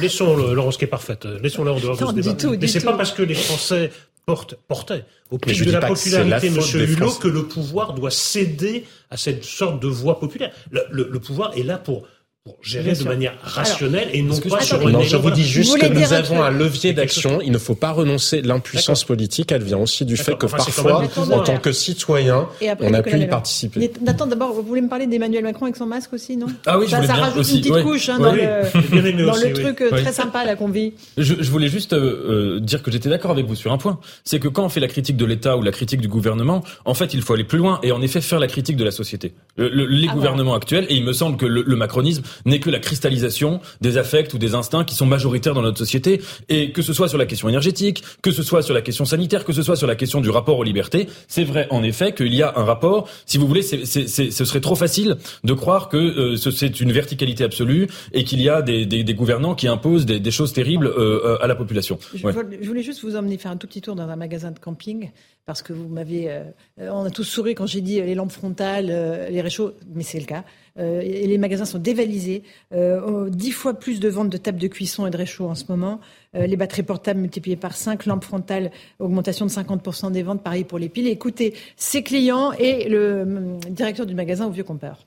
[0.01, 1.27] Laissons Laurence qui est parfaite.
[1.43, 2.57] Laissons-la en dehors de ce débat.
[2.61, 3.90] Mais c'est pas parce que les Français
[4.26, 6.59] portent, portaient au pied de la popularité, M.
[6.74, 10.52] Hulot, que le pouvoir doit céder à cette sorte de voix populaire.
[10.70, 12.06] Le, le, le pouvoir est là pour
[12.44, 15.70] pour gérer de manière rationnelle et non pas sur non, une je vous dis juste
[15.70, 17.40] Vous que nous avons un levier d'action.
[17.40, 18.43] Il ne faut pas renoncer.
[18.43, 22.77] L'impuissance politique, elle vient aussi du fait que Enfin, parfois, en tant que citoyen, après,
[22.90, 23.93] on a pu y participer.
[24.01, 26.47] Nathan, d'abord, vous voulez me parler d'Emmanuel Macron avec son masque aussi, non?
[26.66, 27.82] Ah oui, je ça, voulais ça bien rajoute aussi, une petite ouais.
[27.85, 28.24] couche hein, Ouais.
[28.24, 30.94] dans, Oui, le, dans aussi, truc euh, très sympa là qu'on vit.
[31.16, 34.01] Je, je voulais juste euh, euh, dire que j'étais d'accord avec vous sur un point.
[34.24, 36.94] C'est que quand on fait la critique de l'État ou la critique du gouvernement, en
[36.94, 39.32] fait, il faut aller plus loin et en effet faire la critique de la société.
[39.56, 42.70] Le- le- les Ah, gouvernements actuels, et il me semble que le macronisme n'est que
[42.70, 46.20] la cristallisation des affects ou des instincts qui sont majoritaires dans notre société.
[46.48, 49.44] Et que ce soit sur la question énergétique, que ce soit sur la question sanitaire,
[49.44, 52.34] que ce soit sur la question du rapport aux libertés, c'est vrai en effet qu'il
[52.34, 53.09] y a un rapport.
[53.26, 56.50] Si vous voulez, c'est, c'est, c'est- ce serait trop facile de croire que euh, ce-
[56.50, 60.20] c'est une verticalité absolue et qu'il y a des, des, des gouvernants qui imposent des,
[60.20, 61.98] des choses terribles euh, euh, à la population.
[62.14, 62.32] Je, Ouais.
[62.60, 65.10] je voulais juste vous emmener faire un tout petit tour dans un magasin de camping
[65.46, 66.42] parce que vous m'avez, euh,
[66.78, 68.86] on a tous souri quand j'ai dit les lampes frontales,
[69.30, 70.44] les réchauds, mais c'est le cas.
[70.78, 72.43] Euh, et les magasins sont dévalisés.
[72.73, 75.55] Euh, oh, Dix fois plus de ventes de tables de cuisson et de réchauds en
[75.55, 76.01] ce moment.
[76.35, 80.65] Euh, les batteries portables multipliées par 5, lampes frontales, augmentation de 50% des ventes, pareil
[80.65, 81.09] pour les piles.
[81.09, 85.07] Écoutez, ses clients et le directeur du magasin au Vieux Compeur.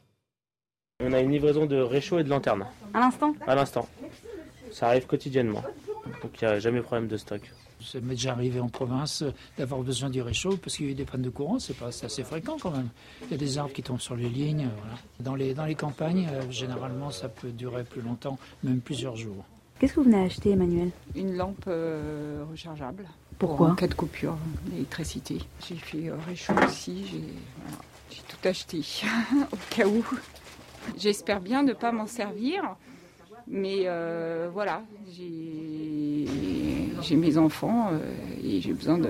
[1.04, 2.66] On a une livraison de réchaud et de lanterne.
[2.94, 3.88] À l'instant À l'instant.
[4.72, 5.64] Ça arrive quotidiennement.
[6.22, 7.42] Donc il n'y a jamais problème de stock.
[7.82, 10.92] Ça m'est déjà arrivé en province euh, d'avoir besoin du réchaud parce qu'il y a
[10.92, 12.90] eu des pannes de courant, c'est pas c'est assez fréquent quand même.
[13.24, 14.66] Il y a des arbres qui tombent sur les lignes.
[14.66, 14.98] euh, voilà.
[15.20, 19.44] Dans, les, dans les campagnes, euh, généralement, ça peut durer plus longtemps, même plusieurs jours.
[19.80, 20.90] Qu'est-ce que vous venez acheter, Emmanuel?
[21.16, 23.06] Une lampe euh, rechargeable.
[23.38, 23.58] Pourquoi?
[23.68, 24.38] Pour En cas de coupure
[24.68, 25.40] d'électricité.
[25.68, 27.06] J'ai fait euh, réchaud aussi.
[27.12, 27.78] J'ai voilà,
[28.10, 28.82] j'ai tout acheté
[29.52, 30.06] au cas où.
[30.98, 32.64] J'espère bien ne pas m'en servir.
[33.48, 34.84] Mais euh, voilà,
[35.16, 36.26] j'ai
[37.16, 38.00] mes enfants euh,
[38.44, 39.10] et j'ai besoin de,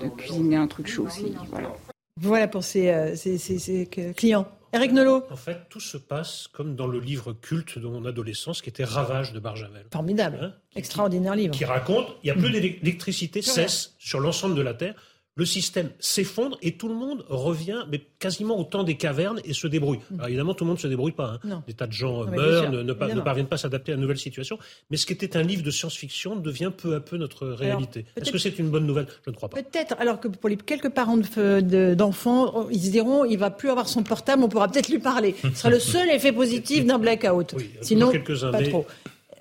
[0.00, 1.34] de cuisiner un truc chaud aussi.
[1.50, 1.74] Voilà.
[2.20, 4.46] Voilà pour ses, euh, clients.
[4.74, 5.24] Eric Nolot.
[5.30, 8.84] En fait, tout se passe comme dans le livre culte de mon adolescence qui était
[8.84, 9.84] Ravage de Barjavel.
[9.92, 10.38] Formidable.
[10.40, 11.54] Hein Extraordinaire livre.
[11.54, 14.94] qui raconte il n'y a plus d'électricité, cesse sur l'ensemble de la Terre.
[15.34, 19.54] Le système s'effondre et tout le monde revient, mais quasiment au temps des cavernes et
[19.54, 20.00] se débrouille.
[20.12, 21.38] Alors évidemment, tout le monde ne se débrouille pas.
[21.42, 21.62] hein.
[21.66, 23.92] Des tas de gens euh, Non, meurent, ne, ne, pas- ne parviennent pas à s'adapter
[23.92, 24.58] à une nouvelle situation.
[24.90, 28.04] Mais ce qui était un livre de science-fiction devient peu à peu notre réalité.
[28.16, 29.06] Est-ce que c'est une bonne nouvelle?
[29.24, 29.62] Je ne crois pas.
[29.62, 33.50] Peut-être, alors que pour les quelques parents de- de- d'enfants, ils se diront, il va
[33.50, 35.34] plus avoir son portable, on pourra peut-être lui parler.
[35.42, 37.54] Ce sera le seul effet positif d'un blackout.
[37.80, 38.86] Sinon, quelques-uns, pas mais- trop.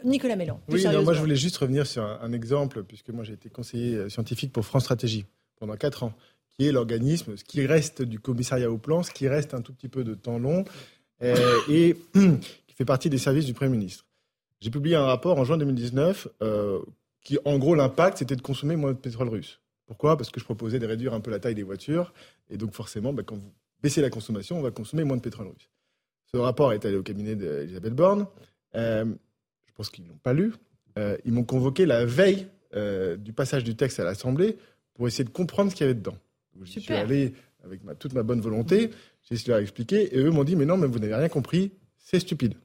[0.05, 0.59] Nicolas Mélan.
[0.69, 3.49] Oui, non, moi je voulais juste revenir sur un, un exemple, puisque moi j'ai été
[3.49, 5.25] conseiller euh, scientifique pour France Stratégie
[5.61, 6.13] pendant quatre ans,
[6.49, 9.73] qui est l'organisme, ce qui reste du commissariat au plan, ce qui reste un tout
[9.73, 10.65] petit peu de temps long,
[11.21, 11.35] euh,
[11.69, 11.95] et
[12.67, 14.05] qui fait partie des services du Premier ministre.
[14.59, 16.79] J'ai publié un rapport en juin 2019 euh,
[17.23, 19.59] qui, en gros, l'impact, c'était de consommer moins de pétrole russe.
[19.85, 20.17] Pourquoi?
[20.17, 22.11] Parce que je proposais de réduire un peu la taille des voitures,
[22.49, 25.47] et donc forcément, bah, quand vous baissez la consommation, on va consommer moins de pétrole
[25.47, 25.69] russe.
[26.25, 28.25] Ce rapport est allé au cabinet d'Elisabeth Borne.
[28.73, 29.05] Euh,
[29.67, 30.53] je pense qu'ils ne l'ont pas lu.
[31.25, 34.57] Ils m'ont convoqué la veille euh, du passage du texte à l'Assemblée
[34.93, 36.17] pour essayer de comprendre ce qu'il y avait dedans.
[36.55, 38.91] Donc, J'y suis allé avec ma- toute ma bonne volonté,
[39.27, 41.29] j'ai essayé de leur expliquer, et eux m'ont dit, mais non, mais vous n'avez rien
[41.29, 42.55] compris, c'est stupide.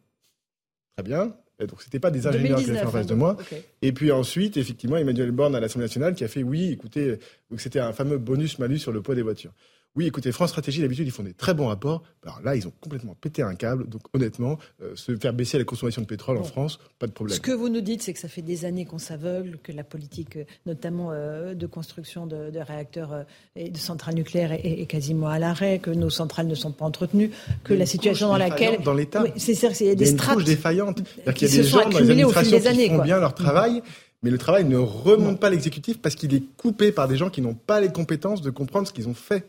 [0.97, 1.37] Très bien.
[1.59, 3.37] Et donc, c'était pas des ingénieurs qui fait en 2019, face de hein, moi.
[3.81, 7.19] Et puis ensuite, effectivement, Emmanuel Borne à l'Assemblée nationale qui a fait oui, écoutez,
[7.57, 9.53] c'était un fameux bonus-malus sur le poids des voitures.
[9.97, 12.03] Oui, écoutez, France Stratégie, d'habitude, ils font des très bons rapports.
[12.23, 13.89] Alors là, ils ont complètement pété un câble.
[13.89, 17.35] Donc honnêtement, euh, se faire baisser la consommation de pétrole en France, pas de problème.
[17.35, 19.85] Ce que vous nous dites, c'est que ça fait des années qu'on s'aveugle, que la
[19.85, 23.23] politique, euh, notamment euh, de construction de, de réacteurs euh,
[23.57, 26.85] et de centrales nucléaires, est, est quasiment à l'arrêt, que nos centrales ne sont pas
[26.85, 27.31] entretenues,
[27.65, 28.83] que Il la situation dans laquelle.
[28.83, 29.23] dans l'État.
[29.23, 30.99] Oui, c'est c'est- il y a Il des y a une strates défaillante.
[30.99, 32.83] C'est-à-dire qui qu'il y a des gens dans les accumulées au fil administrations des années.
[32.85, 33.05] qui font quoi.
[33.05, 33.83] bien leur travail,
[34.23, 37.31] mais le travail ne remonte pas à l'exécutif parce qu'il est coupé par des gens
[37.31, 39.47] qui n'ont pas les compétences de comprendre ce qu'ils ont fait.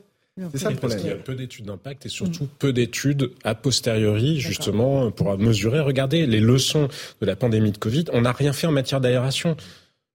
[0.51, 3.55] C'est ça le Parce qu'il y a peu d'études d'impact et surtout peu d'études a
[3.55, 5.79] posteriori, justement, pour mesurer.
[5.79, 6.87] Regardez les leçons
[7.21, 8.05] de la pandémie de Covid.
[8.13, 9.57] On n'a rien fait en matière d'aération.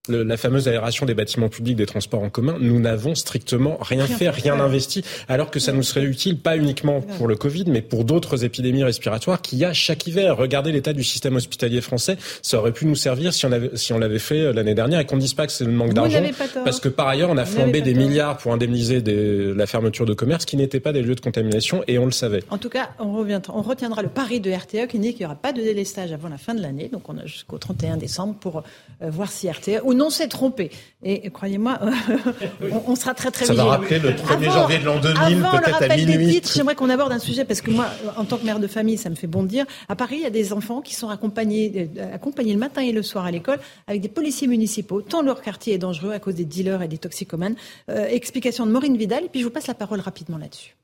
[0.09, 4.03] Le- la fameuse aération des bâtiments publics, des transports en commun, nous n'avons strictement rien,
[4.03, 7.63] Rien fait, rien investi, alors que ça nous serait utile, pas uniquement pour le Covid,
[7.67, 10.35] mais pour d'autres épidémies respiratoires qu'il y a chaque hiver.
[10.35, 13.93] Regardez l'état du système hospitalier français, ça aurait pu nous servir si on avait, si
[13.93, 15.93] on l'avait fait euh, l'année dernière et qu'on ne dise pas que c'est le manque
[15.93, 16.19] d'argent,
[16.65, 20.13] parce que par ailleurs, on a flambé des milliards pour indemniser des- la fermeture de
[20.13, 22.43] commerce qui n'étaient pas des lieux de contamination et on le savait.
[22.49, 25.27] En tout cas, on, reviendra, on retiendra le pari de RTE qui dit qu'il n'y
[25.27, 26.89] aura pas de délestage avant la fin de l'année.
[26.91, 28.63] Donc on a jusqu'au 31 décembre pour
[29.01, 30.71] euh, voir si RTE ou non s'est trompé.
[31.03, 31.79] Et, croyez-moi,
[32.71, 33.69] on, on sera très très Ça va vigilants.
[33.81, 36.29] rappeler le 1er Avant- janvier de l'an 2000, avant le peut-être à minuit.
[36.31, 37.87] titres, j'aimerais qu'on aborde un sujet parce que moi,
[38.17, 39.65] en tant que mère de famille, ça me fait bondir.
[39.89, 42.91] À Paris, il y a des enfants qui sont accompagnés, euh, accompagnés le matin et
[42.91, 46.35] le soir à l'école avec des policiers municipaux, tant leur quartier est dangereux à cause
[46.35, 47.55] des dealers et des toxicomanes.
[47.89, 50.75] Euh, explication de Maureen Vidal, et puis je vous passe la parole rapidement là-dessus.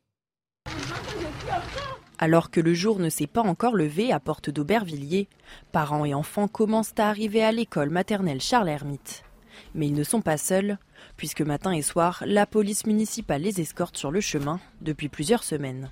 [2.22, 5.30] Alors que le jour ne s'est pas encore levé à Porte d'Aubervilliers,
[5.72, 9.24] parents et enfants commencent à arriver à l'école maternelle Charles Hermite.
[9.74, 10.78] Mais ils ne sont pas seuls,
[11.16, 15.92] puisque matin et soir, la police municipale les escorte sur le chemin depuis plusieurs semaines.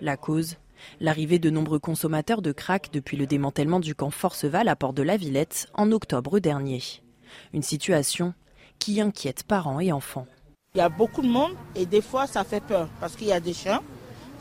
[0.00, 0.56] La cause
[1.00, 5.02] L'arrivée de nombreux consommateurs de crack depuis le démantèlement du camp Forceval à Port de
[5.02, 6.82] la Villette en octobre dernier.
[7.52, 8.34] Une situation
[8.78, 10.26] qui inquiète parents et enfants.
[10.74, 13.32] Il y a beaucoup de monde et des fois ça fait peur parce qu'il y
[13.32, 13.80] a des chiens.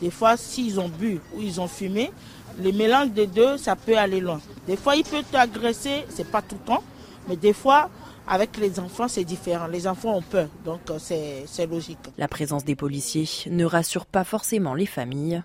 [0.01, 2.11] Des fois, s'ils ont bu ou ils ont fumé,
[2.59, 4.39] les mélanges des deux, ça peut aller loin.
[4.67, 6.83] Des fois, il peut t'agresser, c'est pas tout le temps,
[7.27, 7.89] mais des fois,
[8.27, 9.67] avec les enfants, c'est différent.
[9.67, 11.99] Les enfants ont peur, donc euh, c'est logique.
[12.17, 15.43] La présence des policiers ne rassure pas forcément les familles.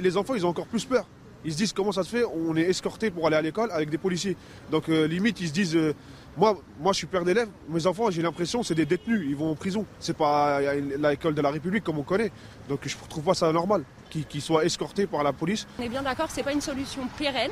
[0.00, 1.06] Les enfants, ils ont encore plus peur.
[1.44, 3.90] Ils se disent comment ça se fait, on est escorté pour aller à l'école avec
[3.90, 4.36] des policiers.
[4.70, 5.94] Donc euh, limite, ils se disent, euh,
[6.36, 9.50] moi, moi je suis père d'élèves, mes enfants, j'ai l'impression c'est des détenus, ils vont
[9.50, 9.86] en prison.
[9.98, 12.30] C'est pas l'école de la République comme on connaît.
[12.68, 15.66] Donc je trouve pas ça normal qu'ils soient escortés par la police.
[15.78, 17.50] On est bien d'accord, c'est pas une solution pérenne,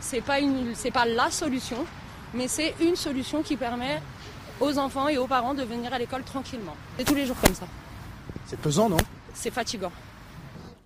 [0.00, 1.84] c'est pas une, c'est pas la solution,
[2.34, 4.00] mais c'est une solution qui permet
[4.60, 6.74] aux enfants et aux parents de venir à l'école tranquillement.
[6.98, 7.66] C'est tous les jours comme ça.
[8.46, 8.96] C'est pesant, non?
[9.34, 9.92] C'est fatigant.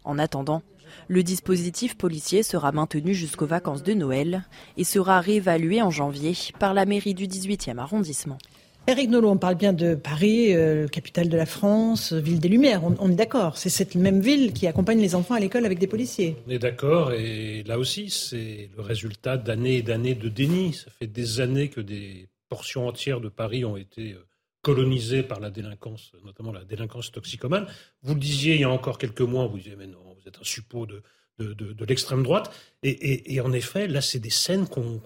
[0.05, 0.63] En attendant,
[1.09, 4.45] le dispositif policier sera maintenu jusqu'aux vacances de Noël
[4.77, 8.39] et sera réévalué en janvier par la mairie du 18e arrondissement.
[8.87, 12.83] Eric Nolot, on parle bien de Paris, euh, capitale de la France, ville des Lumières.
[12.83, 15.87] On, est d'accord, c'est cette même ville qui accompagne les enfants à l'école avec des
[15.87, 16.37] policiers.
[16.49, 20.73] On est d'accord, et là aussi, c'est le résultat d'années et d'années de déni.
[20.73, 24.27] Ça fait des années que des portions entières de Paris ont été euh,
[24.63, 27.67] colonisées par la délinquance, notamment la délinquance toxicomane.
[28.03, 30.39] Vous le disiez il y a encore quelques mois, vous disiez, mais non, vous êtes
[30.39, 31.03] un suppôt de,
[31.39, 32.51] de, l'extrême droite.
[32.83, 35.01] Et, en effet, là, c'est des scènes qu'on.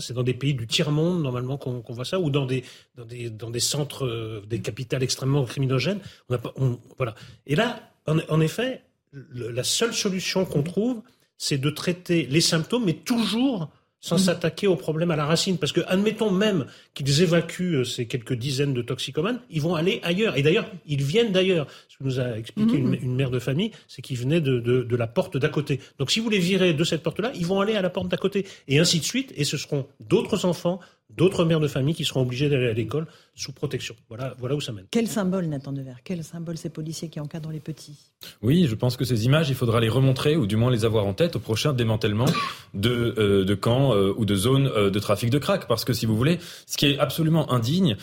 [0.00, 2.64] c'est dans des pays du tiers-monde, normalement, qu'on voit ça, ou dans des,
[2.96, 6.00] dans des, dans des centres, euh, des capitales extrêmement criminogènes.
[6.28, 6.54] On pas,
[6.96, 7.14] voilà.
[7.46, 8.82] Et là, en, effet,
[9.12, 11.02] la seule solution qu'on trouve,
[11.38, 13.70] c'est de traiter les symptômes, mais toujours
[14.00, 14.18] sans mm.
[14.18, 15.58] s'attaquer au problème à la racine.
[15.58, 20.00] Parce que, admettons même qu'ils évacuent euh, ces quelques dizaines de toxicomanes, ils vont aller
[20.02, 20.36] ailleurs.
[20.36, 21.66] Et d'ailleurs, ils viennent d'ailleurs.
[21.88, 22.94] Ce que nous a expliqué mm.
[22.94, 25.80] une, mère de famille, c'est qu'ils venaient de, de, de, la porte d'à côté.
[25.98, 28.16] Donc si vous les virez de cette porte-là, ils vont aller à la porte d'à
[28.16, 28.46] côté.
[28.68, 29.32] Et ainsi de suite.
[29.36, 30.80] Et ce seront d'autres enfants,
[31.16, 33.94] d'autres mères de famille qui seront obligées d'aller à l'école sous protection.
[34.08, 34.84] Voilà, voilà où ça mène.
[34.90, 35.98] Quel symbole, Nathan Devers?
[36.04, 38.10] Quel symbole ces policiers qui encadrent les petits?
[38.42, 41.06] Oui, je pense que ces images, il faudra les remontrer ou du moins les avoir
[41.06, 42.26] en tête au prochain démantèlement
[42.74, 45.66] de, euh, de camps euh, ou de zones euh, de trafic de crack.
[45.68, 47.96] Parce que si vous voulez, ce qui est absolument indigne,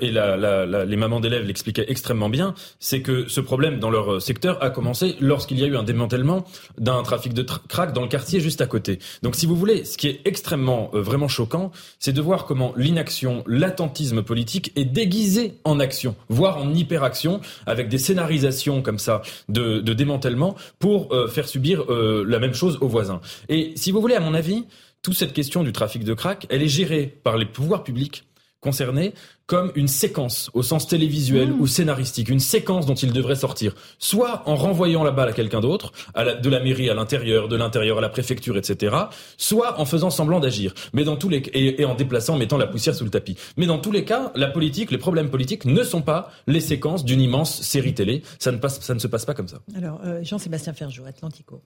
[0.00, 4.22] et la, la, les mamans d'élèves l'expliquaient extrêmement bien, c'est que ce problème dans leur
[4.22, 6.44] secteur a commencé lorsqu'il y a eu un démantèlement
[6.78, 8.98] d'un trafic de crack dans le quartier juste à côté.
[9.22, 13.42] Donc si vous voulez, ce qui est extrêmement, vraiment choquant, c'est de voir comment l'inaction,
[13.48, 19.80] l'attentisme politique est déguisé en action, voire en hyperaction, avec des scénarisations comme ça de,
[19.80, 23.20] démantèlement pour euh, faire subir euh, la même chose aux voisins.
[23.48, 24.66] Et si vous voulez, à mon avis,
[25.02, 28.22] toute cette question du trafic de crack, elle est gérée par les pouvoirs publics
[28.60, 29.14] concernés
[29.46, 31.60] comme une séquence au sens télévisuel mmh.
[31.60, 35.60] ou scénaristique, une séquence dont il devrait sortir, soit en renvoyant la balle à quelqu'un
[35.60, 38.96] d'autre, de la mairie à l'intérieur, de l'intérieur à la préfecture, etc.,
[39.36, 42.66] soit en faisant semblant d'agir, mais dans tous les et, en déplaçant, en mettant la
[42.66, 43.36] poussière sous le tapis.
[43.56, 47.04] Mais dans tous les cas, la politique, les problèmes politiques ne sont pas les séquences
[47.04, 48.22] d'une immense série télé.
[48.38, 49.58] Ça ne passe, ça ne se passe pas comme ça.
[49.76, 51.62] Alors, euh, Jean-Sébastien Ferjou, Atlantico.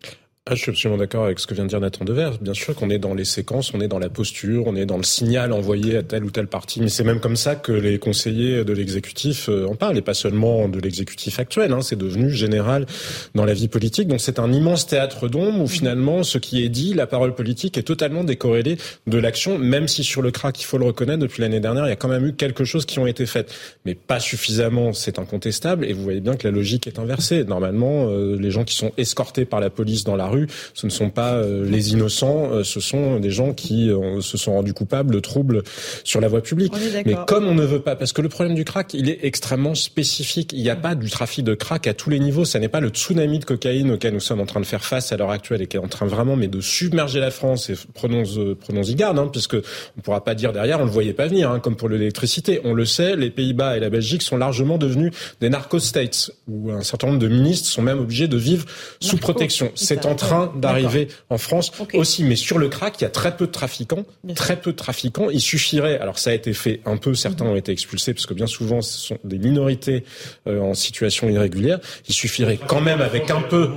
[0.50, 2.38] Ah, je suis absolument d'accord avec ce que vient de dire Nathan Devers.
[2.40, 4.96] Bien sûr qu'on est dans les séquences, on est dans la posture, on est dans
[4.96, 6.80] le signal envoyé à telle ou telle partie.
[6.80, 10.14] Mais c'est même comme ça que les conseillers de l'exécutif euh, en parlent, et pas
[10.14, 11.72] seulement de l'exécutif actuel.
[11.72, 11.80] Hein.
[11.82, 12.86] C'est devenu général
[13.34, 14.08] dans la vie politique.
[14.08, 17.78] Donc c'est un immense théâtre d'ombre où finalement ce qui est dit, la parole politique
[17.78, 18.76] est totalement décorrélée
[19.06, 21.90] de l'action, même si sur le crack, il faut le reconnaître, depuis l'année dernière, il
[21.90, 23.52] y a quand même eu quelque chose qui ont été faites.
[23.84, 25.84] Mais pas suffisamment, c'est incontestable.
[25.84, 27.44] Et vous voyez bien que la logique est inversée.
[27.44, 30.90] Normalement, euh, les gens qui sont escortés par la police dans la rue, ce ne
[30.90, 34.74] sont pas euh, les innocents, euh, ce sont des gens qui euh, se sont rendus
[34.74, 35.62] coupables de troubles
[36.04, 36.72] sur la voie publique.
[37.04, 39.74] Mais comme on ne veut pas, parce que le problème du crack, il est extrêmement
[39.74, 40.52] spécifique.
[40.52, 42.44] Il n'y a pas du trafic de crack à tous les niveaux.
[42.44, 45.12] Ça n'est pas le tsunami de cocaïne auquel nous sommes en train de faire face
[45.12, 47.70] à l'heure actuelle et qui est en train vraiment, mais de submerger la France.
[47.70, 48.22] Et prenons,
[48.60, 51.50] prenons y garde, hein, puisque on pourra pas dire derrière, on le voyait pas venir,
[51.50, 52.60] hein, comme pour l'électricité.
[52.64, 56.82] On le sait, les Pays-Bas et la Belgique sont largement devenus des narco-states, où un
[56.82, 58.66] certain nombre de ministres sont même obligés de vivre
[59.00, 59.72] sous protection.
[59.74, 62.24] C'est en train d'arriver en France aussi.
[62.24, 64.04] Mais sur le crack, il y a très peu de trafiquants,
[64.34, 65.30] très peu de trafiquants.
[65.30, 67.47] Il suffirait, alors ça a été fait un peu, certains.
[67.48, 70.04] Ont été expulsés parce que bien souvent ce sont des minorités
[70.46, 71.80] euh, en situation irrégulière.
[72.08, 73.70] Il suffirait quand même avec un peu,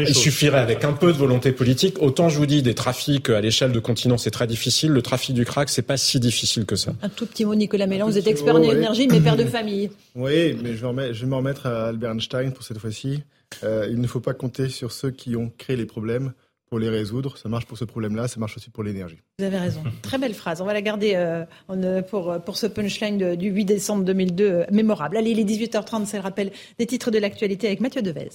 [0.00, 2.00] il suffirait avec un peu de volonté politique.
[2.00, 4.90] Autant je vous dis des trafics à l'échelle de continent, c'est très difficile.
[4.90, 6.92] Le trafic du crack, c'est pas si difficile que ça.
[7.02, 9.90] Un tout petit mot, Nicolas Mélan, vous êtes expert en énergie, mais père de famille.
[10.14, 13.22] Oui, mais je vais, je vais me remettre à Albert Einstein pour cette fois-ci.
[13.64, 16.32] Euh, il ne faut pas compter sur ceux qui ont créé les problèmes
[16.66, 17.36] pour les résoudre.
[17.38, 19.18] Ça marche pour ce problème-là, ça marche aussi pour l'énergie.
[19.38, 19.82] Vous avez raison.
[20.02, 20.60] Très belle phrase.
[20.60, 25.16] On va la garder euh, euh, pour, pour ce punchline du 8 décembre 2002 mémorable.
[25.16, 28.30] Allez, les 18h30, c'est le rappel des titres de l'actualité avec Mathieu Devez.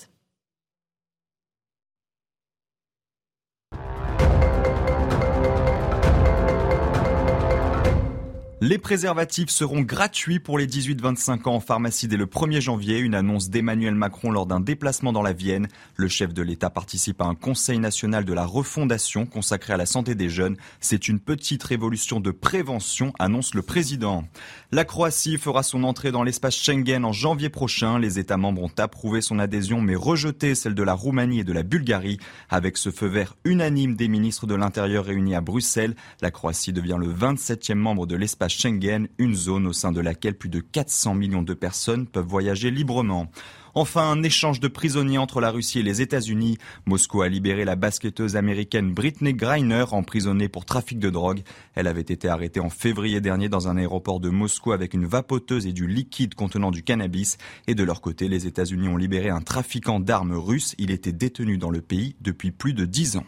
[8.64, 13.16] Les préservatifs seront gratuits pour les 18-25 ans en pharmacie dès le 1er janvier, une
[13.16, 15.68] annonce d'Emmanuel Macron lors d'un déplacement dans la Vienne.
[15.96, 19.88] Le chef de l'État participe à un conseil national de la refondation consacré à la
[19.88, 20.58] santé des jeunes.
[20.80, 24.26] C'est une petite révolution de prévention, annonce le président.
[24.74, 28.00] La Croatie fera son entrée dans l'espace Schengen en janvier prochain.
[28.00, 31.52] Les États membres ont approuvé son adhésion mais rejeté celle de la Roumanie et de
[31.52, 32.20] la Bulgarie.
[32.50, 36.96] Avec ce feu vert unanime des ministres de l'Intérieur réunis à Bruxelles, la Croatie devient
[36.98, 41.16] le 27e membre de l'espace Schengen, une zone au sein de laquelle plus de 400
[41.16, 43.30] millions de personnes peuvent voyager librement.
[43.74, 46.58] Enfin, un échange de prisonniers entre la Russie et les États-Unis.
[46.86, 51.42] Moscou a libéré la basketteuse américaine Britney Griner, emprisonnée pour trafic de drogue.
[51.76, 55.68] Elle avait été arrêtée en février dernier dans un aéroport de Moscou avec une vapoteuse
[55.68, 57.38] et du liquide contenant du cannabis.
[57.68, 60.76] Et de leur côté, les États-Unis ont libéré un trafiquant d'armes russe.
[60.78, 63.26] Il était détenu dans le pays depuis plus de dix ans.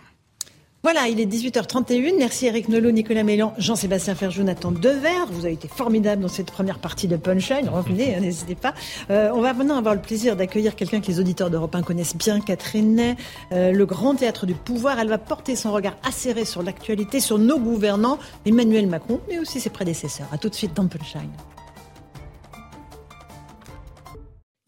[0.83, 2.17] Voilà, il est 18h31.
[2.17, 5.31] Merci Eric Nolot, Nicolas Mélan, Jean-Sébastien Ferjou, Nathan Dever.
[5.31, 7.69] Vous avez été formidable dans cette première partie de Punchline.
[7.69, 8.73] Revenez, hein, n'hésitez pas.
[9.09, 12.17] Euh, on va maintenant avoir le plaisir d'accueillir quelqu'un que les auditeurs d'Europe 1 connaissent
[12.17, 13.15] bien, Catherine Ney,
[13.53, 14.99] euh, le grand théâtre du pouvoir.
[14.99, 19.61] Elle va porter son regard acéré sur l'actualité, sur nos gouvernants, Emmanuel Macron, mais aussi
[19.61, 20.27] ses prédécesseurs.
[20.33, 21.31] À tout de suite dans Punchline.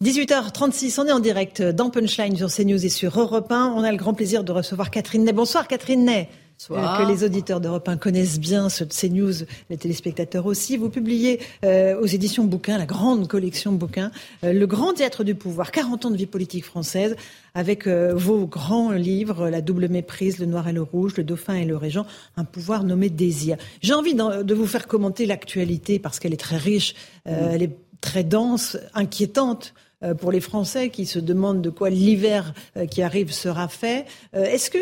[0.04, 3.72] 18h36, on est en direct dans Punchline sur CNews et sur Europe 1.
[3.74, 5.32] On a le grand plaisir de recevoir Catherine Ney.
[5.32, 6.28] Bonsoir Catherine Ney.
[6.70, 10.76] Euh, que les auditeurs d'Europe 1 connaissent bien, ceux de CNews, les téléspectateurs aussi.
[10.76, 14.10] Vous publiez euh, aux éditions Bouquin, la grande collection Bouquin,
[14.44, 17.16] euh, Le Grand Théâtre du Pouvoir, 40 ans de vie politique française,
[17.54, 21.64] avec vos grands livres, La double méprise, Le Noir et le Rouge, Le Dauphin et
[21.64, 22.04] le Régent,
[22.36, 23.56] un pouvoir nommé désir.
[23.80, 26.94] J'ai envie de vous faire commenter l'actualité parce qu'elle est très riche,
[27.24, 29.72] elle est très dense, inquiétante.
[30.04, 34.04] Euh, pour les Français qui se demandent de quoi l'hiver euh, qui arrive sera fait.
[34.34, 34.78] Euh, est-ce que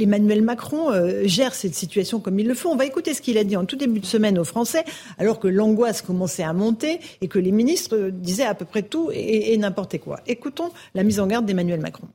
[0.00, 0.92] Emmanuel Macron
[1.24, 3.64] gère cette situation comme il le fait On va écouter ce qu'il a dit en
[3.64, 4.84] tout début de semaine aux Français,
[5.18, 9.10] alors que l'angoisse commençait à monter et que les ministres disaient à peu près tout
[9.12, 10.20] et, et n'importe quoi.
[10.28, 12.06] Écoutons la mise en garde d'Emmanuel Macron.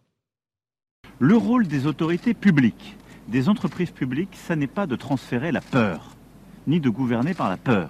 [1.20, 2.96] Le rôle des autorités publiques,
[3.28, 6.16] des entreprises publiques, ça n'est pas de transférer la peur,
[6.68, 7.90] ni de gouverner par la peur.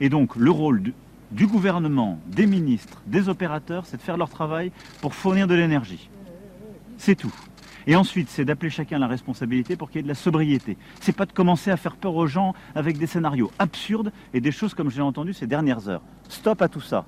[0.00, 0.92] Et donc le rôle
[1.32, 6.10] du gouvernement, des ministres, des opérateurs, c'est de faire leur travail pour fournir de l'énergie.
[6.98, 7.34] C'est tout.
[7.86, 10.76] Et ensuite, c'est d'appeler chacun la responsabilité pour qu'il y ait de la sobriété.
[11.00, 14.52] C'est pas de commencer à faire peur aux gens avec des scénarios absurdes et des
[14.52, 16.02] choses comme j'ai entendu ces dernières heures.
[16.28, 17.04] Stop à tout ça.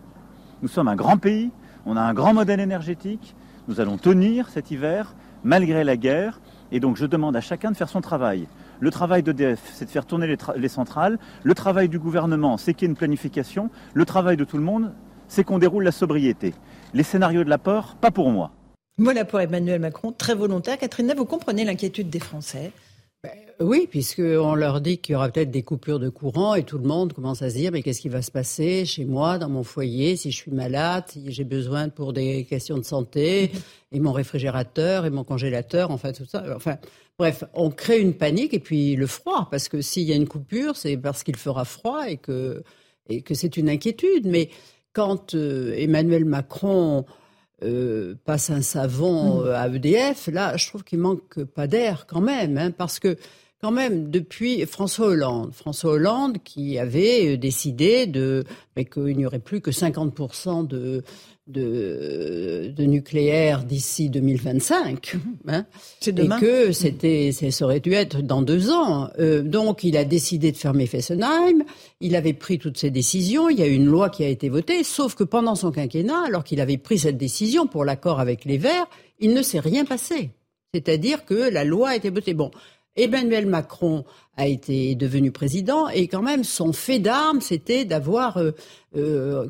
[0.62, 1.50] Nous sommes un grand pays,
[1.86, 3.36] on a un grand modèle énergétique,
[3.68, 5.14] nous allons tenir cet hiver
[5.44, 6.40] malgré la guerre,
[6.72, 8.48] et donc je demande à chacun de faire son travail.
[8.80, 11.18] Le travail d'EDF, c'est de faire tourner les, centrales.
[11.42, 13.70] Le travail du gouvernement, c'est qu'il y ait une planification.
[13.94, 14.92] Le travail de tout le monde,
[15.28, 16.54] c'est qu'on déroule la sobriété.
[16.92, 18.52] Les scénarios de la peur, pas pour moi.
[18.98, 20.78] Voilà pour Emmanuel Macron, très volontaire.
[20.78, 22.72] Catherine, vous comprenez l'inquiétude des Français
[23.24, 26.76] ben, oui, puisqu'on leur dit qu'il y aura peut-être des coupures de courant et tout
[26.76, 29.48] le monde commence à se dire mais qu'est-ce qui va se passer chez moi, dans
[29.48, 33.50] mon foyer, si je suis malade, si j'ai besoin pour des questions de santé,
[33.92, 36.44] et mon réfrigérateur et mon congélateur, enfin tout ça.
[36.54, 36.76] Enfin,
[37.18, 40.28] bref, on crée une panique et puis le froid, parce que s'il y a une
[40.28, 42.62] coupure, c'est parce qu'il fera froid et que,
[43.08, 44.26] et que c'est une inquiétude.
[44.26, 44.50] Mais
[44.92, 47.04] quand euh, Emmanuel Macron
[47.62, 49.46] euh, passe un savon mmh.
[49.46, 53.16] euh, à EDF, là, je trouve qu'il manque pas d'air quand même, hein, parce que
[53.60, 58.44] quand même depuis François Hollande, François Hollande qui avait décidé de
[58.92, 61.02] qu'il n'y aurait plus que 50% de
[61.46, 65.14] de, de nucléaire d'ici 2025.
[65.14, 65.20] Mhm.
[65.48, 65.66] Hein,
[66.00, 66.38] C'est demain.
[66.38, 69.10] Et que c'était, ça aurait dû être dans deux ans.
[69.18, 71.64] Euh, donc, il a décidé de fermer Fessenheim.
[72.00, 73.50] Il avait pris toutes ces décisions.
[73.50, 74.84] Il y a une loi qui a été votée.
[74.84, 78.58] Sauf que pendant son quinquennat, alors qu'il avait pris cette décision pour l'accord avec les
[78.58, 78.88] Verts,
[79.20, 80.30] il ne s'est rien passé.
[80.72, 82.34] C'est-à-dire que la loi a été votée.
[82.34, 82.50] Bon,
[82.96, 84.04] Emmanuel Macron
[84.36, 88.52] a été devenu président et quand même son fait d'armes, c'était d'avoir euh,
[88.96, 89.48] euh,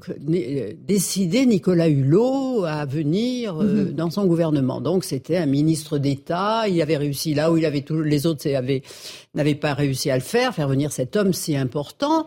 [0.78, 3.92] décidé Nicolas Hulot à venir euh, mhm.
[3.92, 4.80] dans son gouvernement.
[4.80, 8.48] Donc c'était un ministre d'État, il avait réussi là où il avait tout, les autres
[9.34, 12.26] n'avaient pas réussi à le faire, faire venir cet homme si important.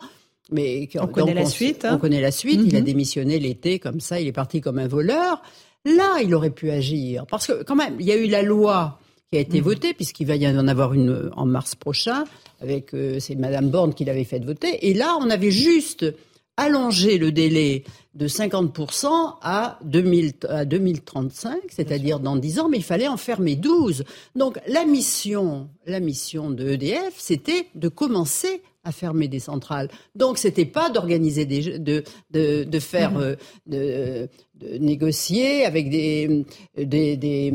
[0.51, 1.85] Mais on connaît la suite.
[1.89, 2.61] On connaît la suite.
[2.63, 2.85] Il a mhm.
[2.85, 5.41] démissionné l'été comme ça, il est parti comme un voleur.
[5.83, 8.99] Là, il aurait pu agir parce que quand même, il y a eu la loi
[9.31, 9.63] qui a été mmh.
[9.63, 12.23] votée, puisqu'il va y en avoir une en mars prochain,
[12.61, 14.87] avec euh, c'est Madame Borne qui l'avait fait voter.
[14.87, 16.05] Et là, on avait juste
[16.55, 17.83] allonger le délai
[18.15, 23.55] de 50% à, 2000, à 2035, c'est-à-dire dans 10 ans, mais il fallait en fermer
[23.55, 24.03] 12.
[24.35, 29.89] Donc la mission, la mission de EDF, c'était de commencer à fermer des centrales.
[30.15, 33.21] Donc c'était pas d'organiser des de de, de faire mmh.
[33.21, 33.35] euh,
[33.67, 34.29] de, de
[34.79, 36.45] négocier avec des,
[36.77, 37.53] des, des,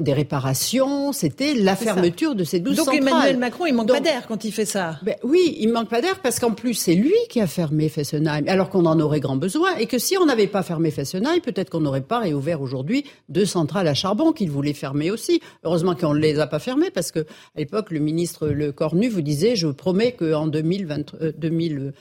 [0.00, 1.12] des réparations.
[1.12, 3.02] C'était la fermeture de ces 12 Donc centrales.
[3.02, 4.98] Emmanuel Macron, il manque pas d'air quand il fait ça.
[5.02, 8.44] Ben, oui, il manque pas d'air parce qu'en plus, c'est lui qui a fermé Fessenheim,
[8.48, 9.76] alors qu'on en aurait grand besoin.
[9.76, 13.46] Et que si on n'avait pas fermé Fessenheim, peut-être qu'on n'aurait pas réouvert aujourd'hui deux
[13.46, 15.40] centrales à charbon qu'il voulait fermer aussi.
[15.64, 19.08] Heureusement qu'on ne les a pas fermées parce que à l'époque, le ministre Le Cornu
[19.08, 21.92] vous disait, je promets qu'en 2020, euh, 2000,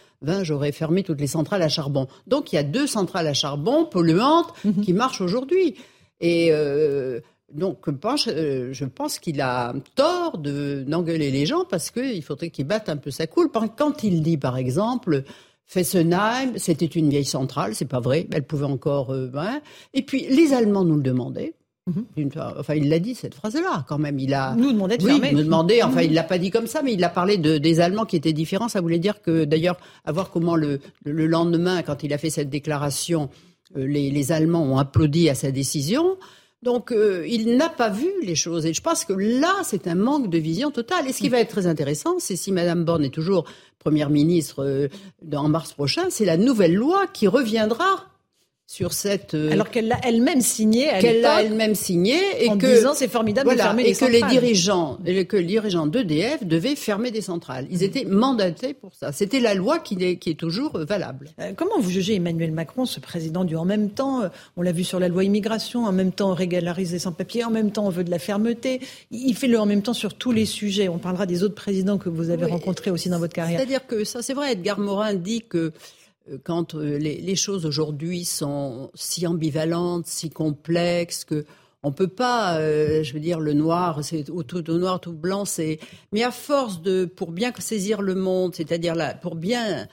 [0.43, 2.07] j'aurais fermé toutes les centrales à charbon.
[2.27, 4.81] Donc il y a deux centrales à charbon polluantes mhm.
[4.81, 5.75] qui marchent aujourd'hui.
[6.19, 7.19] Et euh,
[7.53, 12.23] donc je pense, euh, je pense qu'il a tort de d'engueuler les gens parce qu'il
[12.23, 13.49] faudrait qu'il batte un peu sa coule.
[13.77, 15.23] Quand il dit par exemple
[15.65, 19.13] Fessenheim, c'était une vieille centrale, c'est pas vrai, elle pouvait encore.
[19.13, 19.61] Euh, hein.
[19.93, 21.53] Et puis les Allemands nous le demandaient.
[22.15, 22.29] Mhm.
[22.57, 24.19] Enfin, il l'a dit cette phrase-là, quand même.
[24.19, 25.31] Il a nous demandait de oui, fermer.
[25.31, 25.83] Nous demandait.
[25.83, 28.15] Enfin, il l'a pas dit comme ça, mais il a parlé de, des Allemands qui
[28.15, 28.69] étaient différents.
[28.69, 32.29] Ça voulait dire que, d'ailleurs, à voir comment le, le lendemain, quand il a fait
[32.29, 33.29] cette déclaration,
[33.77, 36.17] euh, les, les Allemands ont applaudi à sa décision.
[36.63, 38.65] Donc, euh, il n'a pas vu les choses.
[38.65, 41.07] Et je pense que là, c'est un manque de vision totale.
[41.07, 43.45] Et ce qui va être très intéressant, c'est si Madame Borne est toujours
[43.79, 44.87] première ministre euh,
[45.33, 48.10] en mars prochain, c'est la nouvelle loi qui reviendra
[48.71, 52.65] sur cette euh, alors qu'elle l'a elle-même signé qu'elle l'a elle-même signé et en que
[52.65, 56.45] disant c'est formidable de fermer et les que les dirigeants et que les dirigeants d'EDF
[56.45, 57.67] devaient fermer des centrales.
[57.69, 59.11] Ils étaient mandatés pour ça.
[59.11, 61.31] C'était la loi qui est, qui est toujours valable.
[61.41, 64.71] Euh, comment vous jugez Emmanuel Macron, ce président du en même temps euh, On l'a
[64.71, 67.87] vu sur la loi immigration, en même temps on régularise les sans-papiers, en même temps
[67.87, 68.79] on veut de la fermeté.
[69.11, 70.87] Il fait le en même temps sur tous les sujets.
[70.87, 73.59] On parlera des autres présidents que vous avez rencontrés aussi dans votre carrière.
[73.59, 74.53] C'est-à-dire que ça, c'est vrai.
[74.53, 75.73] Edgar Morin dit que euh,
[76.43, 81.45] quand euh, les, choses aujourd'hui sont si ambivalentes, si complexes que
[81.83, 85.45] on peut pas, euh, je veux dire, le noir, c'est tout, au noir, tout blanc,
[85.45, 85.79] c'est.
[86.11, 89.87] Mais à force de, pour bien saisir le monde, c'est-à-dire là, pour bien,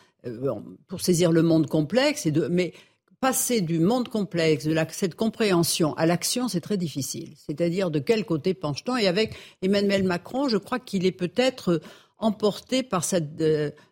[0.86, 2.74] pour saisir le monde complexe, mais
[3.20, 7.32] passer du monde complexe, de cette compréhension à l'action, c'est très difficile.
[7.36, 8.96] C'est-à-dire de quel côté penche-t-on?
[8.96, 11.80] Et avec Emmanuel Macron, je crois qu'il est peut-être
[12.18, 13.42] emporté par cette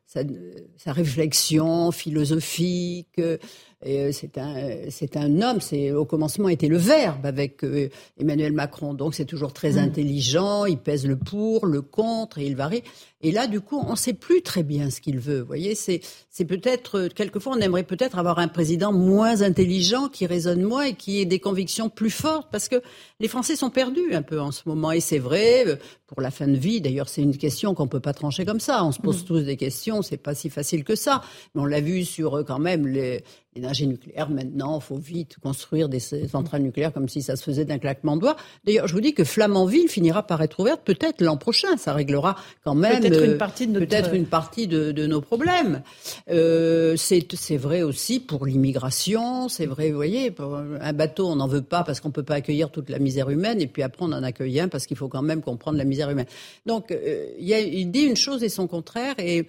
[0.06, 3.18] sa, réflexion philosophique.
[3.18, 4.54] Euh, c'est un,
[4.88, 5.60] c'est un homme.
[5.60, 7.88] C'est au commencement était le verbe avec euh,
[8.18, 8.94] Emmanuel Macron.
[8.94, 9.78] Donc c'est toujours très mm.
[9.78, 10.64] intelligent.
[10.64, 12.82] Il pèse le pour, le contre et il varie.
[13.26, 15.40] Et là, du coup, on ne sait plus très bien ce qu'il veut.
[15.40, 16.00] Vous voyez, c'est,
[16.30, 20.94] c'est peut-être, quelquefois, on aimerait peut-être avoir un président moins intelligent, qui raisonne moins et
[20.94, 22.80] qui ait des convictions plus fortes, parce que
[23.18, 24.92] les Français sont perdus un peu en ce moment.
[24.92, 25.74] Et c'est vrai, euh,
[26.06, 28.84] pour la fin de vie, d'ailleurs, c'est une question qu'on peut pas trancher comme ça.
[28.84, 29.26] On se pose mm.
[29.26, 31.20] tous des questions, c'est pas si facile que ça.
[31.56, 33.24] Mais on l'a vu sur, euh, quand même, les,
[33.56, 34.30] l'énergie nucléaire.
[34.30, 38.16] Maintenant, il faut vite construire des centrales nucléaires comme si ça se faisait d'un claquement
[38.16, 38.36] de doigts.
[38.64, 41.76] D'ailleurs, je vous dis que Flamanville finira par être ouverte peut-être l'an prochain.
[41.76, 43.86] Ça réglera quand même peut-être une partie de, notre...
[43.86, 45.82] peut-être une partie de, de nos problèmes.
[46.30, 49.48] Euh, c'est, vrai aussi pour l'immigration.
[49.48, 52.36] C'est vrai, vous voyez, pour un bateau, on n'en veut pas parce qu'on peut pas
[52.36, 53.60] accueillir toute la misère humaine.
[53.60, 56.10] Et puis après, on en accueille un parce qu'il faut quand même comprendre la misère
[56.10, 56.26] humaine.
[56.66, 59.14] Donc, euh, il, y a, il dit une chose et son contraire.
[59.18, 59.46] Et,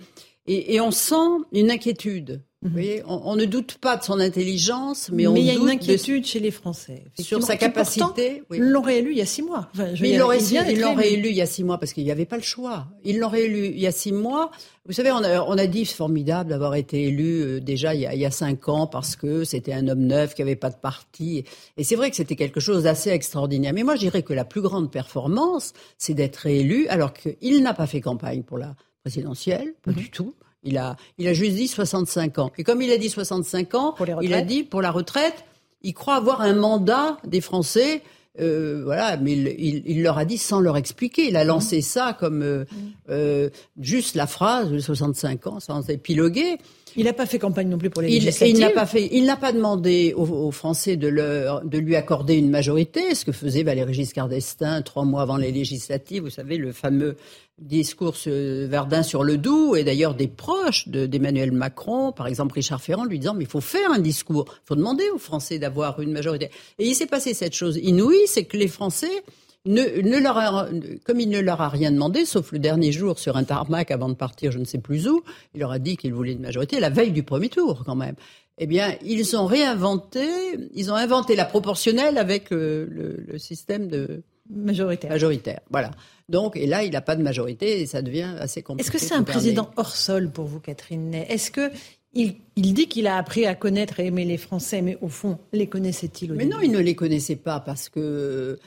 [0.47, 1.15] et, et on sent
[1.51, 5.45] une inquiétude vous voyez, on, ne doute pas de son intelligence, mais, on mais il
[5.45, 8.41] y a une inquiétude chez les Français sur sa capacité.
[8.51, 9.69] Ils l'ont réélu il y a six mois.
[9.77, 12.41] mais ils l'ont réélu il y a six mois parce qu'il n'y avait pas le
[12.41, 12.87] choix.
[13.03, 14.49] Ils l'ont réélu il y a six mois.
[14.87, 18.01] Vous savez, on a, on a dit c'est formidable d'avoir été élu euh, déjà il
[18.01, 20.55] y, a, il y, a, cinq ans parce que c'était un homme neuf qui avait
[20.55, 21.43] pas de parti.
[21.77, 23.73] Et c'est vrai que c'était quelque chose d'assez extraordinaire.
[23.73, 27.75] Mais moi, je dirais que la plus grande performance, c'est d'être réélu alors qu'il n'a
[27.75, 29.97] pas fait campagne pour la présidentielle, pas mhm.
[29.97, 30.33] du tout.
[30.63, 32.51] Il a, il a juste dit 65 ans.
[32.57, 35.45] Et comme il a dit 65 ans, il a dit pour la retraite,
[35.81, 38.01] il croit avoir un mandat des Français.
[38.39, 41.27] Euh, voilà, mais il, il, leur a dit sans leur expliquer.
[41.27, 42.65] Il a lancé ça comme euh,
[43.09, 46.57] euh, juste la phrase de 65 ans, sans épiloguer.
[46.95, 48.55] Il n'a pas fait campagne non plus pour les il, législatives.
[48.55, 49.09] Il n'a pas fait.
[49.11, 53.31] Il n'a pas demandé aux, Français de, leur, de lui accorder une majorité, ce que
[53.31, 56.23] faisait Valéry Giscard d'Estaing trois mois avant les législatives.
[56.23, 57.15] Vous savez le fameux
[57.59, 63.05] discours Verdun sur le Doubs et d'ailleurs des proches d'Emmanuel Macron, par exemple Richard Ferrand,
[63.05, 66.11] lui disant mais il faut faire un discours, il faut demander aux Français d'avoir une
[66.11, 66.49] majorité.
[66.77, 69.23] Et il s'est passé cette chose inouïe, c'est que les Français
[69.65, 70.67] ne, ne leur a,
[71.03, 74.09] comme il ne leur a rien demandé, sauf le dernier jour sur un tarmac avant
[74.09, 75.23] de partir, je ne sais plus où,
[75.53, 78.15] il leur a dit qu'il voulait une majorité, la veille du premier tour quand même.
[78.59, 80.27] Eh bien, ils ont réinventé,
[80.73, 85.11] ils ont inventé la proportionnelle avec le, le, le système de majoritaire.
[85.11, 85.91] Majoritaire, voilà.
[86.29, 88.85] Donc, et là, il n'a pas de majorité et ça devient assez compliqué.
[88.87, 91.71] Est-ce que c'est un président hors sol pour vous, Catherine Est-ce que
[92.13, 95.67] il, dit qu'il a appris à connaître et aimer les Français, mais au fond, les
[95.67, 98.57] connaissait-il Mais non, il ne les connaissait pas parce que euh,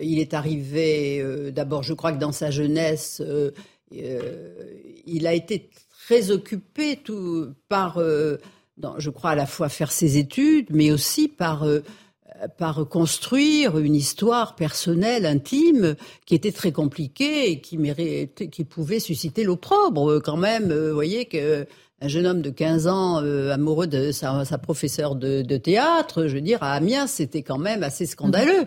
[0.00, 1.20] il est arrivé.
[1.20, 3.50] Euh, d'abord, je crois que dans sa jeunesse, euh,
[3.90, 10.66] il a été très occupé tout, par, je crois, à la fois faire ses études,
[10.70, 11.66] mais aussi par
[12.56, 15.96] par construire une histoire personnelle, intime,
[16.26, 20.72] qui était très compliquée et qui, méritait, qui pouvait susciter l'opprobre quand même.
[20.72, 21.66] Vous voyez que
[22.00, 26.26] un jeune homme de 15 ans euh, amoureux de sa, sa professeure de, de, théâtre,
[26.26, 28.66] je veux dire, à Amiens, c'était quand même assez scandaleux.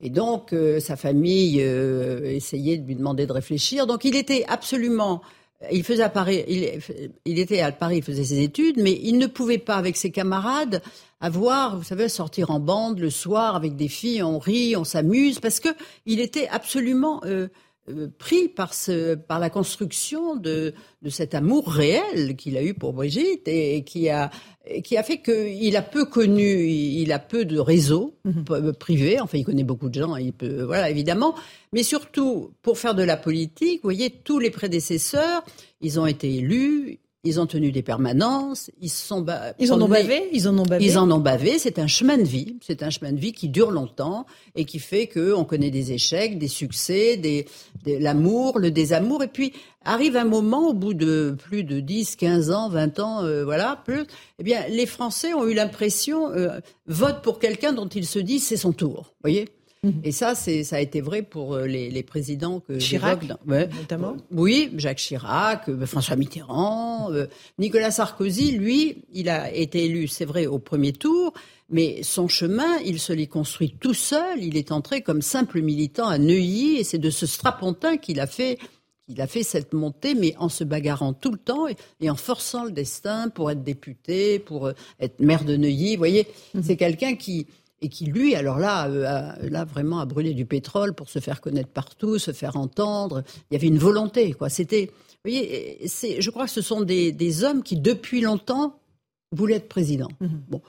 [0.00, 3.86] Et donc, euh, sa famille euh, essayait de lui demander de réfléchir.
[3.86, 5.22] Donc, il était absolument...
[5.72, 6.80] Il faisait à Paris, il,
[7.24, 10.10] il, était à Paris, il faisait ses études, mais il ne pouvait pas, avec ses
[10.10, 10.82] camarades,
[11.20, 15.40] avoir, vous savez, sortir en bande le soir avec des filles, on rit, on s'amuse,
[15.40, 15.70] parce que
[16.04, 17.48] il était absolument euh,
[18.18, 22.92] pris par, ce, par la construction de, de cet amour réel qu'il a eu pour
[22.92, 24.30] Brigitte et, qui a,
[24.82, 28.72] qui a fait qu'il a peu connu, il a peu de réseaux mhm.
[28.72, 31.34] privés, enfin il connaît beaucoup de gens, il peut, voilà évidemment,
[31.72, 35.44] mais surtout pour faire de la politique, vous voyez, tous les prédécesseurs,
[35.80, 39.26] ils ont été élus, ils ont tenu des permanences, ils sont
[39.58, 40.84] ils en ont bavé, ils en ont bavé.
[40.84, 41.58] Ils en ont bavé.
[41.58, 42.56] C'est un chemin de vie.
[42.62, 45.92] C'est un chemin de vie qui dure longtemps et qui fait que on connaît des
[45.92, 47.46] échecs, des succès, des,
[47.84, 49.22] l'amour, le désamour.
[49.22, 49.52] Et puis
[49.84, 53.80] arrive un moment, au bout de plus de 10, 15 ans, 20 ans, euh, voilà,
[53.84, 54.04] plus,
[54.38, 58.46] eh bien, les Français ont eu l'impression, euh, vote pour quelqu'un dont ils se disent
[58.46, 59.14] c'est son tour.
[59.22, 59.48] Voyez?
[59.86, 60.00] Mhm.
[60.04, 64.16] Et ça, c'est, ça a été vrai pour euh, les, présidents que Chirac, notamment.
[64.30, 67.26] Oui, Jacques Chirac, euh, François Mitterrand, euh,
[67.58, 71.32] Nicolas Sarkozy, lui, il a été élu, c'est vrai, au premier tour,
[71.70, 74.42] mais son chemin, il se l'est construit tout seul.
[74.42, 78.26] Il est entré comme simple militant à Neuilly, et c'est de ce strapontin qu'il a
[78.26, 78.58] fait.
[79.08, 81.66] Il a fait cette montée, mais en se bagarrant tout le temps
[82.00, 85.94] et, en forçant le destin pour être député, pour être maire de Neuilly.
[85.94, 86.62] Vous voyez, mhm.
[86.64, 87.46] c'est quelqu'un qui,
[87.86, 91.20] et qui lui, alors là, euh, a, là vraiment a brûlé du pétrole pour se
[91.20, 93.22] faire connaître partout, se faire entendre.
[93.48, 94.48] Il y avait une volonté, quoi.
[94.48, 98.80] C'était, vous voyez, c'est, je crois que ce sont des, des, hommes qui depuis longtemps
[99.30, 100.08] voulaient être président.
[100.20, 100.42] Mhm.
[100.48, 100.62] Bon,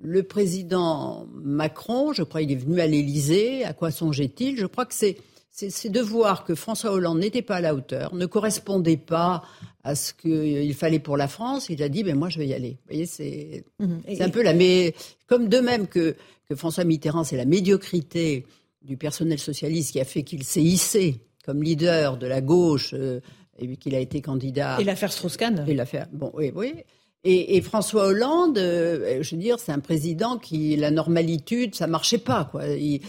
[0.00, 3.64] le président Macron, je crois, il est venu à l'Élysée.
[3.64, 4.56] À quoi songeait-il?
[4.56, 5.18] Je crois que c'est
[5.54, 9.42] c'est de voir que François Hollande n'était pas à la hauteur, ne correspondait pas
[9.84, 11.68] à ce qu'il fallait pour la France.
[11.68, 12.70] Il a dit, ben moi je vais y aller.
[12.70, 14.02] Vous voyez, c'est mhm.
[14.20, 14.94] un peu la mais
[15.26, 16.16] comme de même que
[16.48, 18.44] que François Mitterrand, c'est la médiocrité
[18.82, 23.20] du personnel socialiste qui a fait qu'il s'est hissé comme leader de la gauche euh,
[23.58, 24.80] et qu'il a été candidat.
[24.80, 25.64] Et l'affaire Strauss-Kahn.
[25.68, 26.74] Et l'affaire, bon, oui, oui.
[27.24, 32.18] Et, François Hollande, euh, je veux dire, c'est un président qui la normalitude, ça marchait
[32.18, 32.66] pas, quoi.
[32.66, 33.00] Il,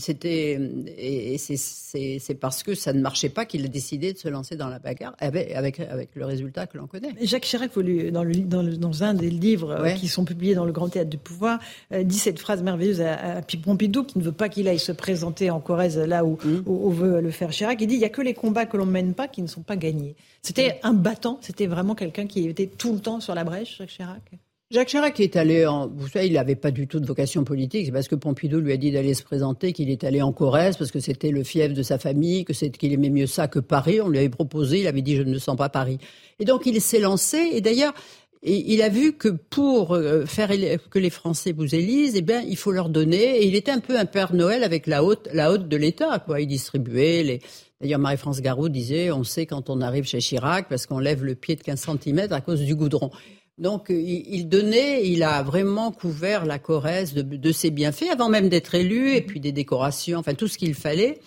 [0.00, 0.60] c'était
[0.96, 4.68] et, c'est parce que ça ne marchait pas qu'il a décidé de se lancer dans
[4.68, 7.12] la bagarre avec avec, avec le résultat que l'on connaît.
[7.22, 10.72] Jacques Chirac, dans, le, dans, dans un des livres euh, qui sont publiés dans le
[10.72, 11.58] Grand Théâtre du Pouvoir,
[11.92, 14.92] euh, dit cette phrase merveilleuse à, à Pompidou qui ne veut pas qu'il aille se
[14.92, 16.62] présenter en Corrèze là où, mmh.
[16.66, 17.80] où, veut le faire Chirac.
[17.80, 19.62] Il dit il y a que les combats que l'on mène pas qui ne sont
[19.62, 20.14] pas gagnés.
[20.46, 23.88] C'était un battant, c'était vraiment quelqu'un qui était tout le temps sur la brèche, Jacques
[23.88, 24.22] Chirac.
[24.70, 25.88] Jacques Chirac est allé en.
[25.88, 27.86] Vous savez, il n'avait pas du tout de vocation politique.
[27.86, 30.76] C'est parce que Pompidou lui a dit d'aller se présenter qu'il est allé en Corrèze,
[30.76, 33.60] parce que c'était le fief de sa famille, que c'est qu'il aimait mieux ça que
[33.60, 34.00] Paris.
[34.00, 35.98] On lui avait proposé, il avait dit je ne sens pas Paris.
[36.40, 37.38] Et donc il s'est lancé.
[37.52, 37.94] Et d'ailleurs,
[38.42, 40.50] il a vu que pour euh, faire
[40.90, 43.38] que les Français vous élisent, eh bien, il faut leur donner.
[43.38, 46.40] Et il était un peu un Père Noël avec la haute, la de l'État, quoi.
[46.40, 47.40] Il distribuait
[47.80, 51.34] D'ailleurs, Marie-France Garot disait, on sait quand on arrive chez Chirac parce qu'on lève le
[51.34, 53.10] pied de 15 cm à cause du goudron.
[53.58, 58.74] Donc, il donnait, il a vraiment couvert la Corrèze de, ses bienfaits avant même d'être
[58.74, 61.20] élu, et puis des décorations, enfin tout ce qu'il fallait.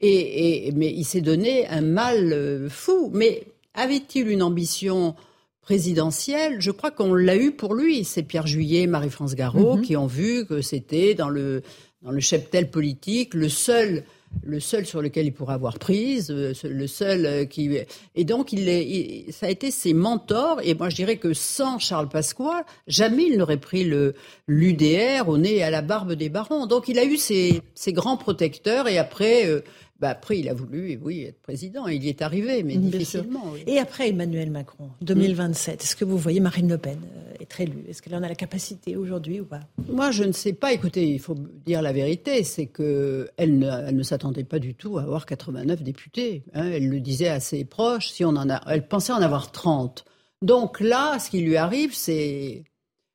[0.00, 3.10] Et, mais il s'est donné un mal euh, fou.
[3.12, 3.42] Mais
[3.74, 5.14] avait-il une ambition
[5.60, 6.60] présidentielle?
[6.60, 8.04] Je crois qu'on l'a eu pour lui.
[8.04, 9.82] C'est Pierre Juillet, Marie-France Garot mm-hmm.
[9.82, 11.62] qui ont vu que c'était dans le
[12.02, 14.04] dans le cheptel politique le seul
[14.42, 17.78] le seul sur lequel il pourra avoir prise, euh, le seul euh, qui
[18.14, 21.78] et donc il, est, ça a été ses mentors et moi je dirais que sans
[21.78, 24.14] Charles Pasqua jamais il n'aurait pris le
[24.46, 26.66] l'UDR au nez et à la barbe des barons.
[26.66, 29.60] Donc il a eu ses, ses grands protecteurs et après euh,
[29.98, 31.88] bah après, il a voulu, oui, être président.
[31.88, 33.52] Il y est arrivé, mais difficilement.
[33.66, 37.00] Et après Emmanuel Macron, 2027, est-ce que vous voyez Marine Le Pen
[37.40, 37.84] être élue?
[37.88, 39.60] Est-ce qu'elle en a la capacité aujourd'hui ou pas?
[39.88, 40.72] Moi, je ne sais pas.
[40.72, 41.34] Écoutez, il faut
[41.66, 45.82] dire la vérité, c'est que elle ne, ne s'attendait pas du tout à avoir 89
[45.82, 46.44] députés.
[46.54, 46.70] Hein.
[46.72, 48.10] Elle le disait à ses proches.
[48.10, 50.04] Si on en a, elle pensait en avoir 30.
[50.42, 52.62] Donc là, ce qui lui arrive, c'est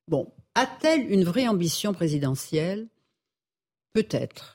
[0.09, 0.27] bon.
[0.55, 2.87] A-t-elle une vraie ambition présidentielle?
[3.93, 4.52] Peut-être.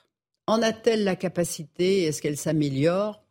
[0.48, 2.04] En a-t-elle la capacité?
[2.04, 3.22] Est-ce qu'elle s'améliore?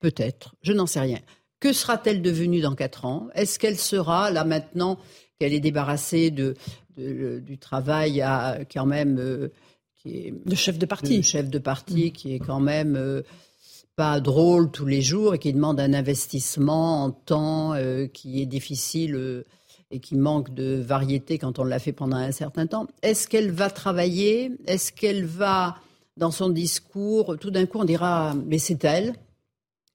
[0.00, 0.54] Peut-être.
[0.62, 1.20] Je n'en sais rien.
[1.60, 3.28] Que sera-t-elle devenue dans quatre ans?
[3.34, 4.98] Est-ce qu'elle sera, là maintenant
[5.38, 6.54] qu'elle est débarrassée de,
[6.96, 9.18] du travail à, quand même...
[9.18, 9.52] Euh,
[10.02, 11.22] qui est, de chef de parti.
[11.22, 12.96] chef de parti, qui est quand même...
[12.96, 13.22] Euh,
[13.96, 18.46] pas drôle tous les jours et qui demande un investissement en temps euh, qui est
[18.46, 19.44] difficile
[19.92, 22.88] et qui manque de variété quand on l'a fait pendant un certain temps.
[23.02, 24.50] Est-ce qu'elle va travailler?
[24.66, 25.76] Est-ce qu'elle va,
[26.16, 29.14] dans son discours, tout d'un coup on dira, mais c'est elle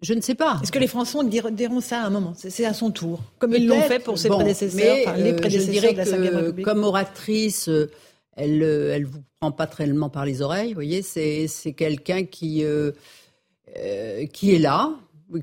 [0.02, 0.60] je ne sais pas.
[0.64, 2.34] Est-ce que les Français diront ça à un moment?
[2.36, 6.38] C'est à son tour, comme ils l'ont fait pour ses prédécesseurs, les prédécesseurs de la
[6.38, 6.66] République.
[6.66, 7.92] Comme oratrice, euh,
[8.38, 10.70] elle, euh, elle vous prend pas tellement par les oreilles.
[10.70, 12.92] Vous voyez, c'est quelqu'un qui euh,
[14.32, 14.96] qui est là,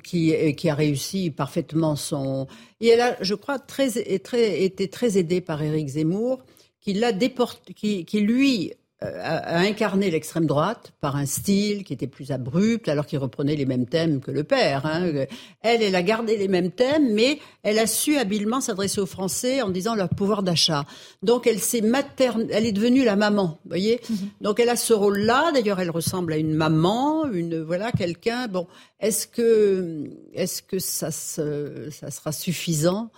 [0.02, 2.46] qui, qui a réussi parfaitement son.
[2.80, 6.40] Et elle a, je crois, très, très, été très aidée par Éric Zemmour,
[6.80, 12.06] qui l'a déporté, qui, qui lui a incarné l'extrême droite par un style qui était
[12.06, 14.86] plus abrupt, alors qu'il reprenait les mêmes thèmes que le père.
[14.86, 15.26] Hein.
[15.60, 19.60] Elle, elle a gardé les mêmes thèmes, mais elle a su habilement s'adresser aux Français
[19.60, 20.86] en disant leur pouvoir d'achat.
[21.22, 23.96] Donc elle s'est materne, elle est devenue la maman, voyez.
[23.96, 24.28] Mm-hmm.
[24.40, 25.52] Donc elle a ce rôle-là.
[25.52, 28.48] D'ailleurs, elle ressemble à une maman, une voilà quelqu'un.
[28.48, 28.66] Bon,
[28.98, 33.10] est-ce que est-ce que ça, ça sera suffisant?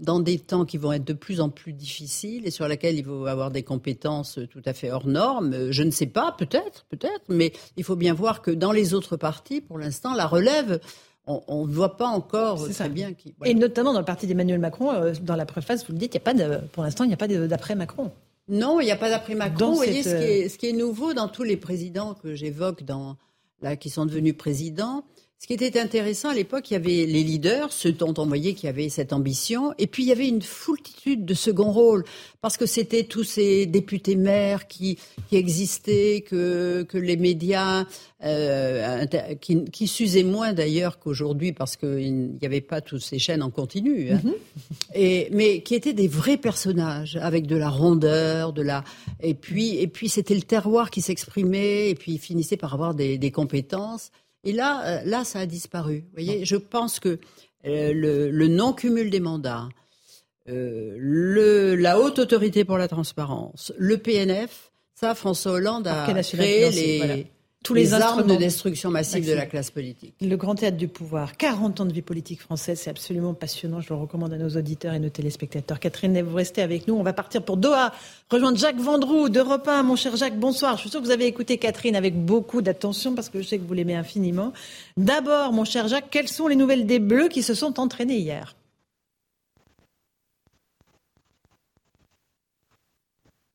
[0.00, 3.04] Dans des temps qui vont être de plus en plus difficiles et sur lesquels il
[3.04, 5.70] faut avoir des compétences tout à fait hors normes.
[5.70, 9.16] Je ne sais pas, peut-être, peut-être, mais il faut bien voir que dans les autres
[9.16, 10.80] partis, pour l'instant, la relève,
[11.26, 13.34] on ne voit pas encore très bien qui.
[13.44, 16.16] Et notamment dans le parti d'Emmanuel Macron, euh, dans la préface, vous le dites, il
[16.16, 18.10] y a pas de, pour l'instant, il n'y a pas d'après Macron.
[18.48, 19.70] Non, il n'y a pas d'après Macron.
[19.70, 22.82] Vous voyez, ce, qui est, ce qui est nouveau dans tous les présidents que j'évoque,
[22.82, 23.16] dans,
[23.62, 25.04] là, qui sont devenus présidents,
[25.40, 28.54] ce qui était intéressant à l'époque, il y avait les leaders, ceux dont on voyait
[28.54, 32.04] qui avaient cette ambition, et puis il y avait une foultitude de second rôle,
[32.40, 34.98] parce que c'était tous ces députés maires qui,
[35.28, 37.84] qui existaient, que, que les médias,
[38.24, 39.04] euh,
[39.38, 43.50] qui, qui s'usaient moins d'ailleurs qu'aujourd'hui, parce qu'il n'y avait pas toutes ces chaînes en
[43.50, 44.22] continu, hein.
[44.24, 44.94] mm-hmm.
[44.94, 48.82] et, mais qui étaient des vrais personnages, avec de la rondeur, de la...
[49.20, 52.94] Et puis, et puis c'était le terroir qui s'exprimait, et puis ils finissaient par avoir
[52.94, 54.10] des, des compétences.
[54.44, 56.04] Et là, euh, là, ça a disparu.
[56.06, 57.18] Vous voyez, je pense que
[57.66, 57.92] euh,
[58.30, 59.68] le, non-cumul des mandats,
[60.48, 66.70] euh, le, la haute autorité pour la transparence, le PNF, ça, François Hollande a créé
[66.70, 67.26] les,
[67.64, 70.14] tous les, armes de destruction massive de la classe politique.
[70.20, 73.80] Le grand théâtre du pouvoir, 40 ans de vie politique française, c'est absolument passionnant.
[73.80, 75.80] Je le recommande à nos auditeurs et nos téléspectateurs.
[75.80, 76.94] Catherine, vous restez avec nous.
[76.94, 77.94] On va partir pour Doha,
[78.30, 79.82] rejoindre Jacques Vendroux d'Europe 1.
[79.82, 80.76] Mon cher Jacques, bonsoir.
[80.76, 83.58] Je suis sûr que vous avez écouté Catherine avec beaucoup d'attention parce que je sais
[83.58, 84.52] que vous l'aimez infiniment.
[84.98, 88.54] D'abord, mon cher Jacques, quelles sont les nouvelles des Bleus qui se sont entraînés hier?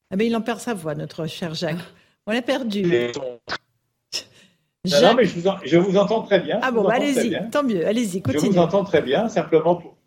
[0.09, 1.77] Ah ben, il en perd sa voix, notre cher Jacques.
[2.25, 3.11] On l'a perdu.
[4.85, 6.59] Non, mais je vous, entends très bien.
[6.61, 8.45] Ah bon, bah, allez-y, tant mieux, allez-y, continuez.
[8.45, 9.97] Je vous entends très bien, simplement pour...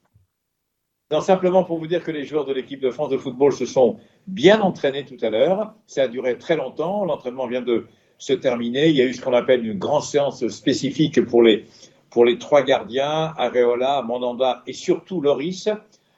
[1.10, 3.66] Non, simplement pour vous dire que les joueurs de l'équipe de France de football se
[3.66, 5.74] sont bien entraînés tout à l'heure.
[5.86, 7.04] Ça a duré très longtemps.
[7.04, 7.86] L'entraînement vient de
[8.16, 8.88] se terminer.
[8.88, 11.66] Il y a eu ce qu'on appelle une grande séance spécifique pour les,
[12.08, 15.68] pour les trois gardiens, Areola, Mandanda et surtout Loris.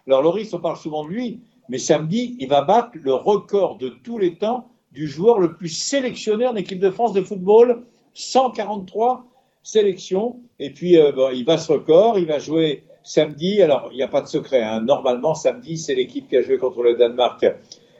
[0.06, 3.88] Alors Loris, on parle souvent de lui, mais samedi, il va battre le record de
[3.88, 7.82] tous les temps du joueur le plus sélectionné en équipe de France de football
[8.14, 9.26] 143
[9.62, 10.40] sélections.
[10.58, 12.18] Et puis, euh, il bat ce record.
[12.18, 13.60] Il va jouer samedi.
[13.60, 14.62] Alors, il n'y a pas de secret.
[14.62, 14.80] Hein.
[14.80, 17.44] Normalement, samedi, c'est l'équipe qui a joué contre le Danemark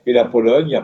[0.07, 0.66] et la Pologne.
[0.66, 0.82] Il n'y a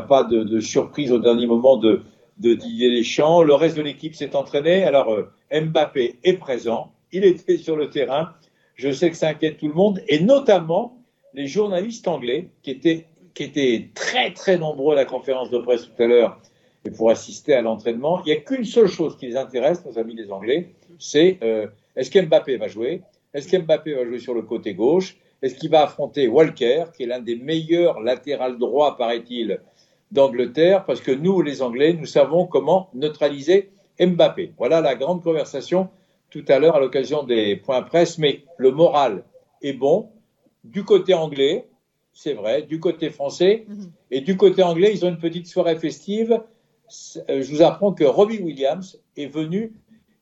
[0.00, 2.02] pas de, surprise au dernier moment de,
[2.38, 3.42] de Didier Deschamps.
[3.42, 4.84] Le reste de l'équipe s'est entraîné.
[4.84, 6.92] Alors, euh, Mbappé est présent.
[7.12, 8.30] Il était sur le terrain.
[8.74, 10.98] Je sais que ça inquiète tout le monde, et notamment
[11.34, 15.86] les journalistes anglais qui étaient, qui étaient très très nombreux à la conférence de presse
[15.86, 16.38] tout à l'heure
[16.84, 18.22] et pour assister à l'entraînement.
[18.24, 21.66] Il n'y a qu'une seule chose qui les intéresse, nos amis les Anglais, c'est euh,
[21.96, 23.02] est-ce qu'Mbappé va jouer?
[23.34, 25.16] Est-ce qu'Mbappé va jouer sur le côté gauche?
[25.42, 29.60] Est-ce qu'il va affronter Walker, qui est l'un des meilleurs latérales droits, paraît-il,
[30.10, 30.84] d'Angleterre?
[30.84, 34.52] Parce que nous, les Anglais, nous savons comment neutraliser Mbappé.
[34.58, 35.88] Voilà la grande conversation
[36.30, 39.24] tout à l'heure à l'occasion des points presse, mais le moral
[39.62, 40.10] est bon.
[40.64, 41.66] Du côté anglais,
[42.12, 43.90] c'est vrai, du côté français, mhm.
[44.10, 46.38] et du côté anglais, ils ont une petite soirée festive euh,
[46.90, 49.72] je vous apprends que Robbie Williams est venu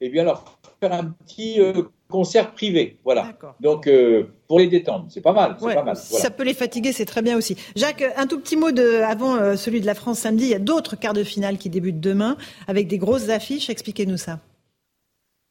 [0.01, 0.45] eh bien, leur
[0.81, 2.99] faire un petit euh, concert privé.
[3.05, 3.33] Voilà.
[3.61, 5.57] Donc, euh, pour les détendre, c'est pas mal.
[5.57, 7.57] pas mal Ça peut les fatiguer, c'est très bien aussi.
[7.77, 10.45] Jacques, un tout petit mot de, avant celui de la France samedi.
[10.45, 12.37] Il y a d'autres quarts de finale qui débutent demain
[12.69, 13.71] avec des grosses affiches.
[13.71, 14.41] Expliquez-nous ça.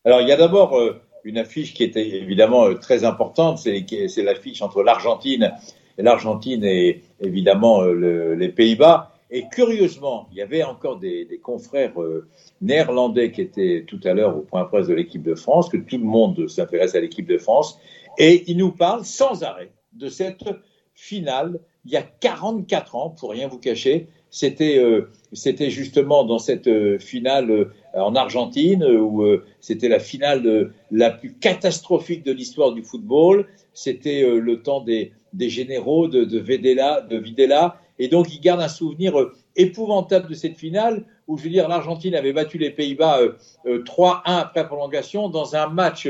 [0.06, 0.80] Alors, il y a d'abord
[1.24, 3.58] une affiche qui était évidemment très importante.
[3.58, 5.54] C'est l'affiche entre l'Argentine
[5.98, 9.15] et l'Argentine et évidemment les Pays-Bas.
[9.36, 12.26] Et curieusement, il y avait encore des, confrères euh,
[12.62, 15.98] néerlandais qui étaient tout à l'heure au point presse de l'équipe de France, que tout
[15.98, 17.78] le monde s'intéresse à l'équipe de France,
[18.18, 20.46] et ils nous parlent sans arrêt de cette
[20.94, 24.08] finale il y a 44 ans, pour rien vous cacher.
[24.30, 29.26] C'était euh, justement dans cette euh, finale en Argentine où
[29.60, 33.48] c'était la finale la plus catastrophique de l'histoire du football.
[33.74, 40.30] C'était le temps des, généraux de Videla et donc, il garde un souvenir euh, épouvantable
[40.30, 43.28] de cette finale où, je veux dire, l'Argentine avait battu les Pays-Bas 3-1
[43.68, 46.10] euh, euh, après prolongation dans un match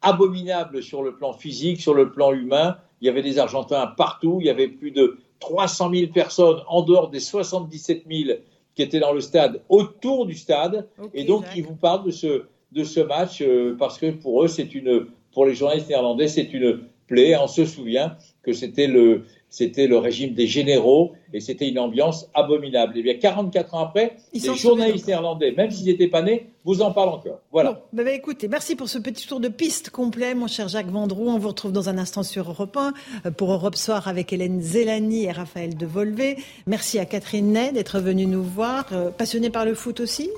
[0.00, 2.78] abominable sur le plan physique, sur le plan humain.
[3.00, 4.38] Il y avait des Argentins partout.
[4.40, 8.38] Il y avait plus de 300 000 personnes en dehors des 77 000
[8.74, 10.88] qui étaient dans le stade, autour du stade.
[11.12, 13.42] et donc, ils vous parlent de ce, de ce match
[13.76, 17.36] parce que pour eux, c'est une, pour les journalistes néerlandais, c'est une plaie.
[17.36, 22.28] On se souvient que c'était le, c'était le régime des généraux et c'était une ambiance
[22.34, 22.98] abominable.
[22.98, 26.92] Et bien 44 ans après, les journalistes néerlandais, même s'ils n'étaient pas nés, vous en
[26.92, 27.40] parlent encore.
[27.50, 27.82] Voilà.
[27.92, 31.28] Bon, bah, écoutez, merci pour ce petit tour de piste complet, mon cher Jacques Vendroux.
[31.28, 32.92] On vous retrouve dans un instant sur Europe 1
[33.26, 36.36] euh, pour Europe Soir avec Hélène Zélani et Raphaël Devolvé.
[36.66, 38.86] Merci à Catherine Ney d'être venue nous voir.
[38.92, 40.30] Euh, passionnée par le foot aussi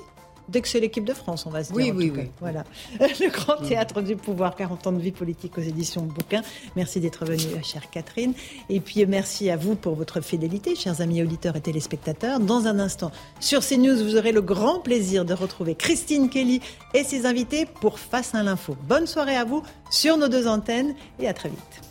[0.51, 1.77] Dès que c'est l'équipe de France, on va se dire.
[1.77, 2.29] Oui, oui, oui.
[2.39, 2.63] Voilà.
[2.99, 6.41] Le Grand Théâtre du Pouvoir, 40 ans de vie politique aux éditions Bouquin.
[6.75, 8.33] Merci d'être venue, chère Catherine.
[8.69, 12.39] Et puis merci à vous pour votre fidélité, chers amis auditeurs et téléspectateurs.
[12.39, 16.61] Dans un instant, sur CNews, vous aurez le grand plaisir de retrouver Christine Kelly
[16.93, 18.75] et ses invités pour Face à l'info.
[18.87, 21.90] Bonne soirée à vous sur nos deux antennes et à très vite.